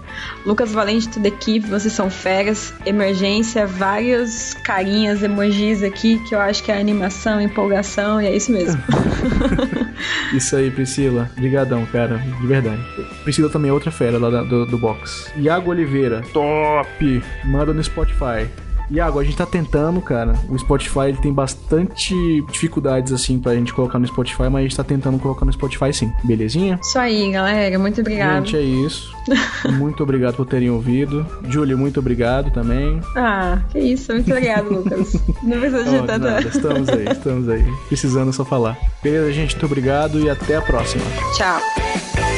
Lucas 0.45 0.71
Valente, 0.71 1.09
toda 1.09 1.27
equipe, 1.27 1.67
vocês 1.67 1.93
são 1.93 2.09
feras. 2.09 2.73
Emergência, 2.85 3.65
vários 3.65 4.53
carinhas, 4.63 5.23
emojis 5.23 5.83
aqui, 5.83 6.19
que 6.27 6.35
eu 6.35 6.39
acho 6.39 6.63
que 6.63 6.71
é 6.71 6.79
animação, 6.79 7.41
empolgação, 7.41 8.21
e 8.21 8.27
é 8.27 8.35
isso 8.35 8.51
mesmo. 8.51 8.81
isso 10.33 10.55
aí, 10.55 10.71
Priscila. 10.71 11.29
Obrigadão, 11.37 11.85
cara, 11.87 12.17
de 12.17 12.47
verdade. 12.47 12.81
Priscila 13.23 13.49
também 13.49 13.69
é 13.69 13.73
outra 13.73 13.91
fera 13.91 14.17
lá 14.17 14.43
do, 14.43 14.65
do 14.65 14.77
box. 14.77 15.31
Iago 15.35 15.71
Oliveira, 15.71 16.21
top! 16.33 17.23
Manda 17.45 17.73
no 17.73 17.83
Spotify. 17.83 18.47
Iago, 18.91 19.19
a 19.19 19.23
gente 19.23 19.37
tá 19.37 19.45
tentando, 19.45 20.01
cara. 20.01 20.33
O 20.49 20.57
Spotify 20.57 21.09
ele 21.09 21.17
tem 21.17 21.31
bastante 21.31 22.13
dificuldades, 22.51 23.13
assim, 23.13 23.39
pra 23.39 23.55
gente 23.55 23.73
colocar 23.73 23.99
no 23.99 24.07
Spotify, 24.07 24.43
mas 24.43 24.55
a 24.55 24.61
gente 24.61 24.75
tá 24.75 24.83
tentando 24.83 25.19
colocar 25.19 25.45
no 25.45 25.53
Spotify 25.53 25.93
sim. 25.93 26.11
Belezinha? 26.23 26.79
Isso 26.81 26.97
aí, 26.97 27.31
galera. 27.31 27.77
Muito 27.77 28.01
obrigado. 28.01 28.45
Gente, 28.45 28.57
é 28.57 28.61
isso. 28.61 29.13
muito 29.77 30.01
obrigado 30.01 30.35
por 30.35 30.45
terem 30.45 30.69
ouvido. 30.69 31.25
Júlia, 31.47 31.77
muito 31.77 31.99
obrigado 31.99 32.51
também. 32.51 32.99
Ah, 33.15 33.61
que 33.71 33.79
isso. 33.79 34.11
Muito 34.13 34.31
obrigado, 34.31 34.69
Lucas. 34.73 35.13
Não 35.43 35.59
precisa 35.59 35.83
de 35.83 36.07
tanta... 36.07 36.47
Estamos 36.47 36.89
aí, 36.89 37.05
estamos 37.11 37.49
aí. 37.49 37.73
Precisando 37.87 38.33
só 38.33 38.43
falar. 38.43 38.77
Beleza, 39.03 39.31
gente? 39.31 39.53
Muito 39.53 39.65
obrigado 39.65 40.19
e 40.19 40.29
até 40.29 40.55
a 40.55 40.61
próxima. 40.61 41.03
Tchau. 41.35 42.28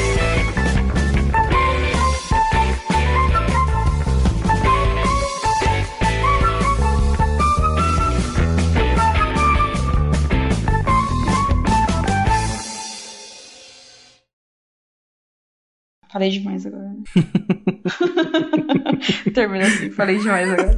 Falei 16.12 16.30
demais 16.30 16.66
agora. 16.66 16.94
Termina 19.32 19.66
assim, 19.66 19.90
falei 19.90 20.18
demais 20.18 20.50
agora. 20.50 20.76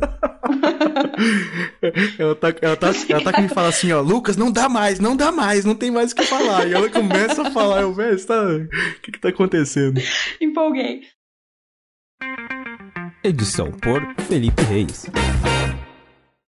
ela 2.16 2.36
tá, 2.36 2.54
ela 2.62 2.76
tá, 2.76 2.92
ela 3.08 3.20
tá 3.20 3.32
que 3.32 3.40
me 3.40 3.48
fala 3.48 3.66
assim, 3.68 3.90
ó, 3.90 4.00
Lucas, 4.00 4.36
não 4.36 4.52
dá 4.52 4.68
mais, 4.68 5.00
não 5.00 5.16
dá 5.16 5.32
mais, 5.32 5.64
não 5.64 5.74
tem 5.74 5.90
mais 5.90 6.12
o 6.12 6.14
que 6.14 6.22
falar. 6.22 6.68
E 6.68 6.72
ela 6.72 6.88
começa 6.88 7.42
a 7.42 7.50
falar, 7.50 7.82
eu, 7.82 7.92
velho, 7.92 8.24
tá... 8.24 8.44
o 8.44 8.68
que 9.02 9.10
que 9.10 9.18
tá 9.18 9.30
acontecendo? 9.30 10.00
Empolguei. 10.40 11.00
Edição 13.24 13.72
por 13.72 14.06
Felipe 14.28 14.62
Reis. 14.62 15.10